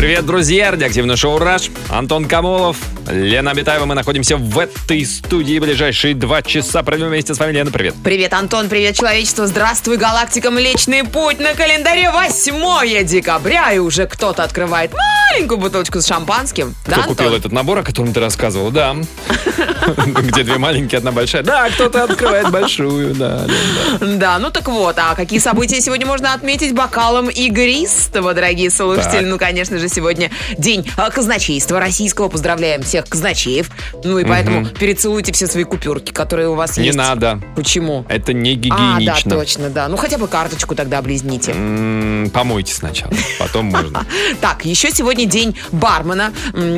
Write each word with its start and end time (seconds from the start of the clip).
Привет, 0.00 0.24
друзья! 0.24 0.70
Радиоактивное 0.70 1.14
шоу 1.14 1.36
«Раш». 1.36 1.70
Антон 1.90 2.24
Камолов, 2.24 2.78
Лена 3.10 3.50
Абитаева. 3.50 3.84
Мы 3.84 3.94
находимся 3.94 4.38
в 4.38 4.58
этой 4.58 5.04
студии 5.04 5.58
ближайшие 5.58 6.14
два 6.14 6.40
часа. 6.40 6.82
Проведем 6.82 7.08
вместе 7.08 7.34
с 7.34 7.38
вами. 7.38 7.52
Лена, 7.52 7.70
привет. 7.70 7.94
Привет, 8.02 8.32
Антон, 8.32 8.70
привет, 8.70 8.96
человечество. 8.96 9.46
Здравствуй, 9.46 9.98
галактика 9.98 10.50
Млечный 10.50 11.04
Путь. 11.04 11.38
На 11.38 11.52
календаре 11.52 12.10
8 12.10 13.04
декабря, 13.04 13.74
и 13.74 13.78
уже 13.78 14.06
кто-то 14.06 14.42
открывает 14.42 14.90
маленькую 14.94 15.58
бутылочку 15.58 16.00
с 16.00 16.06
шампанским. 16.06 16.74
Кто 16.84 16.96
да, 16.96 17.02
купил 17.02 17.26
Антон? 17.26 17.38
этот 17.38 17.52
набор, 17.52 17.78
о 17.80 17.82
котором 17.82 18.14
ты 18.14 18.20
рассказывал? 18.20 18.70
Да. 18.70 18.96
Где 20.22 20.44
две 20.44 20.56
маленькие, 20.56 20.96
одна 20.98 21.12
большая. 21.12 21.42
Да, 21.42 21.68
кто-то 21.68 22.04
открывает 22.04 22.50
большую, 22.50 23.14
да. 23.14 23.46
Да. 24.00 24.38
Ну 24.38 24.50
так 24.50 24.66
вот, 24.68 24.96
а 24.98 25.14
какие 25.14 25.40
события 25.40 25.78
сегодня 25.82 26.06
можно 26.06 26.32
отметить 26.32 26.72
бокалом 26.72 27.28
игристого, 27.28 28.32
дорогие 28.32 28.70
слушатели? 28.70 29.26
Ну, 29.26 29.38
конечно 29.38 29.78
же, 29.78 29.89
сегодня 29.90 30.30
день 30.56 30.88
а, 30.96 31.10
казначейства 31.10 31.80
российского. 31.80 32.28
Поздравляем 32.28 32.82
всех 32.82 33.06
казначеев. 33.06 33.70
Ну 34.04 34.18
и 34.18 34.24
поэтому 34.24 34.66
перецелуйте 34.66 35.32
все 35.32 35.46
свои 35.46 35.64
купюрки, 35.64 36.12
которые 36.12 36.48
у 36.48 36.54
вас 36.54 36.76
Не 36.76 36.86
есть. 36.86 36.98
надо. 36.98 37.40
Почему? 37.56 38.04
Это 38.08 38.32
не 38.32 38.52
А, 38.52 38.54
да, 38.54 38.98
гигиенично. 38.98 39.30
точно, 39.30 39.70
да. 39.70 39.88
Ну 39.88 39.96
хотя 39.96 40.18
бы 40.18 40.28
карточку 40.28 40.74
тогда 40.74 40.98
облизните. 40.98 41.52
Помойте 42.32 42.74
сначала, 42.74 43.12
потом 43.38 43.66
можно. 43.66 44.06
Так, 44.40 44.64
еще 44.64 44.90
сегодня 44.90 45.26
день 45.26 45.56
бармена. 45.72 46.32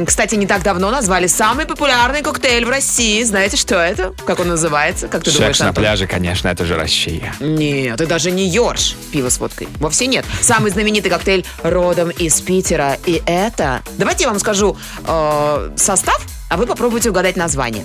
Кстати, 0.06 0.34
не 0.34 0.46
так 0.46 0.62
давно 0.62 0.90
назвали 0.90 1.26
самый 1.26 1.66
популярный 1.66 2.22
коктейль 2.22 2.64
в 2.64 2.70
России. 2.70 3.22
Знаете, 3.22 3.56
что 3.56 3.76
это? 3.76 4.14
Как 4.26 4.40
он 4.40 4.48
называется? 4.48 5.08
Как 5.08 5.22
ты 5.24 5.30
думаешь, 5.32 5.48
Секс 5.56 5.60
на 5.60 5.68
Антон? 5.68 5.82
пляже, 5.82 6.06
конечно, 6.06 6.48
это 6.48 6.64
же 6.64 6.76
Россия. 6.76 7.34
Нет, 7.40 7.94
это 7.94 8.06
даже 8.06 8.30
не 8.30 8.48
Йорш, 8.48 8.96
пиво 9.12 9.28
с 9.28 9.38
водкой. 9.38 9.68
Вовсе 9.78 10.06
нет. 10.06 10.24
Самый 10.40 10.70
знаменитый 10.70 11.10
коктейль 11.10 11.44
родом 11.62 12.10
из 12.10 12.40
Питера. 12.40 12.96
И 13.06 13.22
это... 13.26 13.82
Давайте 13.98 14.24
я 14.24 14.30
вам 14.30 14.38
скажу 14.38 14.76
э, 15.06 15.70
состав, 15.76 16.20
а 16.48 16.56
вы 16.56 16.66
попробуйте 16.66 17.10
угадать 17.10 17.36
название. 17.36 17.84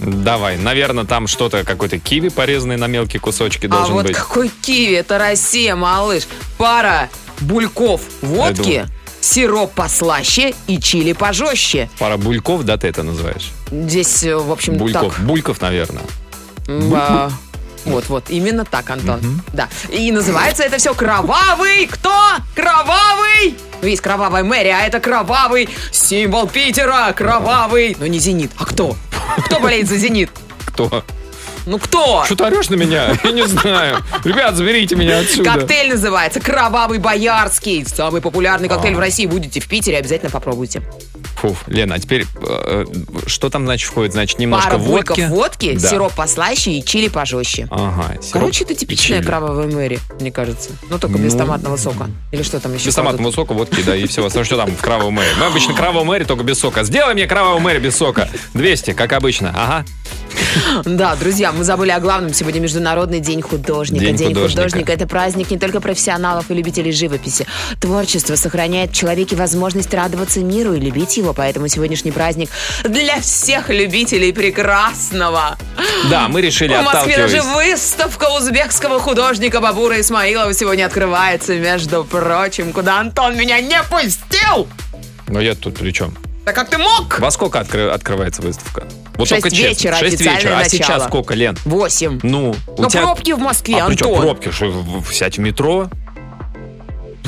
Давай, 0.00 0.56
наверное, 0.58 1.04
там 1.04 1.26
что-то, 1.26 1.64
какой-то 1.64 1.98
киви 1.98 2.28
порезанный 2.28 2.76
на 2.76 2.86
мелкие 2.86 3.20
кусочки 3.20 3.66
а 3.66 3.68
должен 3.68 3.94
вот 3.94 4.06
быть. 4.06 4.16
какой 4.16 4.48
киви, 4.48 4.94
это 4.94 5.18
Россия, 5.18 5.74
малыш. 5.74 6.28
Пара 6.56 7.08
бульков 7.40 8.02
водки, 8.22 8.86
сироп 9.20 9.72
послаще 9.72 10.54
и 10.68 10.78
чили 10.80 11.12
пожестче. 11.14 11.90
Пара 11.98 12.16
бульков, 12.16 12.64
да, 12.64 12.76
ты 12.76 12.86
это 12.88 13.02
называешь? 13.02 13.50
Здесь, 13.70 14.22
э, 14.22 14.36
в 14.36 14.52
общем, 14.52 14.76
Бульков. 14.76 15.14
так. 15.16 15.24
Бульков, 15.24 15.60
наверное. 15.60 16.02
А, 16.68 17.30
Вот, 17.84 18.08
вот, 18.08 18.24
именно 18.28 18.64
так, 18.64 18.90
Антон. 18.90 19.42
Да. 19.52 19.68
И 19.88 20.12
называется 20.12 20.62
это 20.62 20.78
все 20.78 20.94
кровавый. 20.94 21.86
Кто? 21.86 22.12
Кровавый! 22.54 23.56
Ну, 23.80 23.88
есть 23.88 24.02
кровавая 24.02 24.44
Мэри, 24.44 24.68
а 24.68 24.80
это 24.86 25.00
кровавый 25.00 25.68
символ 25.92 26.48
Питера. 26.48 27.12
Кровавый. 27.12 27.96
Но 27.98 28.06
не 28.06 28.18
Зенит. 28.18 28.50
А 28.56 28.64
кто? 28.64 28.96
Кто 29.46 29.60
болеет 29.60 29.88
за 29.88 29.96
Зенит? 29.96 30.30
Кто? 30.66 31.04
Ну 31.68 31.78
кто? 31.78 32.24
Что 32.24 32.34
ты 32.34 32.44
орешь 32.44 32.70
на 32.70 32.76
меня? 32.76 33.12
Я 33.22 33.30
не 33.30 33.46
знаю. 33.46 33.98
Ребят, 34.24 34.56
заберите 34.56 34.96
меня 34.96 35.18
отсюда. 35.18 35.52
Коктейль 35.52 35.90
называется 35.90 36.40
Кровавый 36.40 36.98
Боярский. 36.98 37.84
Самый 37.84 38.22
популярный 38.22 38.68
коктейль 38.70 38.94
в 38.94 38.98
России. 38.98 39.26
Будете 39.26 39.60
в 39.60 39.68
Питере, 39.68 39.98
обязательно 39.98 40.30
попробуйте. 40.30 40.82
Фу, 41.36 41.54
Лена, 41.66 41.96
а 41.96 41.98
теперь 41.98 42.24
э, 42.42 42.84
что 43.26 43.50
там, 43.50 43.64
значит, 43.66 43.88
входит? 43.90 44.12
Значит, 44.12 44.38
немножко 44.38 44.70
Пара 44.70 44.78
водки. 44.78 45.26
водки, 45.28 45.78
Да. 45.78 45.88
сироп 45.88 46.12
послаще 46.14 46.72
и 46.72 46.84
чили 46.84 47.08
пожестче. 47.08 47.68
Ага. 47.70 48.14
сироп 48.20 48.32
Короче, 48.32 48.64
это 48.64 48.74
типичная 48.74 49.22
кровавая 49.22 49.68
Мэри, 49.68 50.00
мне 50.20 50.32
кажется. 50.32 50.70
Ну, 50.88 50.98
только 50.98 51.18
без 51.18 51.34
Ну, 51.34 51.40
томатного 51.40 51.76
сока. 51.76 52.08
Или 52.32 52.42
что 52.42 52.58
там 52.60 52.74
еще? 52.74 52.86
Без 52.86 52.94
кладут? 52.94 53.12
томатного 53.12 53.32
сока, 53.32 53.52
водки, 53.52 53.82
да, 53.82 53.94
и 53.94 54.06
всего 54.06 54.26
остального. 54.26 54.46
Что 54.46 54.56
там 54.56 54.70
в 54.74 54.80
кровавом 54.80 55.14
мэри? 55.14 55.28
Мы 55.38 55.46
обычно 55.46 55.74
кровавого 55.74 56.04
мэри, 56.04 56.24
только 56.24 56.42
без 56.44 56.58
сока. 56.58 56.82
Сделай 56.82 57.14
мне 57.14 57.26
кровавого 57.26 57.58
мэри 57.60 57.78
без 57.78 57.94
сока. 57.96 58.28
200, 58.54 58.94
как 58.94 59.12
обычно. 59.12 59.50
Ага. 59.54 59.84
Да, 60.84 61.14
друзья, 61.16 61.52
мы 61.58 61.64
забыли 61.64 61.90
о 61.90 61.98
главном. 61.98 62.32
Сегодня 62.32 62.60
Международный 62.60 63.18
день 63.18 63.42
художника. 63.42 64.04
День 64.04 64.16
художника. 64.16 64.48
художника– 64.48 64.92
это 64.94 65.06
праздник 65.08 65.50
не 65.50 65.58
только 65.58 65.80
профессионалов 65.80 66.50
и 66.50 66.54
любителей 66.54 66.92
живописи. 66.92 67.46
Творчество 67.80 68.36
сохраняет 68.36 68.92
в 68.92 68.94
человеке 68.94 69.34
возможность 69.34 69.92
радоваться 69.92 70.40
миру 70.40 70.74
и 70.74 70.80
любить 70.80 71.16
его, 71.16 71.32
поэтому 71.34 71.66
сегодняшний 71.66 72.12
праздник 72.12 72.48
для 72.84 73.20
всех 73.20 73.70
любителей 73.70 74.32
прекрасного. 74.32 75.58
Да, 76.10 76.28
мы 76.28 76.40
решили, 76.42 76.76
В 76.76 76.82
Москве 76.82 77.16
даже 77.16 77.42
выставка 77.42 78.28
узбекского 78.36 79.00
художника 79.00 79.60
Бабура 79.60 80.00
Исмаилова 80.00 80.54
сегодня 80.54 80.86
открывается, 80.86 81.56
между 81.56 82.04
прочим, 82.04 82.72
куда 82.72 83.00
Антон 83.00 83.36
меня 83.36 83.60
не 83.60 83.82
пустил. 83.82 84.68
Но 85.26 85.40
я 85.40 85.56
тут 85.56 85.78
при 85.78 85.90
чем? 85.90 86.16
Да 86.46 86.52
как 86.52 86.70
ты 86.70 86.78
мог? 86.78 87.18
Во 87.18 87.30
сколько 87.32 87.58
откры- 87.58 87.90
открывается 87.90 88.42
выставка? 88.42 88.86
Вот 89.18 89.28
Шесть 89.28 89.42
только 89.42 89.54
честно. 89.54 89.68
вечера, 89.68 89.96
Шесть 89.96 90.14
официальное 90.14 90.36
вечера. 90.40 90.54
А 90.54 90.58
начало. 90.62 90.70
сейчас 90.70 91.04
сколько, 91.04 91.34
Лен? 91.34 91.58
Восемь. 91.64 92.20
Ну, 92.22 92.54
у 92.68 92.82
Но 92.82 92.88
тебя- 92.88 93.02
пробки 93.02 93.32
в 93.32 93.38
Москве, 93.38 93.76
А 93.80 93.86
Антон. 93.86 94.20
пробки? 94.22 94.50
Что, 94.50 94.72
сядь 95.12 95.36
в 95.38 95.40
метро? 95.40 95.90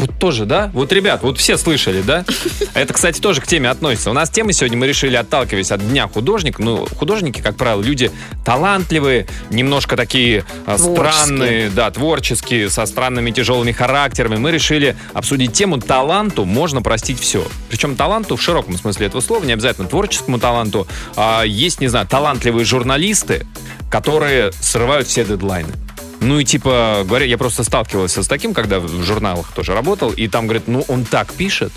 Вот 0.00 0.19
тоже, 0.19 0.47
да? 0.47 0.71
Вот, 0.72 0.93
ребят, 0.93 1.22
вот 1.22 1.38
все 1.38 1.59
слышали, 1.59 2.00
да? 2.00 2.25
Это, 2.72 2.94
кстати, 2.94 3.21
тоже 3.21 3.43
к 3.43 3.47
теме 3.47 3.69
относится. 3.69 4.11
У 4.11 4.15
нас 4.15 4.31
тема 4.31 4.53
сегодня 4.55 4.78
мы 4.78 4.87
решили, 4.87 5.15
отталкиваясь 5.15 5.71
от 5.71 5.87
Дня 5.87 6.09
художника. 6.09 6.62
Ну, 6.62 6.87
художники, 6.97 7.43
как 7.43 7.56
правило, 7.56 7.83
люди 7.83 8.11
талантливые, 8.43 9.27
немножко 9.50 9.97
такие 9.97 10.44
а, 10.65 10.78
Творческие. 10.78 10.94
странные, 10.94 11.71
да, 11.71 11.91
творческие, 11.91 12.71
со 12.71 12.87
странными 12.87 13.31
тяжелыми 13.31 13.72
характерами. 13.72 14.37
Мы 14.37 14.53
решили 14.53 14.97
обсудить 15.12 15.53
тему 15.53 15.78
таланту 15.78 16.47
можно 16.47 16.81
простить 16.81 17.21
все. 17.21 17.47
Причем 17.69 17.94
таланту 17.94 18.37
в 18.37 18.43
широком 18.43 18.78
смысле 18.78 19.09
этого 19.09 19.21
слова, 19.21 19.44
не 19.44 19.53
обязательно 19.53 19.87
творческому 19.87 20.38
таланту. 20.38 20.87
А 21.17 21.43
есть, 21.43 21.81
не 21.81 21.88
знаю, 21.88 22.06
талантливые 22.06 22.65
журналисты, 22.65 23.47
которые 23.91 24.53
срывают 24.53 25.09
все 25.09 25.27
дедлайны. 25.27 25.75
Ну 26.20 26.38
и 26.38 26.44
типа, 26.44 27.03
говоря, 27.04 27.25
я 27.25 27.38
просто 27.38 27.64
сталкивался 27.64 28.22
с 28.22 28.28
таким, 28.28 28.53
когда 28.54 28.78
в 28.78 29.03
журналах 29.03 29.53
тоже 29.53 29.75
работал, 29.75 30.10
и 30.10 30.28
там 30.28 30.47
говорят, 30.47 30.69
ну 30.69 30.84
он 30.88 31.04
так 31.04 31.32
пишет. 31.32 31.72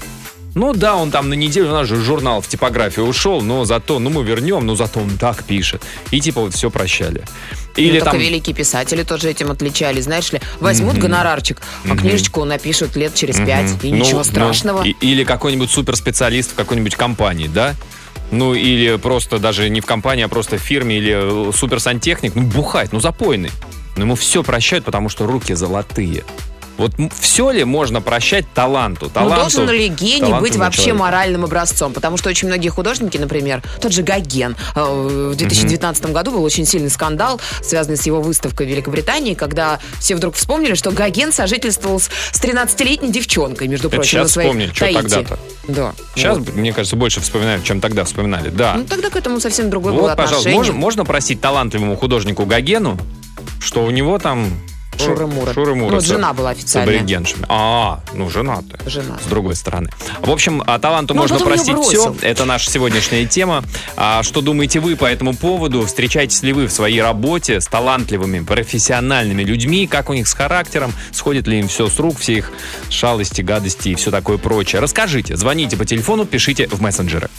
Ну 0.56 0.74
да, 0.74 0.96
он 0.96 1.10
там 1.10 1.30
на 1.30 1.34
неделю, 1.34 1.70
у 1.70 1.72
нас 1.72 1.88
же 1.88 1.96
журнал 1.96 2.42
в 2.42 2.48
типографию 2.48 3.08
ушел, 3.08 3.42
но 3.42 3.66
зато, 3.66 3.98
ну 3.98 4.12
мы 4.12 4.24
вернем, 4.24 4.66
но 4.66 4.76
зато 4.76 5.00
он 5.00 5.18
так 5.18 5.44
пишет. 5.46 5.82
И 6.12 6.20
типа 6.20 6.42
вот 6.42 6.54
все 6.54 6.70
прощали. 6.70 7.24
Или 7.76 7.98
ну, 7.98 8.06
там... 8.06 8.20
Великие 8.20 8.56
писатели 8.56 9.02
тоже 9.02 9.32
этим 9.32 9.50
отличались. 9.50 10.04
Знаешь 10.04 10.32
ли, 10.32 10.42
возьмут 10.60 10.98
гонорарчик, 10.98 11.60
а 11.90 11.96
книжечку 11.96 12.44
напишут 12.44 12.96
лет 12.96 13.16
через 13.16 13.38
пять. 13.38 13.84
И 13.84 13.92
Ну, 13.92 13.98
ничего 13.98 14.20
ну, 14.20 14.24
страшного. 14.24 14.84
и- 14.84 14.96
или 15.02 15.24
какой-нибудь 15.24 15.72
суперспециалист 15.72 16.52
в 16.52 16.56
какой-нибудь 16.56 16.96
компании, 16.96 17.48
да? 17.48 17.74
Ну, 18.30 18.54
или 18.54 18.98
просто 18.98 19.40
даже 19.40 19.70
не 19.70 19.82
в 19.82 19.86
компании, 19.86 20.24
а 20.24 20.28
просто 20.28 20.58
в 20.58 20.62
фирме, 20.62 20.98
или 20.98 21.50
э, 21.50 21.52
суперсантехник, 21.52 22.36
ну, 22.36 22.44
бухает, 22.44 22.92
ну, 22.92 23.00
запойный. 23.00 23.50
Но 23.96 24.04
ему 24.04 24.16
все 24.16 24.44
прощают, 24.44 24.86
потому 24.86 25.10
что 25.10 25.26
руки 25.26 25.54
золотые. 25.54 26.24
Вот 26.78 26.92
все 27.20 27.52
ли 27.52 27.64
можно 27.64 28.02
прощать 28.02 28.46
таланту? 28.54 29.06
Ну, 29.06 29.12
таланту 29.12 29.58
должен 29.58 29.70
ли 29.70 29.90
гений 29.90 30.34
быть 30.40 30.56
вообще 30.56 30.86
человеку? 30.86 31.00
моральным 31.04 31.44
образцом? 31.44 31.94
Потому 31.94 32.18
что 32.18 32.30
очень 32.30 32.48
многие 32.48 32.70
художники, 32.70 33.18
например, 33.18 33.62
тот 33.80 33.92
же 33.92 34.02
Гоген, 34.02 34.56
э, 34.76 35.30
в 35.32 35.36
2019 35.36 36.06
году 36.08 36.32
был 36.32 36.44
очень 36.44 36.66
сильный 36.66 36.90
скандал, 36.90 37.40
связанный 37.62 37.98
с 37.98 38.06
его 38.08 38.22
выставкой 38.22 38.66
в 38.66 38.70
Великобритании, 38.70 39.36
когда 39.36 39.80
все 40.00 40.16
вдруг 40.16 40.34
вспомнили, 40.36 40.74
что 40.74 40.92
Гоген 40.92 41.32
сожительствовал 41.32 42.00
с 42.00 42.10
с 42.32 42.42
13-летней 42.42 43.12
девчонкой, 43.12 43.68
между 43.68 43.88
Это 43.90 43.98
прочим, 43.98 44.10
сейчас 44.10 44.24
на 44.24 44.30
своей 44.30 44.50
вспомнили, 44.50 44.74
что 44.74 44.94
тогда-то. 44.94 45.40
Да. 45.68 45.94
Сейчас, 46.16 46.38
Вот. 46.40 46.56
мне 46.56 46.74
кажется, 46.74 46.96
больше 46.96 47.22
вспоминают, 47.22 47.64
чем 47.64 47.82
тогда 47.82 48.04
вспоминали. 48.04 48.50
Да. 48.50 48.74
Ну, 48.76 48.86
тогда 48.86 49.10
к 49.12 49.16
этому 49.16 49.40
совсем 49.40 49.70
другое 49.70 49.94
было 49.94 50.10
вот, 50.10 50.18
пожалуйста, 50.18 50.50
отношение. 50.50 50.58
можно, 50.58 50.74
можно 50.74 51.06
простить 51.06 51.40
талантливому 51.40 51.96
художнику 51.96 52.46
Гогену, 52.46 52.98
что 53.60 53.84
у 53.86 53.92
него 53.92 54.20
там... 54.20 54.48
Шуры-муры. 54.96 55.52
Шуры-муры 55.54 55.96
Ну, 55.96 56.02
с- 56.02 56.06
жена 56.06 56.34
была 56.34 56.54
с 56.54 56.58
официальная. 56.60 56.98
аборигеншами. 56.98 57.46
А, 57.50 58.02
ну, 58.14 58.30
жена-то. 58.30 58.88
Жена. 58.88 59.18
С 59.26 59.28
другой 59.28 59.56
стороны. 59.56 59.90
В 60.22 60.30
общем, 60.30 60.64
а 60.68 60.78
таланту 60.78 61.16
Ну, 61.16 61.22
можно 61.22 61.40
потом 61.40 61.52
её 61.54 61.64
простить 61.66 61.88
все. 61.98 62.16
Это 62.22 62.46
наша 62.46 62.70
сегодняшняя 62.70 63.26
тема. 63.26 63.64
А 63.98 64.22
что 64.22 64.42
думаете 64.42 64.80
вы 64.80 64.96
по 64.96 65.06
этому 65.06 65.34
поводу? 65.36 65.84
Встречаетесь 65.88 66.44
ли 66.44 66.54
вы 66.54 66.68
в 66.68 66.72
своей 66.72 67.02
работе 67.02 67.60
с 67.60 67.66
талантливыми, 67.66 68.42
профессиональными 68.46 69.42
людьми? 69.44 69.88
Как 69.88 70.12
у 70.12 70.14
них 70.14 70.28
с 70.28 70.34
характером? 70.36 70.94
Сходит 71.12 71.48
ли 71.48 71.60
им 71.60 71.68
все 71.70 71.88
с 71.90 71.98
рук, 72.00 72.20
все 72.20 72.34
их 72.34 72.52
шалости, 72.92 73.42
гадости 73.42 73.90
и 73.90 73.96
все 73.96 74.12
такое 74.12 74.38
прочее? 74.38 74.80
Расскажите. 74.80 75.36
Звоните 75.36 75.76
по 75.76 75.86
телефону, 75.86 76.26
пишите 76.26 76.68
в 76.68 76.80
мессенджеры. 76.82 77.30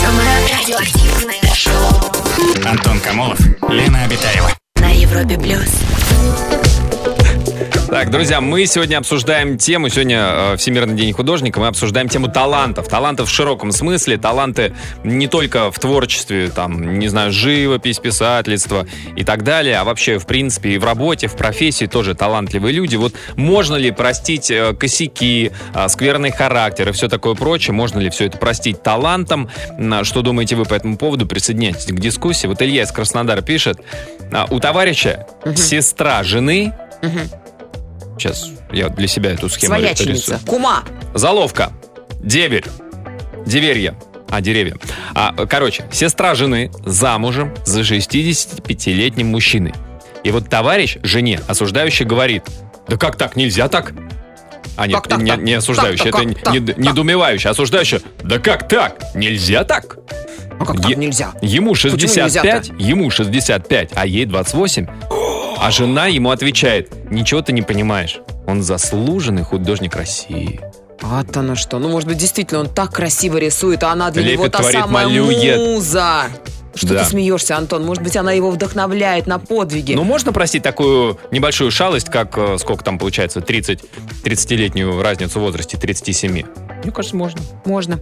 Самое 0.00 0.28
радиоактивное 0.58 0.99
Антон 2.70 3.00
Камолов, 3.00 3.40
Лена 3.68 4.04
Обитаева. 4.04 4.48
на 4.76 4.90
Европе 4.90 5.36
плюс. 5.36 6.69
Так, 7.90 8.10
друзья, 8.10 8.40
мы 8.40 8.66
сегодня 8.66 8.98
обсуждаем 8.98 9.58
тему, 9.58 9.88
сегодня 9.88 10.52
э, 10.52 10.56
Всемирный 10.56 10.94
день 10.96 11.12
художника, 11.12 11.58
мы 11.58 11.66
обсуждаем 11.66 12.08
тему 12.08 12.28
талантов. 12.28 12.86
Талантов 12.86 13.28
в 13.28 13.32
широком 13.32 13.72
смысле, 13.72 14.16
таланты 14.16 14.74
не 15.02 15.26
только 15.26 15.72
в 15.72 15.78
творчестве, 15.80 16.50
там, 16.50 17.00
не 17.00 17.08
знаю, 17.08 17.32
живопись, 17.32 17.98
писательство 17.98 18.86
и 19.16 19.24
так 19.24 19.42
далее, 19.42 19.76
а 19.78 19.84
вообще, 19.84 20.18
в 20.18 20.26
принципе, 20.26 20.70
и 20.70 20.78
в 20.78 20.84
работе, 20.84 21.26
в 21.26 21.34
профессии 21.36 21.86
тоже 21.86 22.14
талантливые 22.14 22.72
люди. 22.72 22.94
Вот 22.94 23.14
можно 23.34 23.74
ли 23.74 23.90
простить 23.90 24.52
э, 24.52 24.72
косяки, 24.72 25.50
э, 25.74 25.88
скверный 25.88 26.30
характер 26.30 26.90
и 26.90 26.92
все 26.92 27.08
такое 27.08 27.34
прочее, 27.34 27.74
можно 27.74 27.98
ли 27.98 28.08
все 28.10 28.26
это 28.26 28.38
простить 28.38 28.84
талантом? 28.84 29.50
М, 29.78 30.04
Что 30.04 30.22
думаете 30.22 30.54
вы 30.54 30.64
по 30.64 30.74
этому 30.74 30.96
поводу? 30.96 31.26
Присоединяйтесь 31.26 31.86
к 31.86 31.98
дискуссии. 31.98 32.46
Вот 32.46 32.62
Илья 32.62 32.84
из 32.84 32.92
Краснодара 32.92 33.40
пишет, 33.42 33.80
а, 34.32 34.46
у 34.48 34.60
товарища 34.60 35.26
сестра 35.56 36.22
жены 36.22 36.72
Сейчас 38.20 38.50
я 38.70 38.88
для 38.90 39.06
себя 39.08 39.30
эту 39.32 39.48
схему 39.48 39.74
Свояченица. 39.76 40.12
рисую. 40.34 40.40
Кума. 40.46 40.84
Заловка. 41.14 41.72
Деверь. 42.20 42.64
Деверье. 43.46 43.94
А, 44.28 44.40
деревья. 44.42 44.76
А, 45.14 45.32
короче, 45.46 45.84
сестра 45.90 46.34
жены 46.34 46.70
замужем 46.84 47.52
за 47.64 47.80
65-летним 47.80 49.26
мужчиной. 49.28 49.72
И 50.22 50.30
вот 50.30 50.48
товарищ 50.50 50.98
жене 51.02 51.40
осуждающий 51.48 52.04
говорит, 52.04 52.44
да 52.86 52.96
как 52.98 53.16
так, 53.16 53.34
нельзя 53.36 53.68
так? 53.68 53.92
А 54.76 54.86
нет, 54.86 55.00
Как 55.00 55.18
не, 55.18 55.30
так? 55.30 55.40
не 55.40 55.54
осуждающий, 55.54 56.10
Так, 56.12 56.22
это 56.22 56.34
так, 56.44 56.54
не- 56.54 56.60
так, 56.66 56.78
недоумевающий, 56.78 57.48
а 57.48 57.52
осуждающий, 57.52 58.00
да 58.22 58.38
как 58.38 58.68
так, 58.68 59.14
нельзя 59.14 59.64
так? 59.64 59.96
А 60.60 60.64
как 60.66 60.76
так 60.80 60.90
Е- 60.90 60.96
нельзя? 60.96 61.32
Ему 61.42 61.72
Почему 61.72 61.90
65, 61.98 62.68
нельзя-то? 62.68 62.82
ему 62.82 63.10
65, 63.10 63.90
а 63.94 64.06
ей 64.06 64.26
28. 64.26 64.86
А 65.60 65.70
жена 65.70 66.06
ему 66.06 66.30
отвечает, 66.30 67.10
ничего 67.10 67.42
ты 67.42 67.52
не 67.52 67.62
понимаешь. 67.62 68.20
Он 68.46 68.62
заслуженный 68.62 69.42
художник 69.42 69.94
России. 69.94 70.60
Вот 71.02 71.36
оно 71.36 71.54
что. 71.54 71.78
Ну, 71.78 71.88
может 71.88 72.08
быть, 72.08 72.18
действительно, 72.18 72.60
он 72.60 72.68
так 72.68 72.92
красиво 72.92 73.36
рисует, 73.36 73.82
а 73.82 73.92
она 73.92 74.10
для 74.10 74.22
него 74.22 74.44
Лепит, 74.44 74.52
та 74.52 74.58
творит, 74.60 74.80
самая 74.80 75.06
малюет. 75.06 75.58
муза. 75.58 76.24
Что 76.74 76.94
Да. 76.94 77.04
ты 77.04 77.10
смеешься, 77.10 77.56
Антон? 77.56 77.84
Может 77.84 78.02
быть, 78.02 78.16
она 78.16 78.32
его 78.32 78.50
вдохновляет 78.50 79.26
на 79.26 79.38
подвиги. 79.38 79.94
Ну, 79.94 80.04
можно 80.04 80.32
простить 80.32 80.62
такую 80.62 81.18
небольшую 81.30 81.70
шалость, 81.70 82.08
как, 82.10 82.38
э, 82.38 82.58
сколько 82.58 82.84
там 82.84 82.98
получается, 82.98 83.40
30, 83.40 83.80
30-летнюю 84.22 85.02
разницу 85.02 85.40
в 85.40 85.42
возрасте, 85.42 85.76
37? 85.76 86.44
Мне 86.84 86.92
кажется, 86.92 87.16
можно. 87.16 87.40
Можно. 87.64 87.98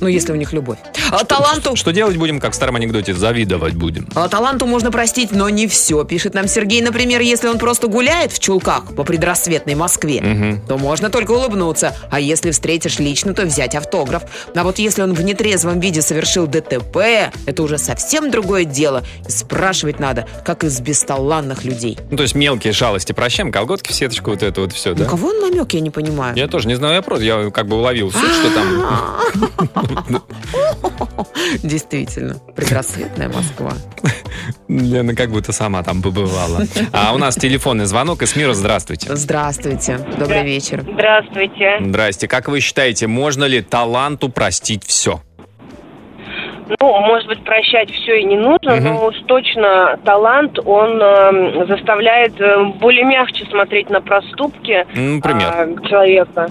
Ну, 0.00 0.08
если 0.08 0.32
у 0.32 0.36
них 0.36 0.52
любовь. 0.52 0.78
А 1.10 1.24
таланту... 1.24 1.76
Что 1.76 1.92
делать 1.92 2.16
будем, 2.16 2.40
как 2.40 2.52
в 2.52 2.54
старом 2.54 2.76
анекдоте? 2.76 3.14
Завидовать 3.14 3.74
будем. 3.74 4.08
А 4.14 4.28
таланту 4.28 4.66
можно 4.66 4.90
простить, 4.90 5.30
но 5.32 5.48
не 5.48 5.66
все, 5.68 6.04
пишет 6.04 6.34
нам 6.34 6.48
Сергей. 6.48 6.80
Например, 6.80 7.20
если 7.20 7.48
он 7.48 7.58
просто 7.58 7.86
гуляет 7.88 8.32
в 8.32 8.38
чулках 8.40 8.94
по 8.96 9.04
предрассветной 9.04 9.74
Москве, 9.74 10.20
Мгм. 10.20 10.62
то 10.66 10.76
можно 10.78 11.10
только 11.10 11.32
улыбнуться. 11.32 11.94
А 12.10 12.18
если 12.20 12.50
встретишь 12.50 12.98
лично, 12.98 13.34
то 13.34 13.42
взять 13.44 13.74
автограф. 13.74 14.22
А 14.54 14.64
вот 14.64 14.78
если 14.78 15.02
он 15.02 15.14
в 15.14 15.22
нетрезвом 15.22 15.78
виде 15.80 16.02
совершил 16.02 16.46
ДТП, 16.46 16.96
это 17.46 17.62
уже 17.62 17.78
совсем 17.78 18.30
другое 18.30 18.64
дело. 18.64 19.02
И 19.28 19.30
спрашивать 19.30 20.00
надо, 20.00 20.26
как 20.44 20.64
из 20.64 20.80
бесталанных 20.80 21.64
людей. 21.64 21.98
Ну, 22.10 22.16
то 22.16 22.22
есть 22.24 22.34
мелкие 22.34 22.72
шалости 22.72 23.12
прощаем, 23.12 23.52
колготки 23.52 23.92
в 23.92 23.94
сеточку, 23.94 24.30
вот 24.30 24.42
это 24.42 24.60
вот 24.62 24.72
все, 24.72 24.94
да? 24.94 25.04
У 25.04 25.08
кого 25.08 25.28
он 25.28 25.40
намек, 25.40 25.72
я 25.74 25.80
не 25.80 25.90
понимаю. 25.90 26.36
Я 26.36 26.48
тоже 26.48 26.66
не 26.68 26.74
знаю, 26.74 26.94
я 26.94 27.02
просто, 27.02 27.24
я 27.24 27.50
как 27.50 27.66
бы 27.68 27.76
уловил 27.76 28.10
суть, 28.10 28.32
что 28.32 28.50
там... 28.54 29.62
Действительно, 31.62 32.36
предрассветная 32.54 33.28
Москва. 33.28 33.72
Лена 34.68 35.14
как 35.14 35.30
будто 35.30 35.52
сама 35.52 35.82
там 35.82 36.02
побывала. 36.02 36.66
А 36.92 37.14
у 37.14 37.18
нас 37.18 37.36
телефонный 37.36 37.86
звонок 37.86 38.22
из 38.22 38.36
мира. 38.36 38.54
Здравствуйте. 38.54 39.14
Здравствуйте, 39.14 39.98
добрый 40.18 40.44
вечер. 40.44 40.84
Здравствуйте. 40.92 41.78
Здрасте. 41.80 42.28
Как 42.28 42.48
вы 42.48 42.60
считаете, 42.60 43.06
можно 43.06 43.44
ли 43.44 43.62
таланту 43.62 44.28
простить 44.28 44.84
все? 44.84 45.22
Ну, 46.80 47.00
может 47.00 47.28
быть, 47.28 47.42
прощать 47.44 47.90
все 47.90 48.20
и 48.20 48.24
не 48.24 48.36
нужно, 48.36 48.76
Мгм. 48.76 48.84
но 48.84 49.06
уж 49.06 49.16
точно 49.26 49.98
талант, 50.04 50.58
он 50.64 51.00
эм, 51.00 51.66
заставляет 51.66 52.40
э, 52.40 52.64
более 52.80 53.04
мягче 53.04 53.44
смотреть 53.46 53.90
на 53.90 54.00
проступки 54.00 54.86
Например. 54.94 55.48
а, 55.52 55.88
человека. 55.88 56.48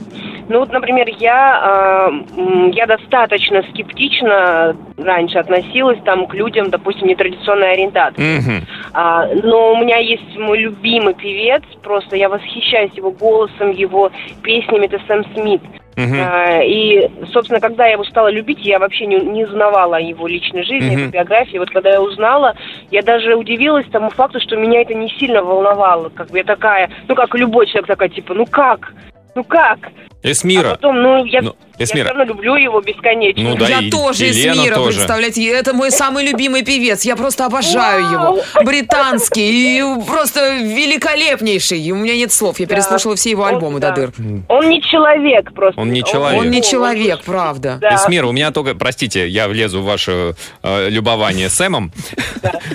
Ну 0.50 0.60
вот, 0.60 0.72
например, 0.72 1.08
я, 1.20 2.10
э, 2.38 2.72
я 2.74 2.86
достаточно 2.86 3.64
скептично 3.72 4.76
раньше 4.98 5.38
относилась 5.38 6.00
там 6.04 6.28
к 6.28 6.34
людям, 6.34 6.70
допустим, 6.70 7.08
нетрадиционной 7.08 7.74
ориентации. 7.74 8.40
Мгм. 8.40 8.66
А, 8.94 9.28
но 9.44 9.74
у 9.74 9.78
меня 9.78 9.98
есть 9.98 10.38
мой 10.38 10.58
любимый 10.60 11.14
певец, 11.14 11.64
просто 11.82 12.16
я 12.18 12.30
восхищаюсь 12.30 12.92
его 12.94 13.12
голосом, 13.12 13.72
его 13.72 14.12
песнями, 14.44 14.86
это 14.86 15.00
Сэм 15.08 15.26
Смит. 15.34 15.62
Мгм. 15.98 16.20
А, 16.20 16.62
И, 16.64 17.10
собственно, 17.34 17.60
когда 17.60 17.86
я 17.86 17.94
его 17.94 18.04
стала 18.04 18.30
любить, 18.30 18.60
я 18.62 18.80
вообще 18.80 19.06
не, 19.06 19.18
не 19.18 19.46
узнавала 19.46 19.98
о 19.98 20.00
его 20.00 20.28
личной 20.28 20.64
жизни, 20.64 20.90
Мгм. 20.90 21.00
его 21.00 21.12
биографии. 21.12 21.58
Вот 21.58 21.70
когда 21.70 21.92
я 21.92 22.02
узнала, 22.02 22.56
я 22.92 23.02
даже 23.02 23.36
удивилась 23.36 23.86
тому 23.92 24.10
факту, 24.10 24.40
что 24.40 24.56
меня 24.56 24.82
это 24.82 24.94
не 24.94 25.10
сильно 25.10 25.44
волновало. 25.44 26.10
Как 26.10 26.30
бы 26.30 26.38
я 26.38 26.44
такая, 26.44 26.90
ну 27.08 27.16
как 27.16 27.36
любой 27.36 27.68
человек 27.68 27.88
такая, 27.88 28.10
типа, 28.10 28.34
ну 28.34 28.46
как? 28.46 28.94
Ну 29.36 29.44
как? 29.44 29.80
Эсмира. 30.24 30.72
А 30.74 30.76
потом, 30.76 31.02
ну, 31.02 31.26
я, 31.26 31.42
Ну, 31.42 31.56
я 31.80 31.86
Эсмира. 31.86 32.06
все 32.06 32.14
равно 32.14 32.26
люблю 32.32 32.54
его 32.56 32.80
бесконечно. 32.82 33.42
Ну 33.42 33.56
да, 33.56 33.68
я 33.70 33.80
и- 33.80 33.90
тоже 33.90 34.28
и 34.28 34.30
из 34.30 34.38
Лена 34.38 34.62
мира, 34.62 34.76
тоже. 34.76 34.98
представляете? 34.98 35.48
Это 35.48 35.74
мой 35.74 35.90
самый 35.90 36.28
любимый 36.28 36.64
певец. 36.64 37.04
Я 37.06 37.16
просто 37.16 37.46
обожаю 37.48 38.04
Вау! 38.04 38.36
его. 38.38 38.44
Британский 38.64 39.80
и 39.80 40.06
просто 40.06 40.58
великолепнейший. 40.58 41.80
И 41.80 41.92
У 41.92 41.96
меня 41.96 42.16
нет 42.16 42.32
слов. 42.32 42.60
Я 42.60 42.68
Да. 42.68 42.76
переслушала 42.76 43.16
все 43.16 43.32
его 43.32 43.44
Он- 43.44 43.56
альбомы 43.56 43.80
да. 43.80 43.92
до 43.92 43.96
дыр. 44.08 44.14
Он 44.48 44.70
не 44.70 44.80
человек 44.84 45.54
просто. 45.56 45.82
Он 45.82 45.92
не 45.92 46.04
человек. 46.04 46.40
Он 46.40 46.52
не 46.52 46.62
человек, 46.62 47.22
правда. 47.24 47.78
Да. 47.82 47.96
Эсмира, 47.96 48.28
у 48.28 48.32
меня 48.32 48.52
только, 48.52 48.76
простите, 48.76 49.28
я 49.28 49.48
влезу 49.48 49.82
в 49.82 49.86
ваше 49.86 50.36
э, 50.62 50.90
любование 50.90 51.50
Сэмом. 51.50 51.92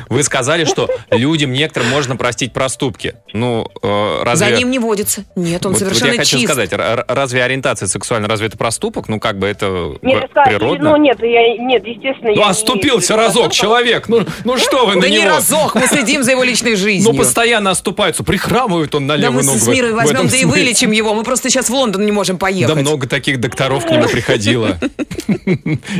Вы 0.09 0.23
сказали, 0.25 0.65
что 0.65 0.89
людям 1.13 1.53
некоторым 1.53 1.91
можно 1.91 2.17
простить 2.17 2.53
проступки. 2.53 3.15
Ну, 3.33 3.69
э, 3.83 4.23
разве... 4.25 4.47
За 4.51 4.57
ним 4.57 4.71
не 4.73 4.81
водится. 4.81 5.25
Нет, 5.37 5.65
он 5.65 5.73
Вот- 5.73 5.81
вот 5.83 5.89
совершенно 5.89 6.13
я 6.13 6.19
хочу 6.19 6.39
чист. 6.39 6.46
Сказать, 6.47 6.71
разве 7.09 7.43
ориентация 7.45 7.87
сексуальная, 7.87 8.29
разве 8.29 8.47
это 8.49 8.57
проступок? 8.57 9.09
Ну, 9.09 9.21
как 9.21 9.39
бы 9.39 9.47
это 9.47 9.95
Нет, 10.03 10.31
природно. 10.33 10.91
ну 10.91 10.97
нет, 10.97 11.19
я, 11.23 11.57
нет, 11.59 11.87
естественно, 11.87 12.31
Ну, 12.31 12.37
я 12.37 12.45
не- 12.45 12.51
оступился 12.51 13.17
разок 13.17 13.53
человек. 13.53 14.09
Ну, 14.09 14.25
ну 14.45 14.57
что 14.57 14.87
вы 14.87 14.97
на 14.97 15.03
Да 15.03 15.09
не 15.09 15.25
разок, 15.25 15.75
мы 15.75 15.87
следим 15.87 16.23
за 16.23 16.33
его 16.33 16.43
личной 16.45 16.77
жизнью. 16.77 17.13
Ну, 17.13 17.19
постоянно 17.19 17.71
оступается. 17.71 18.25
Прихрамывает 18.25 18.95
он 18.95 19.07
на 19.07 19.15
Да 19.15 19.23
левую 19.23 19.41
мы 19.41 19.47
ногу. 19.47 19.59
с 19.59 19.67
Мирой 19.69 19.93
возьмем, 19.93 20.29
да 20.29 20.37
и 20.37 20.45
вылечим 20.45 20.91
его. 20.91 21.15
Мы 21.15 21.23
просто 21.25 21.51
сейчас 21.51 21.69
в 21.69 21.75
Лондон 21.75 22.05
не 22.07 22.13
можем 22.13 22.39
поехать. 22.39 22.75
Да 22.75 22.81
много 22.81 23.09
таких 23.09 23.41
докторов 23.41 23.85
к 23.87 23.91
нему 23.91 24.09
приходило. 24.09 24.77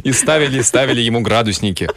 И 0.05 0.13
ставили, 0.13 0.61
ставили 0.63 1.01
ему 1.01 1.21
градусники. 1.21 1.89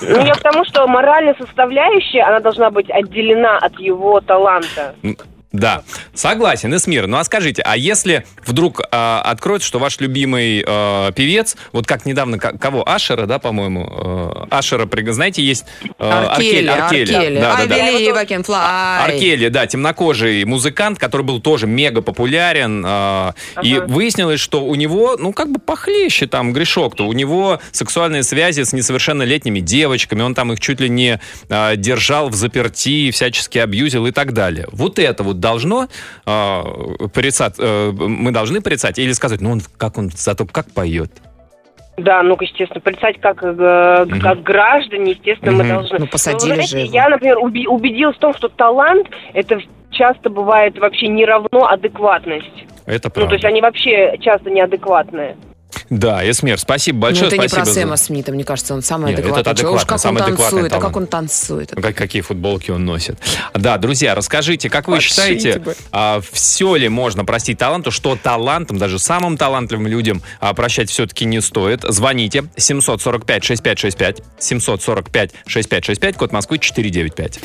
Ну, 0.00 0.24
я 0.24 0.34
к 0.34 0.40
тому, 0.40 0.64
что 0.64 0.86
моральная 0.86 1.34
составляющая, 1.38 2.22
она 2.22 2.40
должна 2.40 2.70
быть 2.70 2.90
отделена 2.90 3.58
от 3.58 3.78
его 3.78 4.20
таланта. 4.20 4.94
Да, 5.52 5.82
согласен, 6.14 6.74
Эсмир. 6.74 7.06
Ну 7.06 7.18
а 7.18 7.24
скажите, 7.24 7.62
а 7.62 7.76
если 7.76 8.24
вдруг 8.46 8.80
а, 8.90 9.20
откроется, 9.24 9.68
что 9.68 9.78
ваш 9.78 10.00
любимый 10.00 10.64
а, 10.66 11.12
певец, 11.12 11.56
вот 11.72 11.86
как 11.86 12.06
недавно, 12.06 12.38
ка- 12.38 12.56
кого? 12.56 12.88
Ашера, 12.88 13.26
да, 13.26 13.38
по-моему? 13.38 13.88
э, 13.90 14.46
Ашера, 14.50 14.88
знаете, 15.12 15.42
есть... 15.42 15.64
э, 15.98 16.08
Аркели, 16.08 16.66
Аркели. 16.66 17.38
Да, 17.40 17.56
да, 17.56 17.58
I 17.58 17.66
да. 17.68 17.74
I 17.76 18.24
fly. 18.24 19.04
Аркели, 19.04 19.48
да, 19.48 19.66
темнокожий 19.66 20.44
музыкант, 20.44 20.98
который 20.98 21.22
был 21.22 21.40
тоже 21.40 21.66
мега 21.66 22.02
популярен. 22.02 22.84
э, 22.86 23.32
И 23.62 23.78
выяснилось, 23.78 24.40
что 24.40 24.64
у 24.64 24.74
него, 24.74 25.16
ну, 25.18 25.32
как 25.32 25.50
бы 25.50 25.58
похлеще 25.60 26.26
там 26.26 26.52
грешок-то. 26.52 27.06
У 27.06 27.12
него 27.12 27.60
сексуальные 27.72 28.22
связи 28.22 28.62
с 28.62 28.72
несовершеннолетними 28.72 29.60
девочками. 29.60 30.22
Он 30.22 30.34
там 30.34 30.52
их 30.52 30.60
чуть 30.60 30.80
ли 30.80 30.88
не 30.88 31.20
э, 31.48 31.76
держал 31.76 32.28
в 32.28 32.34
заперти, 32.34 33.10
всячески 33.10 33.58
абьюзил 33.58 34.06
и 34.06 34.12
так 34.12 34.32
далее. 34.32 34.66
Вот 34.72 34.98
это 34.98 35.22
вот 35.22 35.40
должно 35.42 35.88
э, 36.26 36.62
порицать, 37.12 37.56
э, 37.58 37.90
мы 37.92 38.30
должны 38.30 38.62
порицать 38.62 38.98
или 38.98 39.12
сказать, 39.12 39.42
ну, 39.42 39.50
он 39.52 39.60
как 39.76 39.98
он 39.98 40.10
зато 40.14 40.46
как 40.46 40.70
поет. 40.72 41.10
Да, 41.98 42.22
ну, 42.22 42.38
естественно, 42.40 42.80
порицать 42.80 43.20
как, 43.20 43.42
э, 43.42 44.06
как 44.22 44.42
граждане, 44.42 45.10
естественно, 45.12 45.52
мы 45.52 45.64
Мгм. 45.64 45.72
должны. 45.74 45.98
Ну, 45.98 46.06
посадили 46.06 46.54
Но, 46.56 46.62
же 46.62 46.68
знаете, 46.68 46.86
его. 46.86 46.94
Я, 46.94 47.08
например, 47.10 47.36
уби- 47.38 47.66
убедилась 47.66 48.16
в 48.16 48.20
том, 48.20 48.32
что 48.34 48.48
талант 48.48 49.08
это 49.34 49.60
часто 49.90 50.30
бывает 50.30 50.78
вообще 50.78 51.08
не 51.08 51.26
равно 51.26 51.66
адекватность. 51.68 52.64
Это 52.86 53.08
Ну, 53.08 53.12
правда. 53.12 53.28
то 53.28 53.34
есть 53.34 53.44
они 53.44 53.60
вообще 53.60 54.16
часто 54.20 54.48
неадекватные. 54.48 55.36
Да, 55.90 56.28
Эсмир, 56.28 56.58
спасибо 56.58 56.96
Ну, 56.96 57.00
большое. 57.02 57.26
это 57.28 57.36
не 57.38 57.48
спасибо 57.48 57.64
про 57.64 57.72
за- 57.72 57.74
Сэма 57.80 57.96
Смита, 57.96 58.32
мне 58.32 58.44
кажется, 58.44 58.74
он 58.74 58.82
самый 58.82 59.10
Нет, 59.10 59.20
адекватный. 59.20 59.54
человек. 59.54 59.80
Уж 59.82 59.86
как 59.86 59.98
самый 59.98 60.22
он 60.22 60.36
танцует, 60.36 60.66
а 60.66 60.68
как 60.76 60.80
талант. 60.80 60.96
он 60.96 61.06
танцует. 61.06 61.70
Как- 61.80 61.96
какие 61.96 62.22
футболки 62.22 62.70
он 62.70 62.84
носит. 62.84 63.18
Да, 63.54 63.78
друзья, 63.78 64.14
расскажите, 64.14 64.68
как 64.70 64.88
вы 64.88 64.94
Подшить 64.96 65.10
считаете, 65.12 65.58
бы. 65.58 65.74
все 66.32 66.76
ли 66.76 66.88
можно 66.88 67.24
простить 67.24 67.58
таланту, 67.58 67.90
что 67.90 68.16
талантам, 68.16 68.78
даже 68.78 68.98
самым 68.98 69.36
талантливым 69.36 69.86
людям 69.86 70.22
а, 70.40 70.54
прощать 70.54 70.90
все-таки 70.90 71.24
не 71.24 71.40
стоит? 71.40 71.82
Звоните 71.88 72.44
745-6565, 72.56 74.22
745-6565, 74.38 76.12
код 76.16 76.32
Москвы 76.32 76.58
495. 76.58 77.40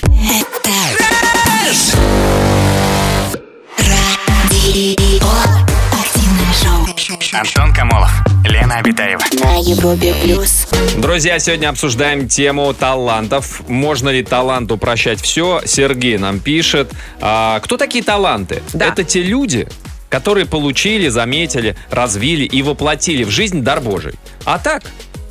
Антон 7.39 7.71
Камолов, 7.71 8.09
Лена 8.45 8.79
Абитаева. 8.79 9.21
На 9.43 9.57
Европе 9.57 10.15
плюс. 10.23 10.67
Друзья, 10.97 11.37
сегодня 11.37 11.69
обсуждаем 11.69 12.27
тему 12.27 12.73
талантов. 12.73 13.61
Можно 13.67 14.09
ли 14.09 14.23
таланту 14.23 14.77
прощать 14.77 15.21
все? 15.21 15.61
Сергей 15.63 16.17
нам 16.17 16.39
пишет. 16.39 16.91
А, 17.21 17.59
кто 17.59 17.77
такие 17.77 18.03
таланты? 18.03 18.63
Да. 18.73 18.87
Это 18.87 19.03
те 19.03 19.21
люди, 19.21 19.67
которые 20.09 20.47
получили, 20.47 21.09
заметили, 21.09 21.75
развили 21.91 22.43
и 22.43 22.63
воплотили 22.63 23.23
в 23.23 23.29
жизнь 23.29 23.61
дар 23.61 23.81
Божий. 23.81 24.15
А 24.43 24.57
так, 24.57 24.81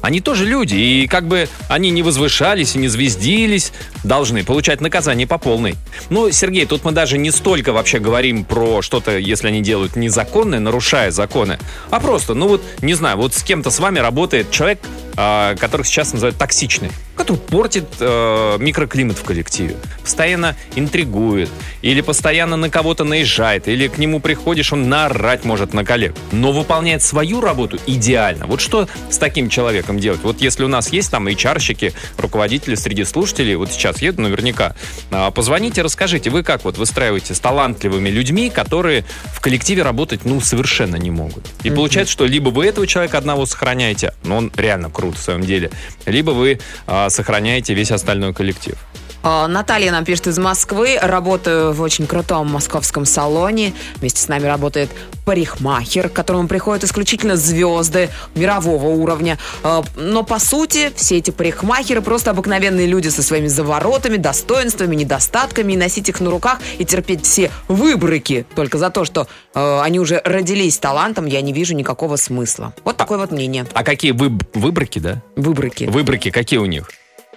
они 0.06 0.20
тоже 0.20 0.44
люди, 0.44 0.76
и 0.76 1.08
как 1.08 1.26
бы 1.26 1.48
они 1.68 1.90
не 1.90 2.04
возвышались 2.04 2.76
и 2.76 2.78
не 2.78 2.86
звездились, 2.86 3.72
должны 4.04 4.44
получать 4.44 4.80
наказание 4.80 5.26
по 5.26 5.36
полной. 5.36 5.74
Ну, 6.10 6.30
Сергей, 6.30 6.64
тут 6.64 6.84
мы 6.84 6.92
даже 6.92 7.18
не 7.18 7.32
столько 7.32 7.72
вообще 7.72 7.98
говорим 7.98 8.44
про 8.44 8.82
что-то, 8.82 9.18
если 9.18 9.48
они 9.48 9.62
делают 9.62 9.96
незаконное, 9.96 10.60
нарушая 10.60 11.10
законы, 11.10 11.58
а 11.90 11.98
просто, 11.98 12.34
ну 12.34 12.46
вот, 12.46 12.62
не 12.82 12.94
знаю, 12.94 13.16
вот 13.16 13.34
с 13.34 13.42
кем-то 13.42 13.70
с 13.70 13.80
вами 13.80 13.98
работает 13.98 14.52
человек, 14.52 14.78
которых 15.16 15.86
сейчас 15.86 16.12
называют 16.12 16.36
токсичный, 16.36 16.90
который 17.16 17.38
портит 17.38 17.86
э, 18.00 18.56
микроклимат 18.58 19.16
в 19.16 19.24
коллективе, 19.24 19.76
постоянно 20.02 20.54
интригует, 20.74 21.48
или 21.82 22.02
постоянно 22.02 22.56
на 22.56 22.68
кого-то 22.70 23.04
наезжает, 23.04 23.68
или 23.68 23.88
к 23.88 23.98
нему 23.98 24.20
приходишь, 24.20 24.72
он 24.72 24.88
наорать 24.88 25.44
может 25.44 25.72
на 25.72 25.84
коллег, 25.84 26.14
но 26.32 26.52
выполняет 26.52 27.02
свою 27.02 27.40
работу 27.40 27.78
идеально. 27.86 28.46
Вот 28.46 28.60
что 28.60 28.88
с 29.10 29.18
таким 29.18 29.48
человеком 29.48 29.98
делать? 29.98 30.20
Вот 30.22 30.40
если 30.40 30.64
у 30.64 30.68
нас 30.68 30.92
есть 30.92 31.10
там 31.10 31.26
HR-щики, 31.26 31.94
руководители 32.18 32.74
среди 32.74 33.04
слушателей, 33.04 33.54
вот 33.54 33.72
сейчас 33.72 34.02
еду 34.02 34.22
наверняка, 34.22 34.76
а, 35.10 35.30
позвоните, 35.30 35.82
расскажите, 35.82 36.30
вы 36.30 36.42
как 36.42 36.64
вот 36.64 36.76
выстраиваете 36.76 37.34
с 37.34 37.40
талантливыми 37.40 38.10
людьми, 38.10 38.50
которые 38.50 39.04
в 39.32 39.40
коллективе 39.40 39.82
работать, 39.82 40.24
ну, 40.24 40.40
совершенно 40.40 40.96
не 40.96 41.10
могут. 41.10 41.46
И 41.62 41.70
получается, 41.70 42.12
что 42.12 42.26
либо 42.26 42.50
вы 42.50 42.66
этого 42.66 42.86
человека 42.86 43.16
одного 43.18 43.46
сохраняете, 43.46 44.12
но 44.22 44.36
он 44.36 44.52
реально 44.56 44.90
крут 45.06 45.18
в 45.18 45.22
своем 45.22 45.42
деле, 45.42 45.70
либо 46.06 46.32
вы 46.32 46.58
а, 46.86 47.08
сохраняете 47.10 47.74
весь 47.74 47.92
остальной 47.92 48.34
коллектив. 48.34 48.74
А, 49.22 49.46
Наталья 49.48 49.92
нам 49.92 50.04
пишет 50.04 50.28
из 50.28 50.38
Москвы. 50.38 50.98
Работаю 51.00 51.72
в 51.72 51.80
очень 51.80 52.06
крутом 52.06 52.50
московском 52.50 53.04
салоне. 53.04 53.74
Вместе 53.96 54.20
с 54.20 54.28
нами 54.28 54.46
работает 54.46 54.90
парикмахер, 55.24 56.08
к 56.08 56.12
которому 56.12 56.48
приходят 56.48 56.84
исключительно 56.84 57.36
звезды 57.36 58.10
мирового 58.34 58.86
уровня. 58.88 59.38
А, 59.62 59.84
Но, 59.96 60.22
по 60.22 60.38
сути, 60.38 60.92
все 60.96 61.18
эти 61.18 61.30
парикмахеры 61.30 62.00
просто 62.00 62.30
обыкновенные 62.30 62.86
люди 62.86 63.08
со 63.08 63.22
своими 63.22 63.48
заворотами, 63.48 64.16
достоинствами, 64.16 64.94
недостатками. 64.94 65.72
И 65.72 65.76
носить 65.76 66.08
их 66.08 66.20
на 66.20 66.30
руках 66.30 66.60
и 66.78 66.84
терпеть 66.84 67.24
все 67.24 67.50
выбрыки 67.68 68.46
только 68.54 68.78
за 68.78 68.90
то, 68.90 69.04
что 69.04 69.26
э, 69.54 69.80
они 69.82 69.98
уже 69.98 70.20
родились 70.24 70.78
талантом, 70.78 71.26
я 71.26 71.40
не 71.40 71.52
вижу 71.52 71.74
никакого 71.74 72.16
смысла. 72.16 72.74
Вот 72.84 72.96
такое 72.96 73.18
вот 73.18 73.32
мнение. 73.32 73.66
А 73.74 73.82
какие 73.82 74.12
вы, 74.12 74.32
выборки, 74.54 74.98
да? 74.98 75.22
Выбрыки. 75.36 75.84
Выборки 75.84 76.30
какие 76.30 76.58
у 76.58 76.66
них? 76.66 76.88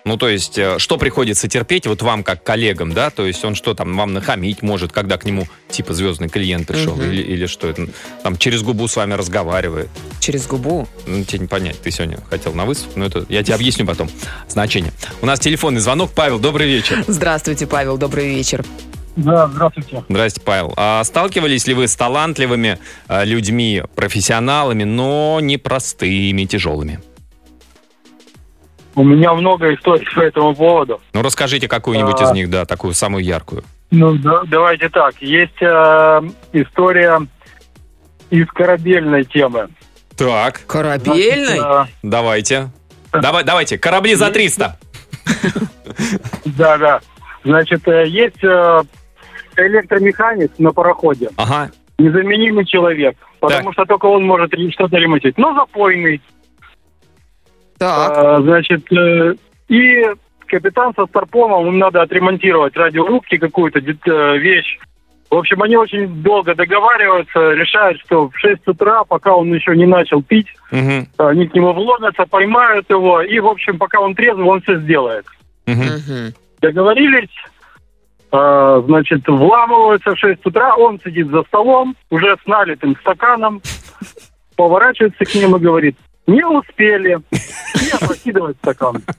Ну, 0.05 0.17
то 0.17 0.29
есть, 0.29 0.57
э, 0.57 0.79
что 0.79 0.97
приходится 0.97 1.47
терпеть 1.47 1.87
вот 1.87 2.01
вам, 2.01 2.23
как 2.23 2.43
коллегам, 2.43 2.93
да? 2.93 3.09
То 3.09 3.25
есть, 3.25 3.43
он 3.43 3.55
что 3.55 3.73
там, 3.73 3.95
вам 3.97 4.13
нахамить 4.13 4.61
может, 4.61 4.91
когда 4.91 5.17
к 5.17 5.25
нему, 5.25 5.47
типа, 5.69 5.93
звездный 5.93 6.29
клиент 6.29 6.67
пришел? 6.67 6.95
Мгм. 6.95 7.11
Или, 7.11 7.21
или 7.21 7.45
что 7.45 7.67
это? 7.67 7.87
Там, 8.23 8.37
через 8.37 8.61
губу 8.61 8.87
с 8.87 8.95
вами 8.95 9.13
разговаривает. 9.13 9.89
Через 10.19 10.47
губу. 10.47 10.87
Ну, 11.05 11.23
тебе 11.23 11.39
не 11.39 11.47
понять. 11.47 11.79
Ты 11.81 11.91
сегодня 11.91 12.19
хотел 12.29 12.53
на 12.53 12.65
выступ, 12.65 12.95
но 12.95 13.05
это 13.05 13.25
я 13.29 13.43
тебе 13.43 13.55
объясню 13.55 13.85
потом. 13.85 14.09
Значение. 14.47 14.93
У 15.21 15.25
нас 15.25 15.39
телефонный 15.39 15.81
звонок. 15.81 16.11
Павел, 16.15 16.39
добрый 16.39 16.67
вечер. 16.67 17.03
Здравствуйте, 17.07 17.67
Павел, 17.67 17.97
добрый 17.97 18.27
вечер. 18.27 18.65
Да, 19.15 19.47
здравствуйте. 19.47 20.03
Здрасте, 20.07 20.41
Павел. 20.41 20.73
А 20.77 21.03
сталкивались 21.03 21.67
ли 21.67 21.73
вы 21.73 21.87
с 21.87 21.95
талантливыми 21.95 22.79
э, 23.07 23.25
людьми, 23.25 23.83
профессионалами, 23.95 24.85
но 24.85 25.39
непростыми, 25.41 26.45
тяжелыми? 26.45 26.99
У 28.99 29.03
меня 29.05 29.33
много 29.33 29.73
историй 29.73 30.05
по 30.13 30.19
этому 30.19 30.53
поводу. 30.53 30.99
Ну, 31.13 31.21
расскажите 31.21 31.69
какую-нибудь 31.69 32.19
А. 32.19 32.23
из 32.25 32.31
них, 32.31 32.49
да, 32.49 32.65
такую 32.65 32.93
самую 32.93 33.23
яркую. 33.23 33.63
Ну, 33.91 34.15
да- 34.15 34.41
давайте 34.45 34.89
так. 34.89 35.13
Есть 35.21 35.55
э, 35.61 36.21
история 36.51 37.21
из 38.29 38.45
корабельной 38.47 39.23
темы. 39.23 39.69
Так, 40.17 40.65
Корабельный? 40.67 41.59
Значит, 41.59 41.93
давайте. 42.03 42.71
Давай, 43.13 43.45
давайте, 43.45 43.77
корабли 43.77 44.15
за 44.15 44.31
300. 44.31 44.77
э, 45.25 45.31
да, 46.57 46.77
да. 46.77 46.99
Значит, 47.45 47.87
э, 47.87 48.05
есть 48.05 48.43
э, 48.43 48.81
электромеханик 49.55 50.51
на 50.59 50.73
пароходе. 50.73 51.29
Ага. 51.37 51.71
Незаменимый 51.97 52.65
человек. 52.65 53.15
Потому 53.39 53.71
что 53.71 53.85
только 53.85 54.07
он 54.07 54.25
может 54.25 54.51
что-то 54.73 54.97
ремонтировать. 54.97 55.37
Но 55.37 55.53
запойный. 55.53 56.21
Так. 57.79 58.11
Э, 58.17 58.41
значит, 58.41 58.91
э, 58.91 59.35
и 59.69 60.05
капитан 60.45 60.93
со 60.95 61.05
Старпомом, 61.07 61.67
им 61.67 61.79
надо 61.79 62.01
отремонтировать 62.01 62.75
радиорубки 62.75 63.37
какую-то 63.37 63.79
э, 63.79 64.37
вещь. 64.37 64.77
В 65.29 65.35
общем, 65.35 65.61
они 65.61 65.77
очень 65.77 66.07
долго 66.23 66.55
договариваются, 66.55 67.51
решают, 67.51 67.99
что 68.01 68.29
в 68.29 68.37
6 68.37 68.67
утра, 68.67 69.03
пока 69.03 69.35
он 69.35 69.53
еще 69.53 69.75
не 69.77 69.85
начал 69.85 70.23
пить, 70.23 70.47
Мгм, 70.71 71.07
они 71.17 71.47
к 71.47 71.53
нему 71.53 71.71
вломятся, 71.71 72.25
поймают 72.25 72.89
его, 72.89 73.21
и, 73.21 73.39
в 73.39 73.45
общем, 73.45 73.77
пока 73.77 73.99
он 73.99 74.15
трезвый, 74.15 74.45
он 74.45 74.61
все 74.61 74.79
сделает. 74.79 75.25
Мгм. 75.67 76.33
Договорились, 76.61 77.29
э, 78.31 78.83
значит, 78.87 79.27
вламываются 79.27 80.15
в 80.15 80.19
6 80.19 80.43
утра, 80.45 80.75
он 80.75 80.99
сидит 80.99 81.27
за 81.27 81.43
столом, 81.43 81.95
уже 82.09 82.35
с 82.43 82.47
налитым 82.47 82.95
стаканом, 82.99 83.61
поворачивается 84.55 85.25
к 85.25 85.35
ним 85.35 85.55
и 85.55 85.59
говорит, 85.59 85.95
не 86.29 86.45
успели, 86.45 87.19
и 87.31 87.89
опрокидывает 87.91 88.57
стакан. 88.57 89.01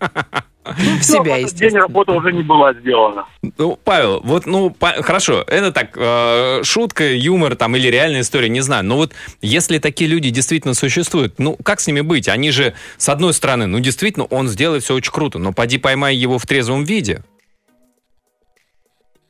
В 0.63 1.01
Всё, 1.01 1.25
себя, 1.25 1.37
в 1.37 1.39
этот 1.39 1.55
день 1.55 1.75
работа 1.75 2.13
уже 2.13 2.33
не 2.33 2.43
была 2.43 2.75
сделана. 2.75 3.25
Ну, 3.59 3.77
Павел, 3.83 4.21
вот, 4.23 4.45
ну, 4.47 4.71
па- 4.71 5.03
хорошо, 5.03 5.43
это 5.49 5.73
так, 5.73 5.97
э, 5.97 6.63
шутка, 6.65 7.13
юмор 7.13 7.57
там 7.57 7.75
или 7.75 7.89
реальная 7.89 8.21
история, 8.21 8.51
не 8.51 8.61
знаю. 8.61 8.85
Но 8.85 8.97
вот 8.97 9.13
если 9.41 9.79
такие 9.79 10.09
люди 10.09 10.29
действительно 10.31 10.75
существуют, 10.75 11.39
ну, 11.39 11.57
как 11.65 11.81
с 11.81 11.87
ними 11.89 12.03
быть? 12.03 12.29
Они 12.29 12.51
же, 12.51 12.75
с 12.99 13.09
одной 13.09 13.33
стороны, 13.33 13.67
ну, 13.67 13.81
действительно, 13.81 14.27
он 14.27 14.49
сделает 14.49 14.83
все 14.85 14.95
очень 14.95 15.11
круто, 15.13 15.39
но 15.39 15.53
поди 15.53 15.79
поймай 15.79 16.15
его 16.15 16.39
в 16.39 16.47
трезвом 16.47 16.85
виде. 16.85 17.25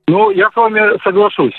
Ну, 0.09 0.31
я 0.33 0.51
с 0.51 0.57
вами 0.57 1.01
соглашусь, 1.05 1.55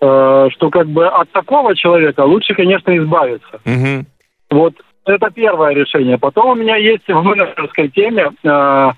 э, 0.00 0.48
что 0.52 0.70
как 0.70 0.88
бы 0.88 1.06
от 1.08 1.30
такого 1.32 1.74
человека 1.76 2.20
лучше, 2.20 2.54
конечно, 2.54 2.96
избавиться. 2.96 3.60
Мгм. 3.64 4.06
Вот 4.50 4.74
это 5.12 5.30
первое 5.30 5.74
решение. 5.74 6.18
Потом 6.18 6.50
у 6.50 6.54
меня 6.54 6.76
есть 6.76 7.06
в 7.08 7.22
менеджерской 7.22 7.88
теме, 7.88 8.30
э, 8.42 8.90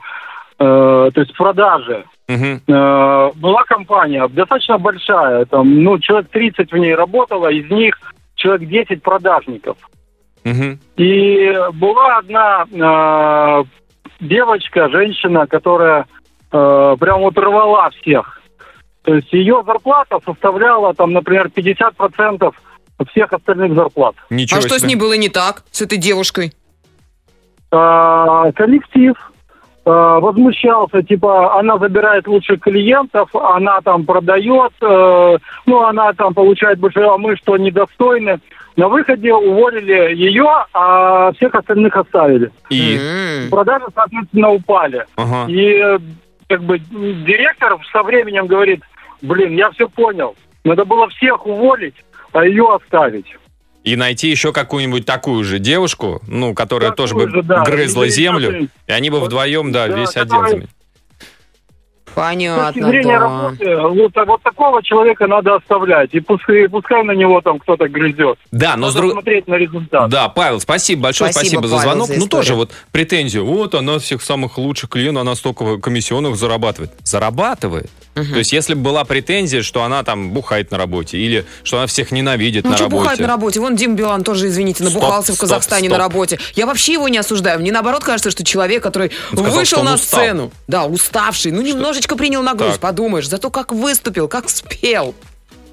э, 0.59 1.11
то 1.15 1.21
есть 1.21 1.37
продаже. 1.37 2.05
Мгм. 2.29 2.61
Э, 2.69 3.31
была 3.35 3.65
компания 3.65 4.27
достаточно 4.29 4.79
большая, 4.79 5.45
там, 5.47 5.83
ну, 5.83 5.99
человек 5.99 6.31
30 6.31 6.71
в 6.71 6.77
ней 6.77 6.95
работало, 6.95 7.49
из 7.49 7.69
них 7.71 7.99
человек 8.37 8.69
10 8.69 9.03
продажников. 9.03 9.77
Мгм. 10.45 10.79
И 10.97 11.53
была 11.75 12.19
одна 12.19 12.65
э, 12.71 13.65
девочка, 14.21 14.89
женщина, 14.89 15.47
которая 15.47 16.07
э, 16.53 16.97
прям 16.99 17.21
вот 17.21 17.37
рвала 17.37 17.91
всех. 17.91 18.41
То 19.03 19.15
есть 19.15 19.33
ее 19.33 19.63
зарплата 19.67 20.19
составляла, 20.25 20.95
там, 20.95 21.13
например, 21.13 21.49
50% 21.49 22.55
всех 23.07 23.33
остальных 23.33 23.75
зарплат. 23.75 24.15
Ничего 24.31 24.59
А 24.59 24.63
что 24.63 24.75
с 24.79 24.79
себе. 24.83 24.89
ней 24.91 24.97
было 24.97 25.15
не 25.17 25.29
так, 25.29 25.63
с 25.71 25.83
этой 25.83 25.99
девушкой? 25.99 26.53
Э, 27.73 28.53
коллектив 28.55 29.15
э, 29.85 29.91
возмущался, 29.91 31.03
типа, 31.03 31.59
она 31.59 31.79
забирает 31.79 32.27
лучших 32.27 32.61
клиентов, 32.61 33.35
она 33.35 33.81
там 33.81 34.05
продает, 34.05 34.73
э, 34.81 35.39
ну, 35.67 35.83
она 35.85 36.13
там 36.13 36.35
получает 36.35 36.79
больше, 36.79 37.01
а 37.01 37.17
мы 37.17 37.37
что, 37.37 37.57
недостойны. 37.57 38.41
На 38.77 38.89
выходе 38.89 39.35
уволили 39.35 40.15
ее, 40.15 40.49
а 40.73 41.33
всех 41.33 41.55
остальных 41.55 41.97
оставили. 41.97 42.51
И. 42.71 43.49
Продажи, 43.51 43.85
соответственно, 43.95 44.51
упали. 44.51 45.05
ага. 45.17 45.47
И 45.49 45.99
как 46.49 46.63
бы 46.63 46.79
директор 46.79 47.77
со 47.93 48.03
временем 48.03 48.47
говорит, 48.47 48.83
блин, 49.23 49.55
я 49.55 49.71
все 49.71 49.89
понял. 49.89 50.35
Надо 50.65 50.85
было 50.85 51.09
всех 51.09 51.47
уволить, 51.47 51.95
а 52.33 52.45
ее 52.45 52.75
оставить. 52.75 53.27
И 53.83 53.97
найти 53.97 54.29
еще 54.29 54.53
какую-нибудь 54.53 55.07
такую 55.07 55.43
же 55.45 55.59
девушку, 55.59 56.21
ну, 56.27 56.55
которая 56.55 56.91
Такую 56.91 57.09
тоже 57.09 57.15
бы 57.15 57.31
же, 57.31 57.43
да. 57.43 57.65
грызла 57.65 58.05
Или 58.05 58.11
землю, 58.11 58.69
и 58.87 58.93
они 58.93 59.09
бы 59.09 59.21
вдвоем, 59.21 59.73
да, 59.73 59.89
да, 59.89 59.97
весь 59.97 60.17
отдел 60.17 60.47
заменили. 60.47 60.69
С 62.11 62.13
точки 62.13 62.15
Понятно, 62.15 62.89
зрения 62.89 63.19
да. 63.19 63.21
работы, 63.21 63.77
вот, 63.77 64.27
вот 64.27 64.43
такого 64.43 64.83
человека 64.83 65.27
надо 65.29 65.55
оставлять. 65.55 66.13
И 66.13 66.21
пускай, 66.21 66.69
пускай 66.69 67.05
на 67.05 67.13
него 67.13 67.41
там 67.41 67.59
кто-то 67.61 67.89
грызет. 67.89 68.37
Да, 68.51 68.77
но 68.77 68.89
Надо 68.89 68.99
друг- 68.99 69.13
смотреть 69.13 69.47
на 69.47 69.55
результат. 69.55 70.11
Да, 70.11 70.29
Павел, 70.29 70.61
спасибо 70.61 71.05
большое, 71.05 71.33
Спасибо, 71.33 71.61
спасибо, 71.61 71.69
за 71.69 71.79
звонок. 71.79 72.09
за 72.09 72.19
ну, 72.19 72.27
тоже 72.27 72.55
вот 72.55 72.73
претензию. 72.91 73.45
Вот 73.45 73.75
она 73.77 73.99
всех 74.01 74.23
самых 74.23 74.59
лучших 74.59 74.91
клиентов, 74.91 75.23
она 75.23 75.35
столько 75.37 75.79
комиссионных 75.79 76.37
зарабатывает. 76.37 76.91
Зарабатывает. 77.05 77.91
То 78.15 78.23
есть, 78.39 78.53
если 78.53 78.75
бы 78.75 78.83
была 78.83 79.05
претензия, 79.05 79.63
что 79.63 79.83
она 79.85 80.03
там 80.03 80.31
бухает 80.33 80.71
на 80.71 80.79
работе, 80.79 81.17
или 81.17 81.47
что 81.63 81.79
она 81.79 81.87
всех 81.87 82.11
ненавидит 82.11 82.65
Ну, 82.65 82.71
на 82.71 82.77
что 82.77 82.85
работе. 82.87 83.03
бухать 83.03 83.19
на 83.21 83.27
работе? 83.29 83.61
Вон 83.61 83.77
Дим 83.77 83.95
Билан 83.97 84.25
тоже, 84.25 84.49
извините, 84.49 84.83
Стоп, 84.85 84.95
набухался 84.95 85.33
в 85.33 85.37
стоп, 85.37 85.49
Казахстане 85.49 85.89
стоп. 85.89 85.93
на 85.93 86.05
работе. 86.05 86.39
Я 86.55 86.67
вообще 86.67 86.95
его 86.95 87.09
не 87.09 87.19
осуждаю. 87.19 87.61
Мне 87.61 87.73
наоборот 87.73 88.03
кажется, 88.05 88.31
что 88.31 88.45
человек, 88.45 88.83
который 88.83 89.11
сказал, 89.33 89.45
вышел 89.53 89.79
что 89.79 89.83
на 89.85 89.95
устал. 89.95 90.21
сцену, 90.21 90.53
да, 90.67 90.85
уставший, 90.87 91.53
ну, 91.53 91.63
немножечко 91.63 92.17
принял 92.17 92.43
нагрузку, 92.43 92.73
Так. 92.75 92.81
подумаешь, 92.91 93.29
зато 93.29 93.49
как 93.51 93.73
выступил, 93.73 94.29
как 94.29 94.51
спел. 94.51 95.15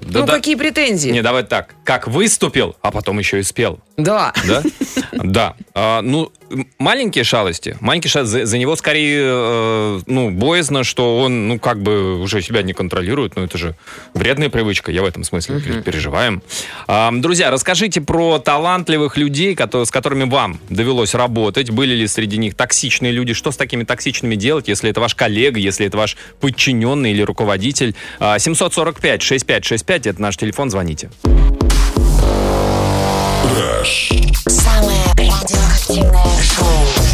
Да 0.00 0.20
ну, 0.20 0.26
да- 0.26 0.34
какие 0.34 0.54
претензии? 0.54 1.10
Не, 1.10 1.22
давай 1.22 1.42
так. 1.42 1.74
Как 1.82 2.06
выступил, 2.06 2.76
а 2.82 2.92
потом 2.92 3.18
еще 3.18 3.40
и 3.40 3.42
спел. 3.42 3.80
Да. 3.96 4.32
Да? 4.46 4.62
Да. 5.12 5.54
А, 5.74 6.00
ну, 6.02 6.30
маленькие 6.78 7.24
шалости. 7.24 7.76
Маленькие 7.80 8.10
шалости. 8.10 8.32
За, 8.32 8.46
за 8.46 8.58
него 8.58 8.76
скорее, 8.76 9.20
э, 9.24 10.00
ну, 10.06 10.30
боязно, 10.30 10.84
что 10.84 11.20
он, 11.20 11.48
ну, 11.48 11.58
как 11.58 11.82
бы 11.82 12.20
уже 12.20 12.42
себя 12.42 12.62
не 12.62 12.72
контролирует. 12.72 13.36
Ну, 13.36 13.44
это 13.44 13.58
же 13.58 13.74
вредная 14.14 14.48
привычка. 14.48 14.90
Я 14.92 15.02
в 15.02 15.04
этом 15.06 15.24
смысле 15.24 15.56
пер- 15.56 15.82
переживаем. 15.82 16.42
А, 16.86 17.10
друзья, 17.12 17.50
расскажите 17.50 18.00
про 18.00 18.38
талантливых 18.38 19.16
людей, 19.16 19.54
кото- 19.54 19.84
с 19.84 19.90
которыми 19.90 20.24
вам 20.24 20.60
довелось 20.68 21.14
работать. 21.14 21.70
Были 21.70 21.94
ли 21.94 22.06
среди 22.06 22.38
них 22.38 22.54
токсичные 22.54 23.12
люди? 23.12 23.32
Что 23.34 23.50
с 23.50 23.56
такими 23.56 23.84
токсичными 23.84 24.34
делать, 24.34 24.68
если 24.68 24.90
это 24.90 25.00
ваш 25.00 25.14
коллега, 25.14 25.58
если 25.60 25.86
это 25.86 25.96
ваш 25.98 26.16
подчиненный 26.40 27.12
или 27.12 27.22
руководитель? 27.22 27.94
А, 28.20 28.36
745-6565, 28.38 30.06
это 30.10 30.22
наш 30.22 30.36
телефон, 30.36 30.70
звоните. 30.70 31.10
Самое 34.48 35.04
радиоактивное 35.16 36.42
шоу. 36.42 37.07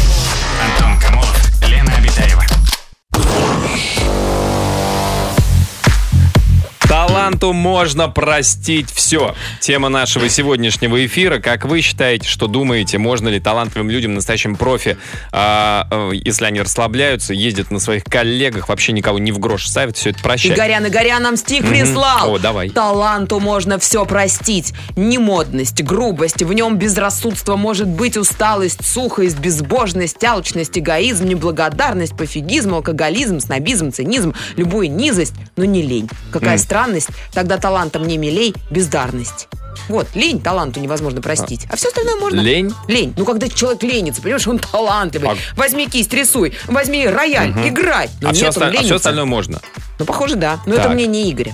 Таланту 7.35 7.53
можно 7.53 8.07
простить 8.07 8.89
все. 8.91 9.35
Тема 9.59 9.89
нашего 9.89 10.29
сегодняшнего 10.29 11.05
эфира. 11.05 11.39
Как 11.39 11.65
вы 11.65 11.81
считаете, 11.81 12.29
что 12.29 12.47
думаете, 12.47 12.97
можно 12.97 13.27
ли 13.27 13.39
талантливым 13.41 13.89
людям, 13.89 14.13
настоящим 14.13 14.55
профи, 14.55 14.97
а, 15.33 15.85
э, 15.91 16.11
если 16.13 16.45
они 16.45 16.61
расслабляются, 16.61 17.33
ездят 17.33 17.71
на 17.71 17.79
своих 17.79 18.05
коллегах, 18.05 18.69
вообще 18.69 18.93
никого 18.93 19.19
не 19.19 19.33
в 19.33 19.39
грош 19.39 19.67
ставят, 19.67 19.97
все 19.97 20.11
это 20.11 20.19
прощать? 20.23 20.53
Игорян, 20.57 20.87
Игорян 20.87 21.21
нам 21.23 21.35
стих 21.35 21.63
Мгм. 21.63 21.71
прислал. 21.71 22.35
О, 22.35 22.39
давай. 22.39 22.69
Таланту 22.69 23.39
можно 23.41 23.79
все 23.79 24.05
простить. 24.05 24.73
Немодность, 24.95 25.83
грубость, 25.83 26.41
в 26.41 26.53
нем 26.53 26.77
безрассудство 26.77 27.57
может 27.57 27.87
быть, 27.87 28.15
усталость, 28.15 28.85
сухость, 28.85 29.37
безбожность, 29.39 30.23
алчность, 30.23 30.77
эгоизм, 30.77 31.25
неблагодарность, 31.27 32.15
пофигизм, 32.15 32.75
алкоголизм, 32.75 33.41
снобизм, 33.41 33.91
цинизм, 33.91 34.33
любую 34.55 34.89
низость, 34.89 35.33
но 35.57 35.65
не 35.65 35.81
лень. 35.81 36.09
Какая 36.31 36.53
М. 36.53 36.59
странность, 36.59 37.09
тогда 37.33 37.57
талантом 37.57 38.07
не 38.07 38.17
милей, 38.17 38.53
бездарность. 38.69 39.47
Вот, 39.89 40.07
лень 40.15 40.41
таланту 40.41 40.79
невозможно 40.79 41.21
простить. 41.21 41.67
А 41.69 41.75
все 41.75 41.89
остальное 41.89 42.15
можно. 42.15 42.39
Лень? 42.39 42.73
Лень. 42.87 43.13
Ну, 43.17 43.25
когда 43.25 43.47
человек 43.49 43.83
ленится, 43.83 44.21
понимаешь, 44.21 44.47
он 44.47 44.57
талантливый. 44.59 45.29
А- 45.31 45.35
Возьми 45.55 45.87
кисть, 45.87 46.13
рисуй. 46.13 46.53
Возьми 46.67 47.07
рояль, 47.07 47.51
играй. 47.67 48.09
Но 48.21 48.29
а, 48.29 48.31
нет, 48.31 48.37
все, 48.37 48.45
он 48.45 48.49
оста- 48.49 48.79
а 48.79 48.83
все 48.83 48.95
остальное 48.95 49.25
можно. 49.25 49.61
Ну, 49.99 50.05
похоже, 50.05 50.35
да. 50.35 50.59
Но 50.65 50.75
Так. 50.75 50.85
это 50.85 50.93
мнение 50.93 51.29
Игоря. 51.31 51.53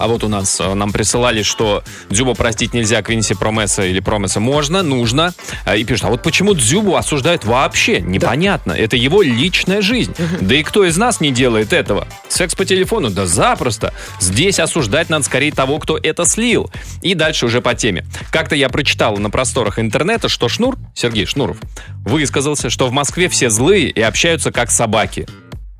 А 0.00 0.08
вот 0.08 0.24
у 0.24 0.28
нас 0.28 0.58
э, 0.58 0.72
нам 0.72 0.92
присылали, 0.92 1.42
что 1.42 1.84
Дзюба 2.08 2.32
простить 2.32 2.72
нельзя, 2.72 3.02
Квинси 3.02 3.34
Промеса 3.34 3.84
или 3.84 4.00
Промеса 4.00 4.40
можно, 4.40 4.82
нужно. 4.82 5.34
А, 5.66 5.76
И 5.76 5.84
пишут, 5.84 6.06
а 6.06 6.08
вот 6.08 6.22
почему 6.22 6.54
Дзюбу 6.54 6.96
осуждают 6.96 7.44
вообще? 7.44 8.00
Непонятно. 8.00 8.72
Это 8.72 8.96
его 8.96 9.20
личная 9.20 9.82
жизнь. 9.82 10.14
Да 10.40 10.54
и 10.54 10.62
кто 10.62 10.86
из 10.86 10.96
нас 10.96 11.20
не 11.20 11.32
делает 11.32 11.74
этого? 11.74 12.08
Секс 12.28 12.54
по 12.54 12.64
телефону? 12.64 13.10
Да 13.10 13.26
запросто. 13.26 13.92
Здесь 14.20 14.58
осуждать 14.58 15.10
надо 15.10 15.22
скорее 15.26 15.52
того, 15.52 15.78
кто 15.78 15.98
это 16.02 16.24
слил. 16.24 16.70
И 17.02 17.12
дальше 17.12 17.44
уже 17.44 17.60
по 17.60 17.74
теме. 17.74 18.06
Как-то 18.30 18.56
я 18.56 18.70
прочитал 18.70 19.18
на 19.18 19.28
просторах 19.28 19.78
интернета, 19.78 20.30
что 20.30 20.48
Шнур, 20.48 20.78
Сергей 20.94 21.26
Шнуров, 21.26 21.58
высказался, 22.06 22.70
что 22.70 22.86
в 22.86 22.92
Москве 22.92 23.28
все 23.28 23.50
злые 23.50 23.90
и 23.90 24.00
общаются 24.00 24.50
как 24.50 24.70
собаки. 24.70 25.26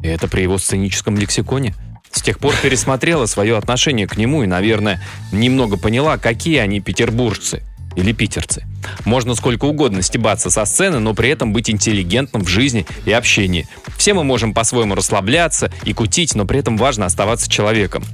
И 0.02 0.08
это 0.08 0.28
при 0.28 0.42
его 0.42 0.58
сценическом 0.58 1.16
лексиконе. 1.16 1.74
С 2.12 2.22
тех 2.22 2.38
пор 2.38 2.54
пересмотрела 2.62 3.26
свое 3.26 3.56
отношение 3.56 4.06
к 4.06 4.16
нему 4.16 4.42
и, 4.42 4.46
наверное, 4.46 5.02
немного 5.32 5.76
поняла, 5.76 6.18
какие 6.18 6.58
они 6.58 6.80
петербуржцы 6.80 7.62
или 7.96 8.12
питерцы. 8.12 8.64
Можно 9.04 9.34
сколько 9.34 9.64
угодно 9.64 10.02
стебаться 10.02 10.50
со 10.50 10.64
сцены, 10.64 10.98
но 10.98 11.14
при 11.14 11.28
этом 11.28 11.52
быть 11.52 11.70
интеллигентным 11.70 12.44
в 12.44 12.48
жизни 12.48 12.86
и 13.04 13.12
общении. 13.12 13.68
Все 13.96 14.14
мы 14.14 14.24
можем 14.24 14.54
по-своему 14.54 14.94
расслабляться 14.94 15.72
и 15.84 15.92
кутить, 15.92 16.34
но 16.34 16.44
при 16.46 16.58
этом 16.60 16.76
важно 16.76 17.06
оставаться 17.06 17.48
человеком. 17.50 18.04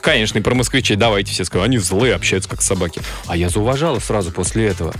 Конечно, 0.00 0.38
и 0.38 0.42
про 0.42 0.54
москвичей 0.54 0.96
давайте 0.96 1.32
все 1.32 1.44
скажут, 1.44 1.66
они 1.66 1.78
злые, 1.78 2.14
общаются 2.14 2.50
как 2.50 2.62
собаки. 2.62 3.00
А 3.26 3.36
я 3.36 3.48
зауважала 3.48 4.00
сразу 4.00 4.32
после 4.32 4.66
этого 4.66 4.92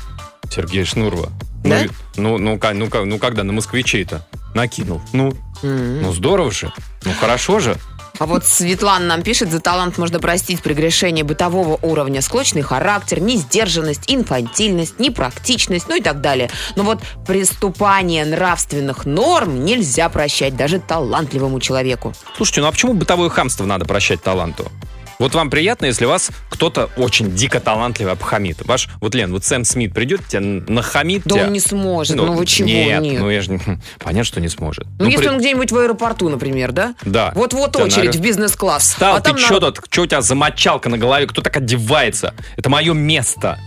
Сергея 0.51 0.85
Шнурова. 0.85 1.33
Да? 1.65 1.79
Ну, 1.81 1.85
и- 1.85 1.89
Ну, 2.17 2.39
ну, 2.39 2.55
ну, 2.75 2.89
ка- 2.89 3.05
ну, 3.05 3.19
когда 3.19 3.43
на 3.43 3.53
москвичей-то 3.53 4.27
накинул. 4.55 5.01
Ну, 5.13 5.33
ну 5.63 6.13
здорово 6.13 6.51
же. 6.53 6.73
Ну 7.05 7.13
хорошо 7.19 7.59
же. 7.59 7.77
А 8.19 8.27
вот 8.27 8.45
Светлана 8.45 9.07
нам 9.07 9.23
пишет, 9.23 9.51
за 9.51 9.61
талант 9.61 9.99
можно 9.99 10.21
простить 10.21 10.63
прегрешение 10.63 11.25
бытового 11.25 11.79
уровня, 11.83 12.21
склочный 12.21 12.63
характер, 12.63 13.21
несдержанность, 13.21 14.03
инфантильность, 14.07 14.99
непрактичность, 14.99 15.89
ну 15.89 15.97
и 15.97 16.01
так 16.01 16.21
далее. 16.21 16.51
Но 16.77 16.85
вот 16.85 17.01
приступание 17.27 18.25
нравственных 18.25 19.07
норм 19.07 19.65
нельзя 19.65 20.09
прощать 20.09 20.57
даже 20.57 20.79
талантливому 20.79 21.61
человеку. 21.61 22.13
Слушайте, 22.37 22.61
ну 22.61 22.69
а 22.69 22.73
почему 22.73 22.95
бытовое 22.95 23.31
хамство 23.31 23.65
надо 23.65 23.85
прощать 23.85 24.23
таланту? 24.23 24.71
Вот 25.19 25.35
вам 25.35 25.51
приятно, 25.51 25.87
если 25.87 26.05
вас 26.05 26.31
кто-то 26.51 26.91
очень 26.97 27.35
дико 27.35 27.61
талантливый 27.61 28.13
обхамит. 28.13 28.65
Ваш, 28.67 28.89
вот, 29.01 29.15
Лен, 29.15 29.31
вот 29.33 29.45
Сэм 29.45 29.65
Смит 29.65 29.95
придет, 29.95 30.27
тебя 30.27 30.41
нахамит. 30.41 31.23
Да 31.25 31.35
тебя- 31.37 31.47
он 31.47 31.53
не 31.53 31.61
сможет, 31.61 32.17
ну, 32.17 32.33
вы 32.33 32.45
чего? 32.47 32.69
Нет, 32.69 33.03
Нет. 33.03 33.21
ну 33.21 33.31
я 33.31 33.41
же... 33.41 33.53
не- 33.53 33.61
Понятно, 33.99 34.25
что 34.25 34.41
не 34.41 34.49
сможет. 34.49 34.87
Ну, 34.99 35.07
если 35.07 35.19
при- 35.27 35.29
он 35.29 35.39
где-нибудь 35.39 35.71
в 35.73 35.77
аэропорту, 35.79 36.29
например, 36.29 36.73
да? 36.73 36.95
Да. 37.05 37.33
Вот-вот 37.35 37.77
очередь 37.77 38.15
на- 38.15 38.19
в 38.21 38.21
бизнес-класс. 38.23 38.83
Встал, 38.83 39.17
а 39.17 39.21
ты 39.21 39.37
что 39.39 39.55
народ- 39.55 39.77
тут? 39.77 39.87
Что 39.91 40.03
у 40.03 40.07
тебя 40.07 40.21
за 40.23 40.35
мочалка 40.35 40.89
на 40.89 40.99
голове? 40.99 41.27
Кто 41.27 41.41
так 41.43 41.57
одевается? 41.57 42.35
Это 42.57 42.69
мое 42.71 42.93
место. 42.93 43.59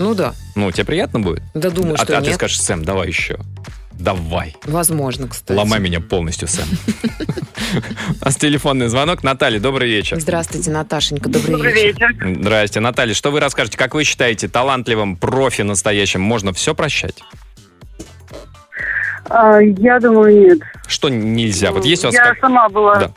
Ну 0.00 0.14
да, 0.14 0.34
Ну, 0.56 0.72
тебе 0.72 0.84
приятно 0.86 1.20
будет? 1.20 1.42
да 1.54 1.70
думаю, 1.70 1.94
а 1.94 1.98
что 1.98 2.06
ты, 2.06 2.14
а 2.14 2.20
ты 2.20 2.26
нет. 2.26 2.34
скажешь, 2.34 2.60
Сэм, 2.60 2.84
давай 2.84 3.06
еще. 3.08 3.38
Давай. 3.98 4.54
Возможно, 4.64 5.28
кстати. 5.28 5.56
Ломай 5.56 5.80
меня 5.80 6.00
полностью, 6.00 6.46
Сэм. 6.48 6.66
У 8.20 8.24
нас 8.24 8.36
телефонный 8.36 8.88
звонок. 8.88 9.22
Наталья, 9.22 9.58
добрый 9.60 9.88
вечер. 9.88 10.20
Здравствуйте, 10.20 10.70
Наташенька, 10.70 11.28
добрый, 11.28 11.52
Добрый 11.52 11.72
вечер. 11.72 12.08
вечер. 12.12 12.36
Здрасте. 12.40 12.80
Наталья, 12.80 13.14
что 13.14 13.30
вы 13.30 13.40
расскажете? 13.40 13.78
Как 13.78 13.94
вы 13.94 14.04
считаете, 14.04 14.48
талантливым 14.48 15.16
профи 15.16 15.62
настоящим 15.62 16.20
можно 16.20 16.52
все 16.52 16.74
прощать? 16.74 17.22
А, 19.30 19.58
я 19.60 19.98
думаю, 20.00 20.38
нет. 20.38 20.58
Что 20.86 21.08
нельзя? 21.08 21.72
Вот 21.72 21.84
есть 21.84 22.04
у 22.04 22.08
вас... 22.08 22.14
Я 22.14 22.24
как- 22.24 22.38
сама 22.40 22.68
была. 22.68 22.96
Да. 22.96 23.10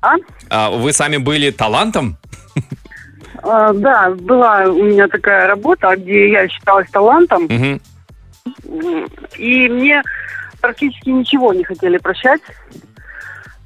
А? 0.00 0.14
А 0.48 0.70
вы 0.70 0.92
сами 0.92 1.18
были 1.18 1.50
талантом? 1.50 2.16
А, 3.42 3.72
да, 3.72 4.10
была 4.10 4.64
у 4.64 4.82
меня 4.84 5.08
такая 5.08 5.46
работа, 5.46 5.94
где 5.96 6.30
я 6.32 6.48
считалась 6.48 6.88
талантом. 6.90 7.46
И 9.36 9.68
мне 9.68 10.02
практически 10.60 11.08
ничего 11.10 11.52
не 11.52 11.64
хотели 11.64 11.98
прощать. 11.98 12.40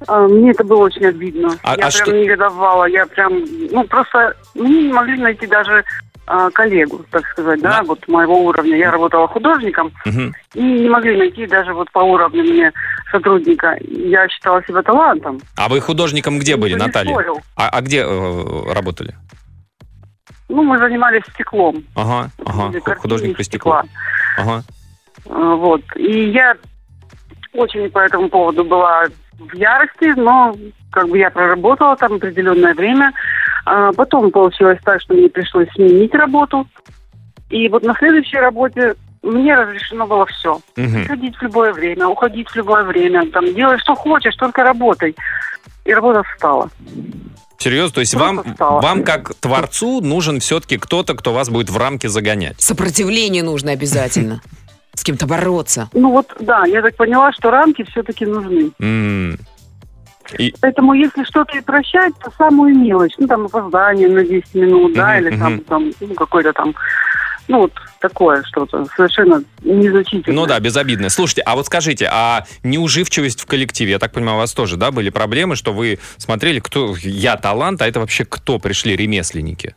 А, 0.07 0.27
Мне 0.27 0.51
это 0.51 0.63
было 0.65 0.83
очень 0.83 1.05
обидно. 1.05 1.49
А- 1.63 1.71
я 1.77 1.87
а 1.87 1.89
прям 1.89 1.91
что- 1.91 2.11
негодовала. 2.11 2.85
Я 2.85 3.05
прям, 3.05 3.41
ну, 3.71 3.83
просто 3.85 4.35
мне 4.53 4.83
не 4.87 4.93
могли 4.93 5.17
найти 5.17 5.47
даже 5.47 5.83
а, 6.25 6.49
коллегу, 6.51 7.03
так 7.11 7.25
сказать, 7.27 7.59
да, 7.61 7.79
Да. 7.79 7.83
вот 7.83 8.07
моего 8.07 8.45
уровня. 8.45 8.77
Я 8.77 8.91
работала 8.91 9.27
художником, 9.27 9.91
Мгм. 10.05 10.33
и 10.53 10.61
не 10.61 10.89
могли 10.89 11.17
найти 11.17 11.45
даже 11.47 11.73
вот 11.73 11.91
по 11.91 11.99
уровню 11.99 12.43
мне 12.43 12.71
сотрудника. 13.11 13.75
Я 13.81 14.29
считала 14.29 14.63
себя 14.63 14.81
талантом. 14.83 15.41
А 15.57 15.67
вы 15.67 15.81
художником 15.81 16.39
где 16.39 16.55
были, 16.55 16.75
Никто 16.75 16.85
Наталья? 16.85 17.17
А, 17.57 17.67
а 17.67 17.81
где 17.81 18.03
э, 18.05 18.73
работали? 18.73 19.13
Ну, 20.47 20.63
мы 20.63 20.77
занимались 20.77 21.23
стеклом. 21.33 21.83
Ага, 21.95 22.29
ага. 22.45 22.71
Художник 22.99 23.35
по 23.35 23.43
стеклу. 23.43 23.73
стекла. 23.73 23.83
Ага. 24.37 24.63
А, 25.29 25.55
Вот. 25.55 25.81
И 25.95 26.29
я 26.29 26.55
очень 27.53 27.89
по 27.89 27.99
этому 27.99 28.29
поводу 28.29 28.63
была 28.63 29.05
в 29.37 29.53
ярости, 29.55 30.13
но 30.19 30.55
как 30.91 31.09
бы 31.09 31.17
я 31.17 31.29
проработала 31.29 31.95
там 31.95 32.13
определенное 32.13 32.73
время. 32.73 33.13
А 33.65 33.91
потом 33.93 34.31
получилось 34.31 34.79
так, 34.83 35.01
что 35.01 35.13
мне 35.13 35.29
пришлось 35.29 35.69
сменить 35.73 36.13
работу. 36.13 36.67
И 37.49 37.69
вот 37.69 37.83
на 37.83 37.93
следующей 37.95 38.37
работе 38.37 38.95
мне 39.21 39.55
разрешено 39.55 40.05
было 40.05 40.25
все. 40.25 40.59
Мгм. 40.75 41.05
Ходить 41.05 41.35
в 41.37 41.41
любое 41.41 41.71
время, 41.71 42.07
уходить 42.07 42.49
в 42.49 42.55
любое 42.55 42.83
время, 42.83 43.29
там, 43.31 43.53
делай 43.53 43.79
что 43.79 43.95
хочешь, 43.95 44.35
только 44.35 44.63
работай. 44.63 45.15
И 45.85 45.93
работа 45.93 46.23
встала. 46.23 46.69
Серьезно? 47.63 47.93
То 47.95 47.99
есть 48.01 48.13
Просто 48.13 48.35
вам, 48.35 48.43
встала. 48.51 48.81
вам 48.81 49.03
как 49.03 49.33
творцу 49.35 50.01
нужен 50.01 50.39
все-таки 50.41 50.77
кто-то, 50.77 51.13
кто 51.15 51.33
вас 51.33 51.49
будет 51.49 51.69
в 51.69 51.77
рамки 51.77 52.07
загонять? 52.07 52.59
Сопротивление 52.61 53.41
нужно 53.43 53.71
обязательно. 53.71 54.41
С 54.95 55.03
кем-то 55.03 55.25
бороться. 55.25 55.89
Ну 55.93 56.11
вот, 56.11 56.27
да, 56.39 56.65
я 56.65 56.81
так 56.81 56.95
поняла, 56.97 57.31
что 57.31 57.49
рамки 57.51 57.83
все-таки 57.89 58.25
нужны. 58.25 58.71
И- 60.37 60.53
Поэтому 60.61 60.93
если 60.93 61.23
что-то 61.23 61.57
и 61.57 61.61
прощать, 61.61 62.13
то 62.23 62.31
самую 62.37 62.75
мелочь. 62.75 63.13
Ну, 63.17 63.27
там, 63.27 63.45
опоздание 63.45 64.07
на 64.07 64.23
10 64.23 64.53
минут, 64.55 64.93
да, 64.93 65.19
или 65.19 65.37
там, 65.37 65.59
там 65.61 65.91
ну, 65.99 66.13
какой-то 66.15 66.53
там, 66.53 66.73
ну, 67.47 67.59
вот 67.59 67.73
такое 67.99 68.43
что-то 68.43 68.85
совершенно 68.95 69.43
незначительное. 69.61 70.35
Ну 70.35 70.45
да, 70.45 70.59
безобидно. 70.59 71.09
Слушайте, 71.09 71.41
а 71.41 71.55
вот 71.55 71.65
скажите, 71.65 72.07
а 72.11 72.45
неуживчивость 72.63 73.41
в 73.41 73.45
коллективе, 73.45 73.91
я 73.91 73.99
так 73.99 74.11
понимаю, 74.11 74.37
у 74.37 74.39
вас 74.39 74.53
тоже, 74.53 74.77
да, 74.77 74.91
были 74.91 75.09
проблемы, 75.09 75.55
что 75.55 75.73
вы 75.73 75.99
смотрели, 76.17 76.59
кто 76.59 76.95
я 77.01 77.37
талант, 77.37 77.81
а 77.81 77.87
это 77.87 77.99
вообще 77.99 78.25
кто 78.25 78.59
пришли, 78.59 78.95
ремесленники? 78.95 79.75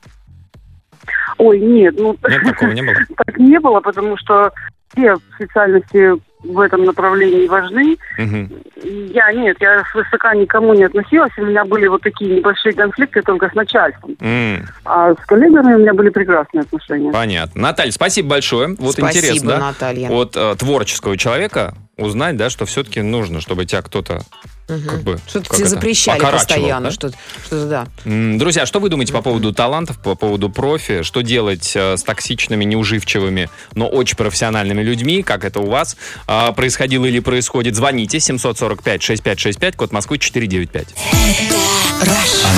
Ой, 1.38 1.60
нет, 1.60 1.94
ну, 1.98 2.16
Нет, 2.28 2.42
такого 2.44 2.70
не 2.70 2.82
было? 2.82 2.94
так 3.26 3.38
не 3.38 3.60
было, 3.60 3.80
потому 3.80 4.16
что 4.16 4.52
все 4.94 5.16
специальности 5.34 6.12
в 6.42 6.60
этом 6.60 6.84
направлении 6.84 7.46
важны. 7.46 7.96
Мгм. 8.18 8.50
Я 8.84 9.32
нет, 9.32 9.56
я 9.60 9.82
свысока 9.90 10.34
никому 10.34 10.74
не 10.74 10.84
относилась. 10.84 11.32
У 11.38 11.44
меня 11.44 11.64
были 11.64 11.86
вот 11.86 12.02
такие 12.02 12.36
небольшие 12.36 12.72
конфликты 12.74 13.22
только 13.22 13.48
с 13.50 13.54
начальством. 13.54 14.16
М, 14.20 14.66
А 14.84 15.14
с 15.14 15.26
коллегами 15.26 15.74
у 15.74 15.78
меня 15.78 15.94
были 15.94 16.10
прекрасные 16.10 16.62
отношения. 16.62 17.10
Понятно. 17.10 17.60
Наталья, 17.62 17.90
спасибо 17.90 18.28
большое. 18.30 18.68
Вот 18.78 18.92
Спасибо, 18.92 19.08
интересно, 19.08 19.48
да, 19.50 19.58
Наталья. 19.58 20.10
от 20.10 20.36
э, 20.36 20.54
творческого 20.58 21.16
человека 21.16 21.74
узнать, 21.96 22.36
да, 22.36 22.50
что 22.50 22.66
все-таки 22.66 23.00
нужно, 23.00 23.40
чтобы 23.40 23.64
тебя 23.64 23.82
кто-то 23.82 24.20
как 24.66 25.02
бы... 25.02 25.18
Что-то 25.28 25.48
как 25.48 25.56
тебе 25.56 25.66
это, 25.66 25.74
запрещали 25.76 26.20
постоянно. 26.20 26.88
да? 26.88 26.90
Что-то, 26.90 27.16
что-то, 27.44 27.66
да. 27.66 27.86
Друзья, 28.04 28.66
что 28.66 28.80
вы 28.80 28.88
думаете 28.88 29.12
по 29.12 29.22
поводу 29.22 29.52
талантов, 29.52 29.98
по 29.98 30.14
поводу 30.14 30.50
профи? 30.50 31.02
Что 31.02 31.22
делать 31.22 31.72
э, 31.74 31.96
с 31.96 32.02
токсичными, 32.02 32.64
неуживчивыми, 32.64 33.48
но 33.74 33.88
очень 33.88 34.16
профессиональными 34.16 34.82
людьми? 34.82 35.22
Как 35.22 35.44
это 35.44 35.60
у 35.60 35.66
вас 35.66 35.96
э, 36.26 36.52
происходило 36.52 37.04
или 37.06 37.20
происходит? 37.20 37.76
Звоните 37.76 38.18
745-6565, 38.18 39.76
код 39.76 39.92
Москвы 39.92 40.18
495. 40.18 40.88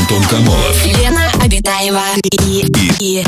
Антон 0.00 0.24
Камолов. 0.24 0.86
Лена 0.86 1.30
Обитаева 1.42 2.02
и, 2.22 2.66
и, 3.00 3.24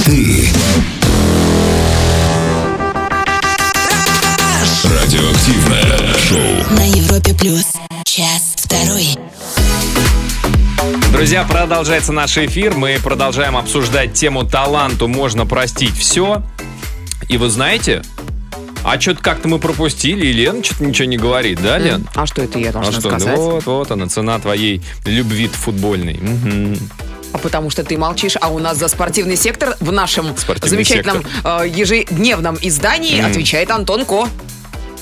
Радиоактивное 4.90 6.14
шоу. 6.18 6.76
на 6.76 6.84
Европе 6.84 7.32
плюс. 7.32 7.66
Час 8.04 8.54
второй. 8.56 9.16
Друзья, 11.12 11.44
продолжается 11.44 12.10
наш 12.12 12.36
эфир. 12.36 12.74
Мы 12.74 12.98
продолжаем 13.02 13.56
обсуждать 13.56 14.14
тему 14.14 14.44
таланту 14.44 15.06
«Можно 15.06 15.46
простить 15.46 15.96
все». 15.96 16.42
И 17.28 17.36
вы 17.36 17.50
знаете, 17.50 18.02
а 18.82 19.00
что-то 19.00 19.22
как-то 19.22 19.46
мы 19.46 19.60
пропустили, 19.60 20.26
и 20.26 20.32
Лена 20.32 20.64
что-то 20.64 20.82
ничего 20.84 21.06
не 21.06 21.18
говорит, 21.18 21.62
да, 21.62 21.78
Лен? 21.78 22.08
А 22.16 22.26
что 22.26 22.42
это 22.42 22.58
я 22.58 22.70
А 22.70 22.72
должна 22.72 22.92
что? 22.92 23.10
сказать? 23.10 23.36
Вот, 23.38 23.66
вот 23.66 23.90
она, 23.92 24.08
цена 24.08 24.40
твоей 24.40 24.82
любви 25.04 25.46
футбольной. 25.46 26.14
Мгм. 26.14 26.78
А 27.32 27.38
потому 27.38 27.70
что 27.70 27.84
ты 27.84 27.96
молчишь, 27.96 28.36
а 28.40 28.48
у 28.48 28.58
нас 28.58 28.76
за 28.76 28.88
спортивный 28.88 29.36
сектор 29.36 29.76
в 29.78 29.92
нашем 29.92 30.36
Спортивный 30.36 30.68
замечательном 30.84 31.24
э, 31.44 31.68
ежедневном 31.68 32.58
издании 32.60 33.20
отвечает 33.20 33.70
Антон 33.70 34.04
Ко. 34.04 34.28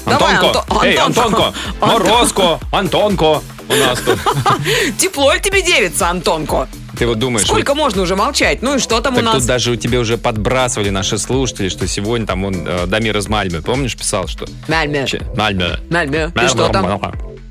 Давай, 0.09 0.35
Антонко, 0.37 0.59
Антон- 0.69 0.85
эй, 0.87 0.95
Антонко. 0.97 1.45
Антонко, 1.47 1.55
Морозко, 1.81 2.61
Антонко 2.73 3.43
у 3.69 3.75
нас 3.75 3.99
тут. 4.01 4.19
Тепло 4.99 5.37
тебе 5.37 5.63
девится, 5.63 6.09
Антонко? 6.09 6.69
Ты 6.99 7.07
вот 7.07 7.19
думаешь, 7.19 7.47
Сколько 7.47 7.75
можно 7.75 8.03
уже 8.03 8.17
молчать? 8.17 8.61
Ну 8.63 8.77
и 8.77 8.79
что 8.81 9.01
там 9.01 9.15
Так 9.15 9.23
у 9.23 9.27
нас? 9.27 9.35
тут 9.37 9.47
даже 9.47 9.71
у 9.71 9.77
тебя 9.77 10.01
уже 10.01 10.19
подбрасывали 10.19 10.91
наши 10.91 11.17
слушатели, 11.19 11.69
что 11.69 11.87
сегодня 11.87 12.27
там 12.27 12.45
он 12.45 12.67
э, 12.67 12.87
Дамир 12.87 13.17
из 13.19 13.29
Мальмы, 13.29 13.63
помнишь, 13.63 13.97
писал, 13.97 14.27
что... 14.27 14.47
Мальме. 14.67 15.07
Че- 15.07 15.23
Мальме. 15.37 15.79
Мальме. 15.91 16.33
И 16.43 16.49
что 16.49 16.69
там? 16.69 17.01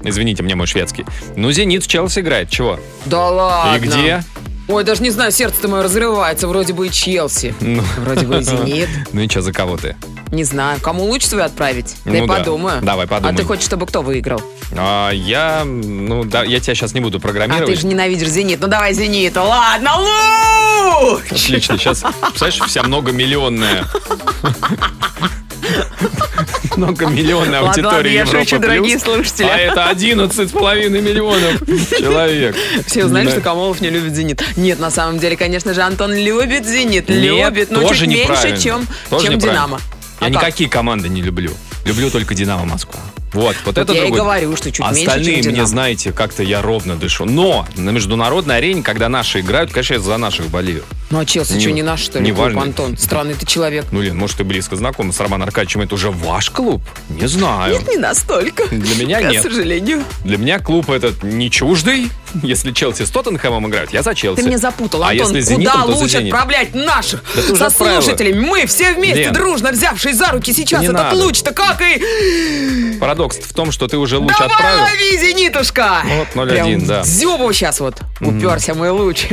Извините, 0.04 0.43
мне 0.43 0.56
мой 0.56 0.67
шведский. 0.67 1.06
Ну, 1.36 1.52
Зенит 1.52 1.84
в 1.84 1.88
Челси 1.88 2.20
играет, 2.20 2.50
чего? 2.50 2.80
Да 3.06 3.30
ладно. 3.30 3.76
И 3.78 3.80
где? 3.80 4.24
Ой, 4.67 4.84
даже 4.84 5.01
не 5.01 5.10
знаю, 5.12 5.32
сердце-то 5.32 5.67
мое 5.69 5.84
разрывается. 5.84 6.47
Вроде 6.47 6.73
бы 6.73 6.88
и 6.88 6.91
Челси. 6.91 7.56
Ну. 7.62 7.82
Вроде 7.99 8.25
бы 8.25 8.39
и 8.39 8.41
Зенит. 8.41 8.89
Ну 9.13 9.21
и 9.21 9.30
что, 9.30 9.41
за 9.41 9.53
кого 9.53 9.77
ты? 9.77 9.95
Не 10.32 10.43
знаю, 10.43 10.80
кому 10.82 11.06
лучше 11.06 11.27
свой 11.30 11.43
отправить? 11.43 11.95
Ну 12.03 12.27
да. 12.27 12.34
подумаю. 12.36 12.82
Давай, 12.82 13.08
подумай. 13.08 13.34
А 13.34 13.38
ты 13.38 13.43
хочешь, 13.43 13.63
чтобы 13.63 13.86
кто 13.86 14.01
выиграл? 14.01 14.41
А, 14.75 15.12
я, 15.12 15.63
ну, 15.63 16.25
да, 16.25 16.43
я 16.43 16.60
тебя 16.60 16.75
сейчас 16.75 16.93
не 16.93 16.99
буду 16.99 17.17
А 17.17 17.21
программировать. 17.21 17.73
ты 17.75 17.80
же 17.80 17.88
ненавидишь 17.88 18.27
Зенит. 18.27 18.60
Ну 18.60 18.67
давай 18.67 18.93
Зенит. 18.93 19.38
Ладно, 19.38 19.91
луч! 19.97 21.23
Отлично, 21.32 21.77
сейчас, 21.77 22.03
представляешь, 22.21 22.60
вся 22.69 22.84
многомиллионная 22.84 23.86
многомиллионная 26.76 27.60
аудитория 27.62 28.24
ладно, 28.24 28.38
я 28.38 28.43
шучу, 28.46 28.60
дорогие 28.60 29.00
слушатели. 29.00 29.48
А 29.48 29.58
это 29.58 29.89
11,5 29.91 30.89
миллионов 30.89 31.65
человек. 31.89 32.56
Все 32.86 33.06
узнали, 33.06 33.30
что 33.30 33.41
Камолов 33.41 33.82
не 33.82 33.89
любит 33.89 34.15
«Зенит». 34.15 34.43
Нет, 34.56 34.80
на 34.80 34.91
самом 34.91 35.20
деле, 35.20 35.36
конечно 35.36 35.74
же, 35.74 35.82
Антон 35.82 36.13
любит 36.13 36.65
«Зенит». 36.65 37.10
Любит, 37.10 37.72
но 37.72 37.84
чуть 37.88 38.08
меньше, 38.08 38.58
чем, 38.58 38.88
чем. 39.22 39.38
«Динамо». 39.38 39.80
Я 40.20 40.28
А 40.28 40.32
как? 40.32 40.41
никакие 40.41 40.70
команды 40.70 41.10
не 41.10 41.22
люблю. 41.22 41.52
Люблю 41.86 42.10
только 42.10 42.34
Динамо 42.34 42.65
Москва. 42.65 43.00
Вот, 43.34 43.56
вот, 43.66 43.66
Вот 43.66 43.78
это 43.78 43.94
я 43.94 44.00
и 44.00 44.02
другой. 44.08 44.20
говорю, 44.22 44.56
что 44.56 44.72
чуть 44.72 44.86
меньше, 44.86 45.02
Остальные 45.02 45.44
чем 45.44 45.52
мне, 45.52 45.66
знаете, 45.66 46.12
как-то 46.13 46.44
я 46.44 46.62
ровно 46.62 46.96
дышу. 46.96 47.26
Но 47.26 47.68
на 47.76 47.90
международной 47.90 48.58
арене, 48.58 48.82
когда 48.84 49.10
наши 49.10 49.42
играют, 49.42 49.72
конечно, 49.72 49.96
я 49.96 50.00
за 50.00 50.18
наших 50.18 50.48
болею. 50.48 50.84
Ну 51.10 51.20
а 51.20 51.26
Челси 51.26 51.54
Не- 51.54 51.60
что, 51.60 51.72
не 51.72 51.84
наш, 51.84 52.00
что 52.02 52.20
ли, 52.20 52.26
не 52.26 52.32
клуб, 52.32 52.46
важно. 52.46 52.62
Антон? 52.63 52.98
Странный 52.98 53.34
ты 53.34 53.46
человек. 53.46 53.86
Ну, 53.92 54.02
Лен, 54.02 54.18
может, 54.18 54.38
ты 54.38 54.44
близко 54.44 54.76
знаком 54.76 55.12
с 55.12 55.20
Романом 55.20 55.48
Аркадьевичем, 55.48 55.82
это 55.82 55.96
уже 55.96 56.10
ваш 56.12 56.50
клуб? 56.50 56.82
Не 57.10 57.28
знаю. 57.28 57.74
Нет, 57.80 57.88
не 57.90 57.98
настолько. 57.98 58.68
Для 58.70 58.96
меня 58.96 59.20
К 59.22 59.30
нет. 59.32 59.44
сожалению. 59.44 60.04
Для 60.24 60.38
меня 60.38 60.60
клуб 60.60 60.90
этот 60.90 61.24
не 61.24 61.50
чуждый. 61.52 62.10
Если 62.43 62.71
Челси 62.71 63.04
с 63.04 63.10
Тоттенхэмом 63.10 63.67
играют, 63.67 63.91
я 63.93 64.04
за 64.04 64.13
Челси. 64.15 64.41
Ты 64.41 64.47
меня 64.47 64.58
запутал, 64.58 65.04
А 65.04 65.10
Антон. 65.10 65.28
если 65.36 65.41
с 65.41 65.45
Куда 65.47 65.56
«Зенитом», 65.58 65.82
то 65.91 65.97
лучше 65.97 66.17
«Зенит». 66.19 66.34
отправлять 66.34 66.76
наших 66.76 67.23
Да 67.36 67.41
отправила. 67.41 67.69
сослушателей? 67.69 68.34
Мы 68.34 68.65
все 68.65 68.93
вместе, 68.93 69.23
Лен. 69.26 69.34
дружно 69.34 69.71
взявшись 69.71 70.15
за 70.17 70.28
руки 70.32 70.54
сейчас. 70.54 70.84
Этот 70.84 70.93
надо. 70.95 71.15
луч-то 71.15 71.52
как 71.54 71.82
и... 71.82 72.97
Парадокс 73.00 73.38
в 73.38 73.54
том, 73.54 73.71
что 73.71 73.88
ты 73.88 73.97
уже 73.97 74.17
луч 74.17 74.34
Давай 74.38 74.47
отправил. 74.47 74.82
лови, 74.84 75.17
Зенитушка! 75.17 76.02
Вот 76.36 76.47
0-1, 76.47 76.50
Прям 76.50 76.86
да. 76.86 77.04
в 77.04 77.06
дзюбу 77.08 77.52
сейчас 77.54 77.80
вот 77.80 78.02
уперся 78.21 78.73
мой 78.73 78.89
луч. 78.89 79.26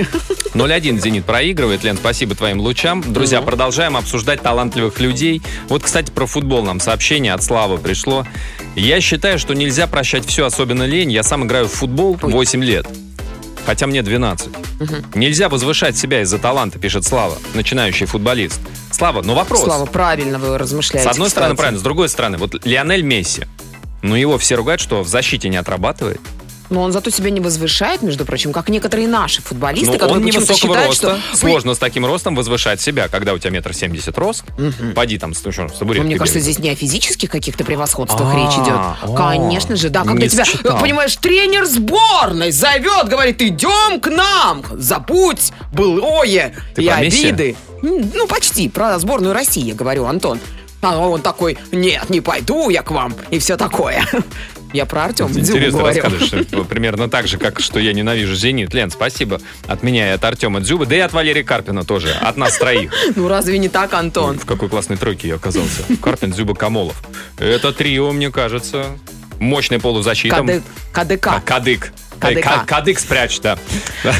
0-1 0.54 1.00
«Зенит» 1.00 1.24
проигрывает. 1.24 1.82
Лен, 1.84 1.96
спасибо 1.96 2.34
твоим 2.34 2.60
лучам. 2.60 3.02
Друзья, 3.12 3.40
продолжаем 3.42 3.96
обсуждать 3.96 4.40
талантливых 4.42 5.00
людей. 5.00 5.42
Вот, 5.68 5.82
кстати, 5.82 6.10
про 6.10 6.26
футбол 6.26 6.62
нам 6.62 6.80
сообщение 6.80 7.32
от 7.34 7.42
Славы 7.42 7.78
пришло. 7.78 8.26
Я 8.76 9.00
считаю, 9.00 9.38
что 9.38 9.54
нельзя 9.54 9.86
прощать 9.86 10.26
все, 10.26 10.46
особенно 10.46 10.84
лень. 10.84 11.10
Я 11.10 11.22
сам 11.22 11.44
играю 11.44 11.68
в 11.68 11.72
футбол 11.72 12.18
8 12.20 12.62
лет. 12.64 12.86
Хотя 13.66 13.86
мне 13.86 14.02
12. 14.02 14.48
Нельзя 15.14 15.48
возвышать 15.48 15.96
себя 15.96 16.22
из-за 16.22 16.38
таланта, 16.38 16.78
пишет 16.78 17.04
Слава, 17.04 17.36
начинающий 17.54 18.06
футболист. 18.06 18.60
Слава, 18.90 19.22
ну 19.22 19.34
вопрос. 19.34 19.64
Слава, 19.64 19.86
правильно 19.86 20.38
вы 20.38 20.58
размышляете. 20.58 21.08
С 21.08 21.12
одной 21.12 21.30
стороны, 21.30 21.54
кстати. 21.54 21.62
правильно. 21.62 21.80
С 21.80 21.82
другой 21.82 22.08
стороны, 22.08 22.38
вот 22.38 22.64
Лионель 22.64 23.02
Месси. 23.02 23.46
Ну, 24.02 24.14
его 24.16 24.36
все 24.36 24.56
ругают, 24.56 24.82
что 24.82 25.02
в 25.02 25.08
защите 25.08 25.48
не 25.48 25.56
отрабатывает. 25.56 26.20
Но 26.70 26.82
он 26.82 26.92
зато 26.92 27.10
себя 27.10 27.30
не 27.30 27.40
возвышает, 27.40 28.02
между 28.02 28.24
прочим, 28.24 28.52
как 28.52 28.68
некоторые 28.68 29.06
наши 29.06 29.42
футболисты, 29.42 29.92
Ну, 29.92 29.92
которые 29.98 30.16
он 30.16 30.24
почему-то 30.24 30.54
считают, 30.54 30.88
роста. 30.88 31.20
что... 31.30 31.36
Сложно 31.36 31.74
с 31.74 31.78
таким 31.78 32.06
ростом 32.06 32.34
возвышать 32.34 32.80
себя, 32.80 33.08
когда 33.08 33.34
у 33.34 33.38
тебя 33.38 33.50
метр 33.50 33.74
семьдесят 33.74 34.16
рост. 34.18 34.44
Поди 34.94 35.18
там, 35.18 35.34
с, 35.34 35.44
ну, 35.44 35.52
что, 35.52 35.68
с 35.68 35.72
Ну, 35.72 35.78
табуреткой 35.78 36.06
мне 36.06 36.18
кажется, 36.18 36.40
здесь 36.40 36.58
не 36.58 36.70
о 36.70 36.74
физических 36.74 37.30
каких-то 37.30 37.64
превосходствах 37.64 38.32
А, 38.32 38.36
речь 38.36 38.54
идет. 38.54 39.16
Конечно 39.16 39.76
же, 39.76 39.90
да. 39.90 40.04
Когда 40.04 40.26
тебя, 40.26 40.44
понимаешь, 40.80 41.14
тренер 41.16 41.66
сборной 41.66 42.50
зовет, 42.50 43.08
говорит, 43.08 43.42
идем 43.42 44.00
к 44.00 44.08
нам, 44.08 44.64
забудь 44.72 45.52
былое 45.72 46.54
Ты 46.74 46.82
и 46.82 46.88
обиды. 46.88 47.56
Ну, 47.82 48.26
почти, 48.26 48.68
про 48.70 48.98
сборную 48.98 49.34
России, 49.34 49.64
я 49.64 49.74
говорю, 49.74 50.06
Антон. 50.06 50.40
А 50.80 50.98
он 50.98 51.20
такой, 51.22 51.58
нет, 51.72 52.10
не 52.10 52.20
пойду 52.20 52.68
я 52.70 52.82
к 52.82 52.90
вам, 52.90 53.14
и 53.30 53.38
все 53.38 53.56
такое. 53.56 54.06
Я 54.74 54.86
про 54.86 55.12
Дзюбу 55.12 55.38
Интересно 55.38 55.78
говорю. 55.78 56.02
рассказываешь, 56.02 56.46
что 56.48 56.64
примерно 56.64 57.08
так 57.08 57.28
же, 57.28 57.38
как 57.38 57.60
что 57.60 57.78
я 57.78 57.92
ненавижу 57.92 58.34
«Зенит». 58.34 58.74
Лен, 58.74 58.90
спасибо 58.90 59.40
от 59.68 59.84
меня 59.84 60.08
и 60.08 60.10
от 60.10 60.24
Артема 60.24 60.60
Дзюбы, 60.60 60.84
да 60.84 60.96
и 60.96 60.98
от 60.98 61.12
Валерия 61.12 61.44
Карпина 61.44 61.84
тоже, 61.84 62.10
от 62.10 62.36
нас 62.36 62.58
троих. 62.58 62.92
Ну, 63.14 63.28
разве 63.28 63.58
не 63.58 63.68
так, 63.68 63.94
Антон? 63.94 64.36
В 64.36 64.44
какой 64.44 64.68
классной 64.68 64.96
тройке 64.96 65.28
я 65.28 65.36
оказался. 65.36 65.84
Карпин, 66.02 66.32
Дзюба, 66.32 66.56
Камолов. 66.56 67.00
Это 67.38 67.72
трио, 67.72 68.10
мне 68.10 68.32
кажется, 68.32 68.86
мощный 69.38 69.78
полузащита. 69.78 70.42
КД 70.42 70.62
КДК. 70.92 71.26
А, 71.28 71.40
Кадык. 71.40 71.92
КДК. 72.18 72.36
Э, 72.38 72.42
ка- 72.42 72.64
Кадык 72.66 72.98
спрячь, 72.98 73.40
да. 73.40 73.58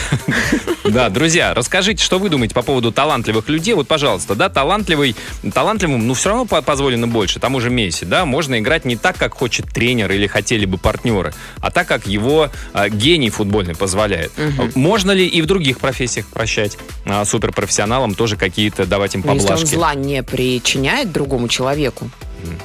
Да, 0.85 1.09
друзья, 1.09 1.54
расскажите, 1.54 2.04
что 2.04 2.18
вы 2.18 2.28
думаете 2.28 2.54
по 2.54 2.61
поводу 2.62 2.92
талантливых 2.92 3.48
людей. 3.48 3.72
Вот, 3.74 3.88
пожалуйста, 3.88 4.35
да, 4.35 4.48
талантливый, 4.50 5.16
талантливым, 5.52 6.07
ну, 6.07 6.12
все 6.14 6.28
равно 6.28 6.44
по- 6.44 6.61
позволено 6.62 7.09
больше. 7.09 7.40
Тому 7.40 7.61
же 7.61 7.70
Месси, 7.70 8.04
да, 8.04 8.26
можно 8.26 8.59
играть 8.59 8.85
не 8.85 8.96
так, 8.96 9.16
как 9.16 9.35
хочет 9.35 9.66
тренер 9.72 10.12
или 10.12 10.26
хотели 10.26 10.66
бы 10.66 10.76
партнеры, 10.76 11.33
а 11.61 11.70
так, 11.70 11.88
как 11.88 12.07
его 12.07 12.50
а, 12.74 12.88
гений 12.90 13.30
футбольный 13.30 13.74
позволяет. 13.74 14.30
Можно 14.74 15.12
ли 15.12 15.26
и 15.26 15.40
в 15.40 15.46
других 15.46 15.78
профессиях 15.78 16.26
прощать 16.26 16.76
а, 17.07 17.24
суперпрофессионалам 17.24 18.14
тоже 18.14 18.37
какие-то 18.37 18.85
давать 18.87 19.14
им 19.14 19.22
Ну, 19.24 19.33
если 19.35 19.48
он 19.48 19.52
поблажки? 19.54 19.74
зла 19.74 19.94
не 19.94 20.22
причиняет 20.22 21.12
другому 21.12 21.48
человеку, 21.48 22.11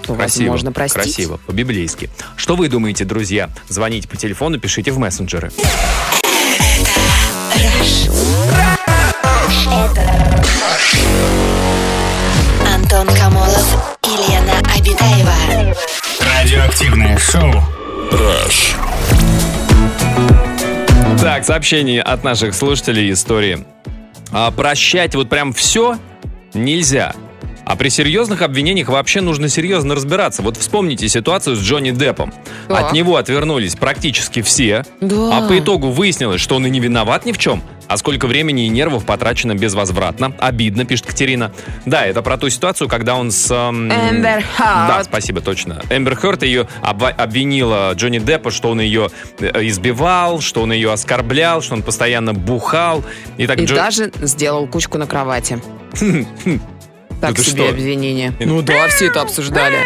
то 0.05 0.15
Красиво, 0.15 0.43
возможно 0.43 0.71
простить. 0.71 1.01
красиво, 1.01 1.39
по-библейски. 1.45 2.09
Что 2.35 2.55
вы 2.55 2.67
думаете, 2.67 3.05
друзья? 3.05 3.49
Звоните 3.67 4.07
по 4.07 4.17
телефону, 4.17 4.59
пишите 4.59 4.91
в 4.91 4.99
мессенджеры. 4.99 5.51
Антон 12.73 13.07
Камолов 13.15 13.97
и 14.03 14.31
Лена 14.31 14.59
Обитаева. 14.75 15.75
Радиоактивное 16.19 17.17
шоу. 17.17 17.51
Rush. 18.11 18.75
Так, 21.21 21.45
сообщение 21.45 22.01
от 22.01 22.23
наших 22.23 22.55
слушателей 22.55 23.11
истории. 23.11 23.65
А 24.31 24.51
прощать 24.51 25.15
вот 25.15 25.29
прям 25.29 25.53
все 25.53 25.97
нельзя. 26.53 27.13
А 27.69 27.75
при 27.75 27.89
серьезных 27.89 28.41
обвинениях 28.41 28.89
вообще 28.89 29.21
нужно 29.21 29.47
серьезно 29.47 29.93
разбираться. 29.93 30.41
Вот 30.41 30.57
вспомните 30.57 31.07
ситуацию 31.07 31.55
с 31.55 31.59
Джонни 31.59 31.91
Деппом. 31.91 32.33
Так. 32.67 32.87
От 32.87 32.93
него 32.93 33.15
отвернулись 33.15 33.75
практически 33.75 34.41
все. 34.41 34.83
Да. 35.01 35.37
А 35.37 35.47
по 35.47 35.55
итогу 35.59 35.91
выяснилось, 35.91 36.41
что 36.41 36.55
он 36.55 36.65
и 36.65 36.69
не 36.71 36.79
виноват 36.79 37.27
ни 37.27 37.31
в 37.31 37.37
чем. 37.37 37.61
А 37.87 37.97
сколько 37.97 38.25
времени 38.25 38.65
и 38.65 38.69
нервов 38.69 39.05
потрачено 39.05 39.53
безвозвратно. 39.53 40.33
Обидно, 40.39 40.83
пишет 40.85 41.05
Катерина. 41.05 41.51
Да, 41.85 42.05
это 42.07 42.23
про 42.23 42.37
ту 42.37 42.49
ситуацию, 42.49 42.87
когда 42.89 43.15
он 43.15 43.29
с... 43.29 43.51
эм, 43.51 43.91
Эмбер 43.91 44.43
Да, 44.57 45.03
спасибо, 45.03 45.39
точно. 45.41 45.79
Эмбер 45.91 46.15
Хёрд 46.15 46.41
ее 46.41 46.67
обва- 46.81 47.11
обвинила 47.11 47.91
Джонни 47.93 48.17
Деппа, 48.17 48.49
что 48.49 48.71
он 48.71 48.79
ее 48.81 49.11
э, 49.39 49.67
избивал, 49.67 50.41
что 50.41 50.63
он 50.63 50.71
ее 50.71 50.91
оскорблял, 50.91 51.61
что 51.61 51.75
он 51.75 51.83
постоянно 51.83 52.33
бухал. 52.33 53.03
И 53.37 53.45
так 53.45 53.59
И 53.59 53.65
Джо- 53.65 53.75
даже 53.75 54.11
сделал 54.21 54.65
кучку 54.65 54.97
на 54.97 55.05
кровати. 55.05 55.61
Так 57.21 57.31
Это 57.31 57.43
себе 57.43 57.63
что? 57.63 57.69
обвинение. 57.71 58.33
Ну 58.39 58.61
да, 58.61 58.87
все 58.87 59.07
это 59.07 59.21
обсуждали. 59.21 59.77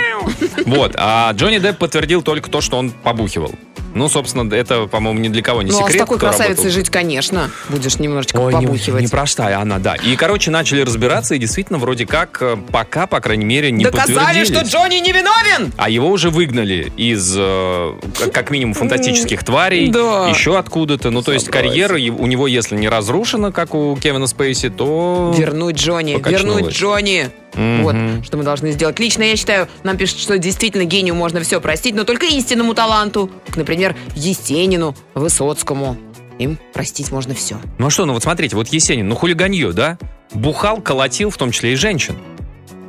Вот, 0.65 0.93
а 0.98 1.32
Джонни 1.34 1.58
Депп 1.58 1.78
подтвердил 1.80 2.22
только 2.22 2.50
то, 2.50 2.62
что 2.62 2.78
он 2.78 2.91
побухивал. 2.91 3.54
Ну, 3.93 4.10
собственно, 4.10 4.51
это, 4.53 4.88
по-моему, 4.88 5.19
ни 5.19 5.27
для 5.29 5.41
кого 5.41 5.62
не 5.62 5.71
Ну, 5.71 5.77
а 5.79 5.82
с 5.84 5.86
секрет. 5.88 5.99
такой 6.01 6.19
красавицей 6.19 6.49
работал. 6.56 6.71
жить, 6.71 6.89
конечно, 6.89 7.49
будешь 7.69 7.97
немножечко 7.99 8.38
Ой, 8.38 8.53
не- 8.53 8.65
побухивать. 8.65 9.03
непростая 9.03 9.60
она, 9.60 9.79
да. 9.79 9.95
И, 9.95 10.15
короче, 10.15 10.51
начали 10.51 10.82
разбираться, 10.82 11.36
и 11.36 11.38
действительно, 11.38 11.77
вроде 11.79 12.06
как, 12.06 12.38
э, 12.41 12.58
пока, 12.71 13.08
по 13.08 13.19
крайней 13.19 13.45
мере, 13.45 13.71
не 13.71 13.84
Доказали, 13.84 14.43
что. 14.45 14.62
Джонни 14.62 14.95
не 14.95 15.12
виновен! 15.12 15.71
А 15.77 15.89
его 15.89 16.10
уже 16.10 16.29
выгнали 16.29 16.91
из, 16.97 17.34
э, 17.38 17.93
как- 18.32 18.49
минимум, 18.51 18.73
фантастических 18.73 19.43
тварей, 19.43 19.89
Да. 19.89 20.27
еще 20.29 20.58
откуда-то. 20.58 21.10
Ну, 21.10 21.21
то 21.21 21.32
есть 21.34 21.49
карьера 21.49 21.95
у 21.95 22.27
него, 22.27 22.47
если 22.47 22.75
не 22.75 22.89
разрушена, 22.89 23.51
как 23.51 23.73
у 23.75 23.95
Кевина 23.95 24.27
Спейси, 24.27 24.69
то... 24.69 25.34
Вернуть 25.38 25.77
Джонни, 25.77 26.21
вернуть 26.25 26.69
Джонни. 26.73 27.29
Мгм. 27.56 27.84
Вот, 27.84 28.25
что 28.25 28.38
мы 28.38 28.43
должны 28.43 28.71
сделать. 28.71 28.99
Лично 28.99 29.21
я 29.21 29.36
считаю, 29.36 29.67
нам 29.84 29.95
пишут, 29.95 30.17
что 30.19 30.39
действительно 30.39 30.86
гению 30.86 31.13
можно 31.13 31.39
все 31.41 31.62
простить, 31.62 31.93
но 31.93 32.03
только 32.03 32.25
истинному 32.25 32.73
таланту. 32.73 33.29
Как, 33.45 33.58
например, 33.84 33.96
Есенину, 34.15 34.96
Высоцкому. 35.13 35.98
Им 36.39 36.58
простить 36.74 37.12
можно 37.12 37.34
все. 37.36 37.58
Ну 37.78 37.88
а 37.88 37.89
что, 37.89 38.06
ну 38.06 38.13
вот 38.13 38.24
смотрите, 38.24 38.56
вот 38.56 38.67
Есенин, 38.69 39.08
ну 39.08 39.15
хулиганье, 39.15 39.72
да? 39.72 39.98
Бухал, 40.34 40.82
колотил, 40.82 41.30
в 41.30 41.38
том 41.38 41.52
числе 41.52 41.74
и 41.74 41.76
женщин. 41.76 42.15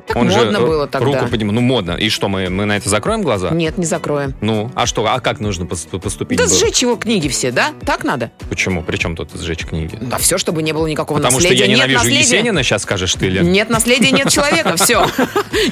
Так 0.06 0.16
модно 0.16 0.58
э, 0.58 0.60
было 0.60 0.86
тогда. 0.86 1.06
Руку 1.06 1.28
поднимал. 1.30 1.54
Ну, 1.54 1.60
модно. 1.62 1.92
И 1.92 2.10
что, 2.10 2.28
мы, 2.28 2.50
мы 2.50 2.66
на 2.66 2.76
это 2.76 2.88
закроем 2.90 3.22
глаза? 3.22 3.50
Нет, 3.50 3.78
не 3.78 3.86
закроем. 3.86 4.34
Ну, 4.40 4.70
а 4.74 4.86
что, 4.86 5.06
а 5.06 5.20
как 5.20 5.40
нужно 5.40 5.64
пос- 5.64 5.98
поступить? 5.98 6.36
Да 6.38 6.44
было? 6.44 6.54
сжечь 6.54 6.82
его 6.82 6.96
книги 6.96 7.28
все, 7.28 7.50
да? 7.50 7.72
Так 7.86 8.04
надо? 8.04 8.30
Почему? 8.50 8.82
Причем 8.82 9.16
тут 9.16 9.30
сжечь 9.34 9.64
книги? 9.64 9.96
Да 10.00 10.18
все, 10.18 10.36
чтобы 10.36 10.62
не 10.62 10.72
было 10.72 10.86
никакого 10.86 11.18
Потому 11.18 11.40
что 11.40 11.48
наследия. 11.48 11.64
я 11.64 11.68
Нет 11.68 11.76
ненавижу 11.78 11.98
наследия. 12.00 12.20
Есенина, 12.36 12.62
сейчас 12.62 12.82
скажешь 12.82 13.14
ты, 13.14 13.28
Лен. 13.28 13.50
Нет 13.50 13.70
наследия, 13.70 14.10
нет 14.10 14.28
человека, 14.30 14.76
все. 14.76 15.06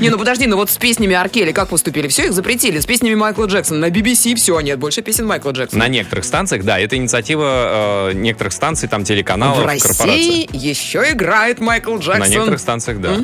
Не, 0.00 0.08
ну 0.08 0.18
подожди, 0.18 0.46
ну 0.46 0.56
вот 0.56 0.70
с 0.70 0.76
песнями 0.78 1.14
Аркели 1.14 1.52
как 1.52 1.68
поступили? 1.68 2.08
Все, 2.08 2.26
их 2.26 2.32
запретили. 2.32 2.80
С 2.80 2.86
песнями 2.86 3.14
Майкла 3.14 3.44
Джексона 3.46 3.80
на 3.80 3.90
BBC 3.90 4.34
все, 4.36 4.58
нет 4.60 4.78
больше 4.78 5.02
песен 5.02 5.26
Майкла 5.26 5.50
Джексона. 5.50 5.84
На 5.84 5.88
некоторых 5.88 6.24
станциях, 6.24 6.64
да, 6.64 6.78
это 6.78 6.96
инициатива 6.96 8.10
э, 8.10 8.12
некоторых 8.14 8.52
станций, 8.52 8.88
там 8.88 9.04
телеканалов, 9.04 9.58
В 9.58 9.66
корпораций. 9.66 10.06
России 10.06 10.48
еще 10.52 11.04
играет 11.12 11.60
Майкл 11.60 11.96
Джексон. 11.98 12.20
На 12.20 12.28
некоторых 12.28 12.60
станциях, 12.60 13.00
да. 13.00 13.18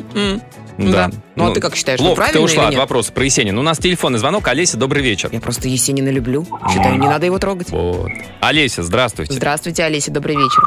Да. 0.79 1.07
Да. 1.07 1.09
Ну, 1.35 1.51
а 1.51 1.53
ты 1.53 1.59
как 1.61 1.75
считаешь, 1.75 1.99
что 1.99 2.09
ловко 2.09 2.25
ты 2.25 2.31
правильно 2.31 2.45
ушла 2.45 2.63
или 2.65 2.73
от 2.75 2.79
вопроса 2.79 3.11
про 3.11 3.23
Есенина. 3.23 3.59
У 3.59 3.63
нас 3.63 3.77
телефонный 3.77 4.19
звонок. 4.19 4.47
Олеся, 4.47 4.77
добрый 4.77 5.03
вечер. 5.03 5.29
Я 5.31 5.41
просто 5.41 5.67
Есенина 5.67 6.09
люблю. 6.09 6.45
Считаю, 6.69 6.97
не 6.97 7.07
надо 7.07 7.25
его 7.25 7.37
трогать. 7.39 7.69
Вот. 7.69 8.09
Олеся, 8.41 8.83
здравствуйте. 8.83 9.33
Здравствуйте, 9.33 9.83
Олеся, 9.83 10.11
добрый 10.11 10.35
вечер. 10.35 10.63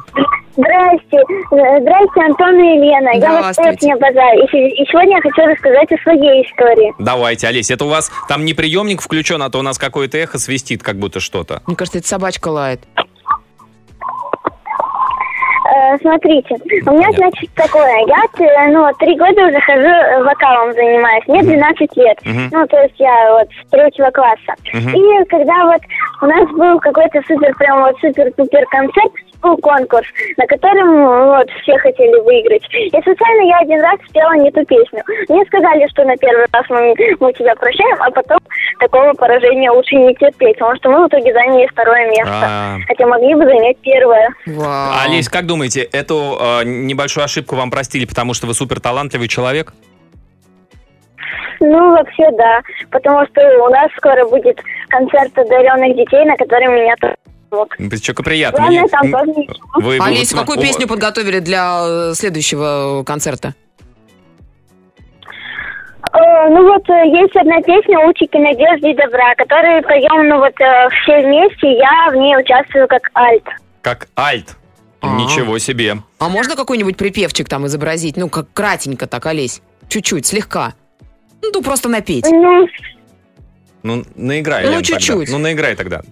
Здрасте. 0.55 1.19
Здрасте, 1.51 2.21
Антон 2.21 2.55
и 2.57 2.77
Елена. 2.77 3.19
Я 3.19 3.41
вас 3.41 3.57
не 3.57 3.93
обожаю. 3.93 4.45
И 4.45 4.85
сегодня 4.85 5.17
я 5.17 5.23
хочу 5.23 5.47
рассказать 5.47 5.91
о 5.93 6.03
своей 6.03 6.45
истории. 6.47 6.93
Давайте, 6.99 7.49
Олеся, 7.49 7.75
это 7.75 7.87
у 7.87 7.89
вас 7.89 8.13
там 8.29 8.45
не 8.45 8.53
приемник 8.53 9.01
включен, 9.01 9.43
а 9.43 9.49
то 9.49 9.61
у 9.61 9.63
нас 9.63 9.79
какое-то 9.79 10.19
эхо 10.19 10.39
свистит, 10.39 10.83
как 10.83 10.99
будто 10.99 11.21
что-то. 11.21 11.63
Мне 11.67 11.75
кажется, 11.77 12.01
это 12.01 12.09
собачка 12.09 12.49
лает. 12.49 12.81
Э, 15.73 15.97
смотрите, 16.03 16.55
у 16.87 16.93
меня, 16.93 17.11
значит, 17.13 17.51
такое. 17.55 18.05
Я, 18.07 18.25
э, 18.45 18.71
ну, 18.73 18.91
три 18.99 19.17
года 19.17 19.47
уже 19.47 19.59
хожу 19.61 19.89
э, 19.89 20.23
вокалом 20.23 20.73
занимаюсь. 20.73 21.25
Мне 21.29 21.43
12 21.43 21.97
лет. 21.97 22.19
Ну, 22.25 22.67
то 22.67 22.83
есть 22.83 22.95
я 22.99 23.33
вот 23.33 23.49
с 23.49 23.71
третьего 23.71 24.11
класса. 24.11 24.55
И 24.75 25.25
когда 25.31 25.65
вот 25.67 25.81
у 26.21 26.27
нас 26.27 26.49
был 26.51 26.79
какой-то 26.81 27.23
супер, 27.27 27.55
прям 27.57 27.81
вот 27.81 27.97
супер-пупер 28.01 28.67
концерт, 28.67 29.13
был 29.43 29.57
конкурс, 29.59 30.07
на 30.37 30.47
котором 30.47 31.05
вот 31.27 31.51
все 31.63 31.77
хотели 31.79 32.19
выиграть. 32.21 32.63
И 32.73 33.03
случайно 33.03 33.43
я 33.43 33.59
один 33.59 33.81
раз 33.81 33.99
спела 34.09 34.35
не 34.37 34.51
ту 34.51 34.65
песню. 34.65 35.03
Мне 35.29 35.45
сказали, 35.47 35.87
что 35.91 36.05
на 36.05 36.17
первый 36.17 36.47
раз 36.53 36.65
мы, 36.71 36.95
мы 37.21 37.33
тебя 37.33 37.55
прощаем, 37.57 37.97
а 38.01 38.11
потом 38.11 38.39
такого 38.79 39.13
поражения 39.13 39.71
лучше 39.71 39.97
не 39.97 40.15
терпеть, 40.15 40.59
потому 40.59 40.77
что 40.77 40.91
мы 40.91 41.05
в 41.05 41.09
итоге 41.09 41.33
заняли 41.33 41.67
второе 41.67 42.09
место. 42.11 42.43
А. 42.45 42.77
Хотя 42.87 43.07
могли 43.07 43.35
бы 43.35 43.45
занять 43.45 43.79
первое. 43.83 44.31
Вау. 44.47 44.93
Олесь, 45.05 45.29
как 45.29 45.47
думаете, 45.47 45.83
эту 45.83 46.39
э, 46.41 46.65
небольшую 46.65 47.25
ошибку 47.25 47.57
вам 47.57 47.71
простили, 47.71 48.07
потому 48.07 48.35
что 48.35 48.47
вы 48.47 48.55
супер 48.55 48.81
талантливый 48.81 49.29
человек? 49.29 49.73
Ну, 51.61 51.93
вообще, 51.93 52.29
да. 52.33 52.61
Потому 52.91 53.25
что 53.27 53.41
у 53.65 53.71
нас 53.71 53.91
скоро 53.97 54.27
будет 54.27 54.61
концерт 54.89 55.37
одаренных 55.39 55.97
детей, 55.97 56.25
на 56.25 56.37
который 56.37 56.67
меня 56.67 56.95
тоже 57.01 57.15
Это 57.79 57.97
что 58.03 58.15
приятно. 58.15 58.59
Главное, 58.59 58.89
там 58.89 59.11
тоже 59.11 59.33
вы- 59.75 59.99
Олеся, 59.99 60.37
какую 60.37 60.61
песню 60.61 60.87
подготовили 60.89 61.39
для 61.41 62.11
э, 62.11 62.15
следующего 62.15 63.03
концерта? 63.05 63.55
Э, 66.13 66.49
ну 66.51 66.63
вот, 66.71 66.89
э, 66.91 67.09
есть 67.09 67.35
одна 67.37 67.61
песня 67.63 67.99
«Лучики 68.01 68.37
надежды 68.37 68.91
и 68.91 68.95
добра», 68.95 69.35
которую 69.37 69.83
поем, 69.83 70.29
ну 70.29 70.39
вот, 70.39 70.53
э, 70.61 70.89
все 71.03 71.23
вместе, 71.23 71.73
я 71.79 72.11
в 72.11 72.15
ней 72.17 72.37
участвую 72.37 72.87
как 72.89 73.11
альт. 73.15 73.45
Как 73.81 74.09
альт. 74.19 74.57
А. 75.01 75.17
Ничего 75.17 75.59
себе. 75.59 75.97
А 76.19 76.29
можно 76.29 76.55
какой-нибудь 76.55 76.97
припевчик 76.97 77.49
там 77.49 77.67
изобразить? 77.67 78.17
Ну, 78.17 78.29
как 78.29 78.47
кратенько 78.53 79.07
так, 79.07 79.27
Олесь. 79.27 79.61
Чуть-чуть, 79.89 80.27
слегка. 80.27 80.75
Ну, 81.43 81.51
ну, 81.53 81.63
просто 81.63 81.89
напеть. 81.89 82.25
Ну, 82.31 82.69
Ну, 83.83 84.05
наиграй, 84.15 84.65
Ну, 84.65 84.83
чуть-чуть. 84.83 85.29
Ну, 85.29 85.39
наиграй 85.39 85.75
тогда. 85.75 86.03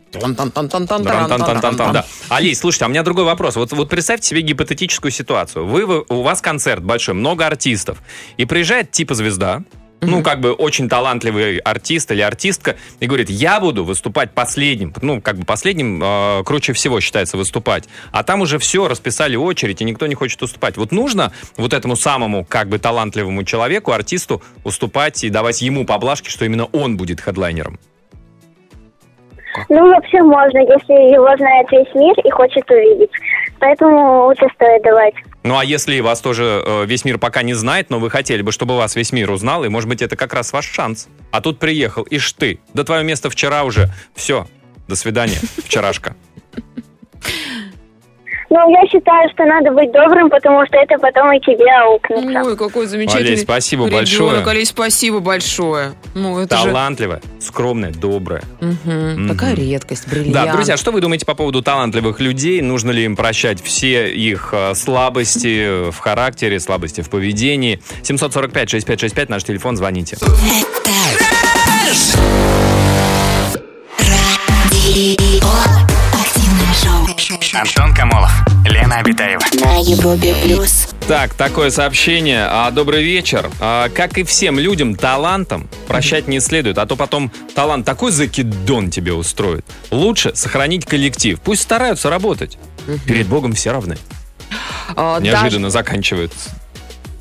Да. 1.92 2.06
Алис, 2.28 2.58
слушайте, 2.58 2.84
а 2.84 2.88
у 2.88 2.90
меня 2.90 3.02
другой 3.02 3.24
вопрос. 3.24 3.56
Вот, 3.56 3.72
вот 3.72 3.88
представьте 3.88 4.26
себе 4.28 4.40
гипотетическую 4.42 5.12
ситуацию. 5.12 5.66
Вы, 5.66 5.86
вы- 5.86 6.04
у 6.08 6.22
вас 6.22 6.40
концерт 6.40 6.82
большой, 6.82 7.14
много 7.14 7.46
артистов. 7.46 7.98
И 8.38 8.44
приезжает 8.44 8.90
типа 8.90 9.14
звезда, 9.14 9.62
ну, 10.00 10.22
как 10.22 10.40
бы 10.40 10.52
очень 10.52 10.88
талантливый 10.88 11.58
артист 11.58 12.10
или 12.12 12.20
артистка, 12.20 12.76
и 13.00 13.06
говорит, 13.06 13.30
я 13.30 13.60
буду 13.60 13.84
выступать 13.84 14.32
последним. 14.32 14.92
Ну, 15.02 15.20
как 15.20 15.36
бы 15.36 15.44
последним 15.44 16.02
э, 16.02 16.42
круче 16.44 16.72
всего 16.72 17.00
считается 17.00 17.36
выступать. 17.36 17.88
А 18.12 18.22
там 18.22 18.40
уже 18.40 18.58
все, 18.58 18.88
расписали 18.88 19.36
очередь, 19.36 19.80
и 19.80 19.84
никто 19.84 20.06
не 20.06 20.14
хочет 20.14 20.42
уступать. 20.42 20.76
Вот 20.76 20.92
нужно 20.92 21.32
вот 21.56 21.72
этому 21.72 21.96
самому, 21.96 22.44
как 22.44 22.68
бы, 22.68 22.78
талантливому 22.78 23.44
человеку, 23.44 23.92
артисту, 23.92 24.42
уступать 24.64 25.24
и 25.24 25.30
давать 25.30 25.62
ему 25.62 25.84
поблажки, 25.84 26.28
что 26.28 26.44
именно 26.44 26.66
он 26.66 26.96
будет 26.96 27.20
хедлайнером. 27.20 27.78
ну, 29.68 29.90
вообще 29.92 30.22
можно, 30.22 30.58
если 30.58 31.12
его 31.12 31.36
знает 31.36 31.70
весь 31.70 31.94
мир 31.94 32.14
и 32.24 32.30
хочет 32.30 32.70
увидеть. 32.70 33.10
Поэтому 33.58 34.26
лучше 34.26 34.46
стоит 34.54 34.82
давать. 34.82 35.14
Ну 35.42 35.56
а 35.56 35.64
если 35.64 36.00
вас 36.00 36.20
тоже 36.20 36.62
э, 36.64 36.84
весь 36.86 37.04
мир 37.04 37.18
пока 37.18 37.42
не 37.42 37.54
знает, 37.54 37.88
но 37.88 37.98
вы 37.98 38.10
хотели 38.10 38.42
бы, 38.42 38.52
чтобы 38.52 38.76
вас 38.76 38.94
весь 38.94 39.12
мир 39.12 39.30
узнал, 39.30 39.64
и 39.64 39.68
может 39.68 39.88
быть 39.88 40.02
это 40.02 40.16
как 40.16 40.34
раз 40.34 40.52
ваш 40.52 40.66
шанс. 40.66 41.08
А 41.32 41.40
тут 41.40 41.58
приехал, 41.58 42.02
ишь 42.02 42.32
ты, 42.32 42.60
да 42.74 42.84
твое 42.84 43.04
место 43.04 43.30
вчера 43.30 43.64
уже. 43.64 43.90
Все, 44.14 44.46
до 44.86 44.96
свидания, 44.96 45.38
вчерашка. 45.64 46.14
Ну, 48.52 48.68
я 48.68 48.84
считаю, 48.88 49.30
что 49.30 49.44
надо 49.44 49.70
быть 49.70 49.92
добрым, 49.92 50.28
потому 50.28 50.66
что 50.66 50.76
это 50.76 50.98
потом 50.98 51.32
и 51.32 51.38
тебе 51.40 51.70
аукнется. 51.84 52.42
Ой, 52.42 52.56
какой 52.56 52.86
замечательный 52.86 53.28
Олесь, 53.28 53.42
спасибо 53.42 53.86
ребенок. 53.86 54.00
большое. 54.00 54.42
Олесь, 54.44 54.68
спасибо 54.68 55.20
большое. 55.20 55.92
Ну, 56.16 56.36
это 56.40 56.56
же... 56.56 56.64
Талантливая, 56.64 57.20
скромная, 57.38 57.92
добрая. 57.92 58.42
Мгм, 58.60 59.28
Такая 59.28 59.54
редкость, 59.54 60.08
бриллиант. 60.08 60.32
Да, 60.32 60.52
друзья, 60.52 60.76
что 60.76 60.90
вы 60.90 61.00
думаете 61.00 61.24
по 61.26 61.36
поводу 61.36 61.62
талантливых 61.62 62.18
людей? 62.18 62.60
Нужно 62.60 62.90
ли 62.90 63.04
им 63.04 63.14
прощать 63.14 63.62
все 63.62 64.12
их 64.12 64.48
э, 64.52 64.74
слабости 64.74 65.90
в 65.90 65.98
характере, 65.98 66.58
слабости 66.58 67.02
в 67.02 67.08
поведении? 67.08 67.80
745-6565, 68.02 69.26
наш 69.28 69.44
телефон, 69.44 69.76
звоните. 69.76 70.16
Антон 77.54 77.94
Камолов, 77.94 78.29
Лена 79.00 79.36
Обитаева. 79.36 79.42
На 79.60 79.78
Европе 79.78 80.34
плюс. 80.42 80.88
Так, 81.08 81.34
такое 81.34 81.70
сообщение. 81.70 82.46
А, 82.48 82.70
добрый 82.70 83.02
вечер. 83.02 83.50
А, 83.60 83.88
как 83.88 84.18
и 84.18 84.22
всем 84.24 84.58
людям, 84.58 84.94
талантам 84.94 85.68
прощать 85.88 86.28
не 86.28 86.40
следует, 86.40 86.78
а 86.78 86.86
то 86.86 86.96
потом 86.96 87.30
талант 87.54 87.86
такой 87.86 88.12
закидон 88.12 88.90
тебе 88.90 89.12
устроит. 89.12 89.64
Лучше 89.90 90.32
сохранить 90.34 90.84
коллектив. 90.84 91.40
Пусть 91.40 91.62
стараются 91.62 92.10
работать. 92.10 92.58
Перед 93.06 93.26
Богом 93.26 93.54
все 93.54 93.72
равны. 93.72 93.96
А, 94.96 95.20
Неожиданно 95.20 95.70
заканчивается. 95.70 96.50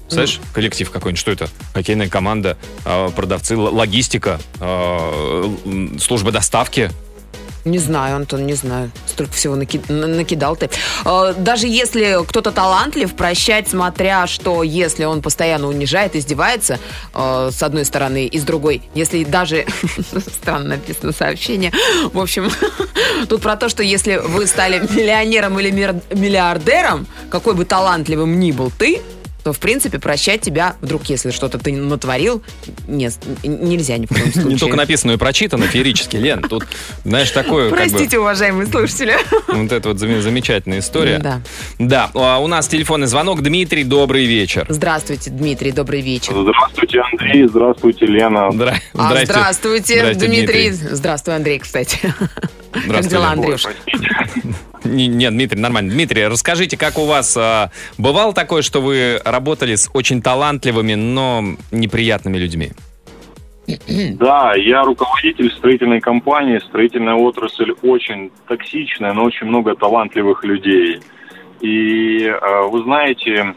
Знаешь, 0.09 0.39
коллектив 0.53 0.89
какой-нибудь, 0.89 1.19
что 1.19 1.31
это? 1.31 1.49
Хоккейная 1.73 2.09
команда, 2.09 2.57
а, 2.83 3.09
продавцы, 3.11 3.55
логистика, 3.55 4.39
а, 4.59 5.55
служба 5.99 6.31
доставки. 6.31 6.89
Не 7.69 7.77
знаю, 7.77 8.15
Антон, 8.15 8.45
не 8.47 8.53
знаю. 8.55 8.91
Столько 9.05 9.33
всего 9.33 9.55
наки- 9.55 9.81
на- 9.91 10.07
накидал 10.07 10.55
ты. 10.55 10.69
Э, 11.05 11.33
Даже 11.37 11.67
если 11.67 12.17
кто-то 12.27 12.51
талантлив, 12.51 13.13
прощать, 13.15 13.67
смотря 13.69 14.25
что, 14.27 14.63
если 14.63 15.03
он 15.05 15.21
постоянно 15.21 15.67
унижает, 15.67 16.15
издевается, 16.15 16.79
э, 17.13 17.49
с 17.53 17.61
одной 17.61 17.85
стороны, 17.85 18.25
и 18.25 18.39
с 18.39 18.43
другой, 18.43 18.81
если 18.95 19.23
даже... 19.23 19.65
Странно 20.41 20.69
написано 20.75 21.11
сообщение. 21.13 21.71
В 22.11 22.19
общем, 22.19 22.49
тут 23.29 23.41
про 23.41 23.55
то, 23.55 23.69
что 23.69 23.83
если 23.83 24.15
вы 24.17 24.47
стали 24.47 24.79
миллионером 24.79 25.59
или 25.59 25.69
миллиардером, 25.69 27.05
какой 27.29 27.53
бы 27.53 27.65
талантливым 27.65 28.39
ни 28.39 28.51
был 28.51 28.71
ты, 28.77 29.01
то, 29.43 29.53
в 29.53 29.59
принципе, 29.59 29.99
прощать 29.99 30.41
тебя, 30.41 30.75
вдруг, 30.81 31.05
если 31.05 31.31
что-то 31.31 31.57
ты 31.57 31.71
натворил, 31.73 32.43
нет, 32.87 33.13
нельзя 33.43 33.97
ни 33.97 34.05
в 34.05 34.09
коем 34.09 34.25
случае. 34.33 34.53
Не 34.53 34.57
только 34.57 34.75
написано, 34.77 35.11
но 35.11 35.15
и 35.15 35.17
прочитано 35.17 35.65
феерически. 35.67 36.17
Лен, 36.17 36.41
тут, 36.41 36.65
знаешь, 37.05 37.31
такое... 37.31 37.69
как 37.69 37.79
бы, 37.79 37.89
Простите, 37.89 38.19
уважаемые 38.19 38.67
слушатели. 38.67 39.15
Вот 39.47 39.71
это 39.71 39.89
вот 39.89 39.97
зам- 39.97 40.21
замечательная 40.21 40.79
история. 40.79 41.19
Да. 41.19 41.41
Да, 41.79 42.11
а 42.13 42.39
у 42.39 42.47
нас 42.47 42.67
телефонный 42.67 43.07
звонок. 43.07 43.41
Дмитрий, 43.41 43.83
добрый 43.83 44.25
вечер. 44.25 44.65
Здравствуйте, 44.69 45.29
Дмитрий, 45.31 45.71
добрый 45.71 46.01
вечер. 46.01 46.33
Здравствуйте, 46.35 47.01
Андрей. 47.11 47.47
Здравствуйте, 47.47 48.05
Лена. 48.05 48.49
Здра- 48.51 48.75
А, 48.93 49.07
здрасте. 49.09 49.25
здравствуйте, 49.33 49.99
Здрасте, 49.99 50.27
Дмитрий. 50.27 50.71
Здравствуй, 50.71 51.35
Андрей, 51.35 51.59
кстати. 51.59 51.99
Как 52.71 52.83
Здравствуй, 52.83 53.11
дела, 53.11 53.29
Лен. 53.33 53.39
Андрюш? 53.39 53.63
Не- 54.83 55.07
Нет, 55.07 55.33
Дмитрий, 55.33 55.59
нормально. 55.59 55.91
Дмитрий, 55.91 56.27
расскажите, 56.27 56.77
как 56.77 56.97
у 56.97 57.05
вас 57.05 57.35
а, 57.37 57.71
бывало 57.97 58.33
такое, 58.33 58.61
что 58.61 58.81
вы 58.81 59.21
работали 59.25 59.75
с 59.75 59.89
очень 59.93 60.21
талантливыми, 60.21 60.95
но 60.95 61.43
неприятными 61.71 62.37
людьми? 62.37 62.71
Да, 63.87 64.55
я 64.55 64.83
руководитель 64.83 65.51
строительной 65.51 65.99
компании. 66.01 66.59
Строительная 66.59 67.15
отрасль 67.15 67.71
очень 67.83 68.31
токсичная, 68.47 69.13
но 69.13 69.23
очень 69.23 69.47
много 69.47 69.75
талантливых 69.75 70.43
людей. 70.43 71.01
И 71.61 72.23
э, 72.23 72.61
вы 72.69 72.81
знаете, 72.83 73.53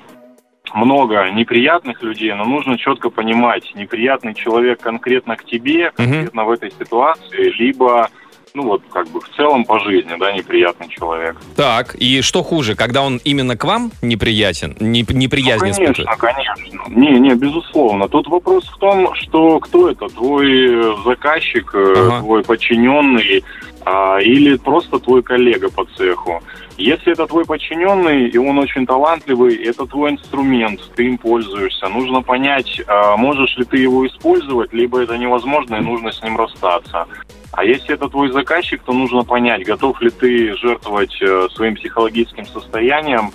много 0.74 1.30
неприятных 1.30 2.02
людей, 2.02 2.32
но 2.34 2.44
нужно 2.44 2.76
четко 2.78 3.10
понимать, 3.10 3.72
неприятный 3.74 4.34
человек 4.34 4.80
конкретно 4.80 5.36
к 5.36 5.44
тебе, 5.44 5.90
конкретно 5.92 6.44
в 6.44 6.50
этой 6.50 6.70
ситуации, 6.70 7.50
либо, 7.58 8.10
ну 8.54 8.64
вот, 8.64 8.82
как 8.92 9.08
бы 9.08 9.20
в 9.20 9.28
целом 9.34 9.64
по 9.64 9.78
жизни, 9.80 10.14
да, 10.18 10.30
неприятный 10.32 10.88
человек. 10.88 11.36
Так, 11.56 11.94
и 11.94 12.20
что 12.20 12.42
хуже, 12.42 12.74
когда 12.74 13.02
он 13.02 13.18
именно 13.24 13.56
к 13.56 13.64
вам 13.64 13.90
неприятен, 14.02 14.76
не- 14.78 15.06
неприязнь 15.08 15.64
Ну, 15.66 15.74
конечно, 15.74 16.16
конечно. 16.18 16.54
Не, 16.88 17.18
не, 17.18 17.34
безусловно. 17.34 18.08
Тут 18.08 18.26
вопрос 18.28 18.64
в 18.68 18.76
том, 18.78 19.14
что 19.14 19.58
кто 19.60 19.90
это, 19.90 20.08
твой 20.08 20.68
э, 20.68 20.94
заказчик, 21.04 21.70
э, 21.74 21.94
Ага. 21.96 22.18
твой 22.20 22.42
подчиненный 22.44 23.42
а, 23.84 24.18
или 24.20 24.56
просто 24.56 24.98
твой 24.98 25.22
коллега 25.22 25.70
по 25.70 25.84
цеху. 25.84 26.42
Если 26.78 27.12
это 27.12 27.26
твой 27.26 27.44
подчиненный, 27.44 28.28
и 28.28 28.38
он 28.38 28.58
очень 28.58 28.86
талантливый, 28.86 29.56
это 29.56 29.86
твой 29.86 30.12
инструмент, 30.12 30.80
ты 30.94 31.06
им 31.06 31.18
пользуешься. 31.18 31.88
Нужно 31.88 32.22
понять, 32.22 32.80
а, 32.86 33.16
можешь 33.16 33.56
ли 33.56 33.64
ты 33.64 33.76
его 33.78 34.06
использовать, 34.06 34.72
либо 34.72 35.02
это 35.02 35.18
невозможно, 35.18 35.76
и 35.76 35.80
нужно 35.80 36.12
с 36.12 36.22
ним 36.22 36.36
расстаться. 36.36 37.06
А 37.52 37.64
если 37.64 37.94
это 37.94 38.08
твой 38.08 38.32
заказчик, 38.32 38.82
то 38.82 38.92
нужно 38.92 39.24
понять, 39.24 39.66
готов 39.66 40.00
ли 40.00 40.08
ты 40.08 40.56
жертвовать 40.56 41.14
э, 41.20 41.48
своим 41.54 41.74
психологическим 41.74 42.46
состоянием, 42.46 43.30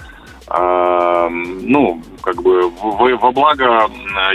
ну, 0.50 2.02
как 2.22 2.42
бы 2.42 2.70
в- 2.70 2.98
в- 2.98 3.18
во 3.22 3.32
благо 3.32 3.90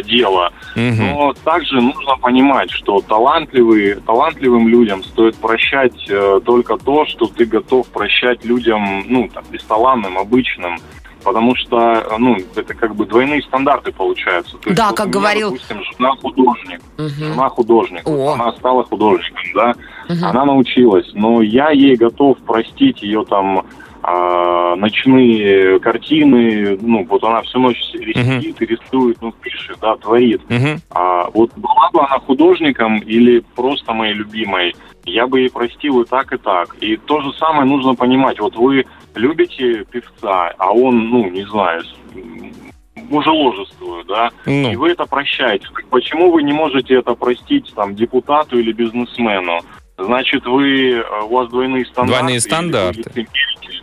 дела. 0.04 0.52
Мгм. 0.76 1.06
Но 1.10 1.32
также 1.44 1.80
нужно 1.80 2.16
понимать, 2.20 2.70
что 2.70 3.00
талантливые, 3.00 3.96
талантливым 3.96 4.68
людям 4.68 5.02
стоит 5.04 5.36
прощать 5.36 5.94
э, 6.08 6.40
только 6.44 6.76
то, 6.76 7.06
что 7.06 7.26
ты 7.26 7.44
готов 7.44 7.86
прощать 7.88 8.44
людям, 8.44 9.04
ну, 9.08 9.28
там, 9.32 9.44
бесталанным, 9.50 10.18
обычным. 10.18 10.76
Потому 11.24 11.54
что, 11.54 11.78
э, 11.92 12.16
ну, 12.18 12.36
это 12.56 12.74
как 12.74 12.96
бы 12.96 13.06
двойные 13.06 13.42
стандарты 13.42 13.92
получаются. 13.92 14.56
То 14.58 14.70
есть 14.70 14.76
Да, 14.76 14.88
вот 14.88 14.96
как 14.96 15.06
у 15.06 15.08
меня, 15.10 15.18
говорил- 15.20 15.50
Допустим, 15.52 15.78
жена 15.96 16.10
художник. 16.20 16.80
Мгм. 16.98 17.08
Жена 17.08 17.48
художник. 17.48 18.02
О. 18.08 18.32
Она 18.32 18.52
стала 18.52 18.82
художником, 18.82 19.42
да. 19.54 19.74
Мгм. 20.08 20.24
Она 20.24 20.44
научилась. 20.44 21.08
Но 21.14 21.40
я 21.42 21.70
ей 21.70 21.94
готов 21.96 22.38
простить 22.38 23.02
ее 23.02 23.24
там 23.24 23.64
а, 24.02 24.74
ночные 24.76 25.78
картины. 25.80 26.76
Ну, 26.80 27.04
вот 27.04 27.22
она 27.24 27.42
всю 27.42 27.58
ночь 27.60 27.80
рисует 27.94 28.60
и 28.62 28.66
рисует, 28.66 29.18
ну, 29.20 29.32
пишет, 29.32 29.78
да, 29.80 29.96
творит. 29.96 30.40
Мгм. 30.48 30.80
А 30.90 31.28
вот 31.30 31.50
была 31.56 31.90
бы 31.92 32.00
она 32.00 32.18
художником 32.20 32.98
или 32.98 33.42
просто 33.54 33.92
моей 33.92 34.14
любимой, 34.14 34.74
я 35.04 35.26
бы 35.26 35.40
ей 35.40 35.50
простил 35.50 36.00
и 36.02 36.06
так, 36.06 36.32
и 36.32 36.36
так. 36.36 36.76
И 36.80 36.96
то 36.96 37.20
же 37.20 37.32
самое 37.34 37.64
нужно 37.64 37.94
понимать. 37.94 38.38
Вот 38.40 38.56
вы 38.56 38.84
любите 39.14 39.84
певца, 39.90 40.52
а 40.58 40.72
он, 40.72 41.08
ну, 41.10 41.28
не 41.30 41.44
знаю, 41.44 41.82
с- 41.84 41.94
м, 42.14 42.52
мужеложествует, 43.10 44.06
да, 44.06 44.30
Ну. 44.46 44.72
и 44.72 44.76
вы 44.76 44.90
это 44.90 45.04
прощаете. 45.06 45.66
Почему 45.90 46.30
вы 46.30 46.42
не 46.42 46.52
можете 46.52 46.94
это 46.94 47.14
простить 47.14 47.72
там 47.74 47.94
депутату 47.94 48.58
или 48.58 48.72
бизнесмену? 48.72 49.60
Значит, 49.98 50.46
вы, 50.46 50.92
э, 50.92 51.02
у 51.24 51.34
вас 51.36 51.48
двойные 51.50 51.84
стандарты. 51.84 52.12
Двойные 52.18 52.34
или 52.36 52.40
стандарты. 52.40 52.98
лицемерите. 53.00 53.81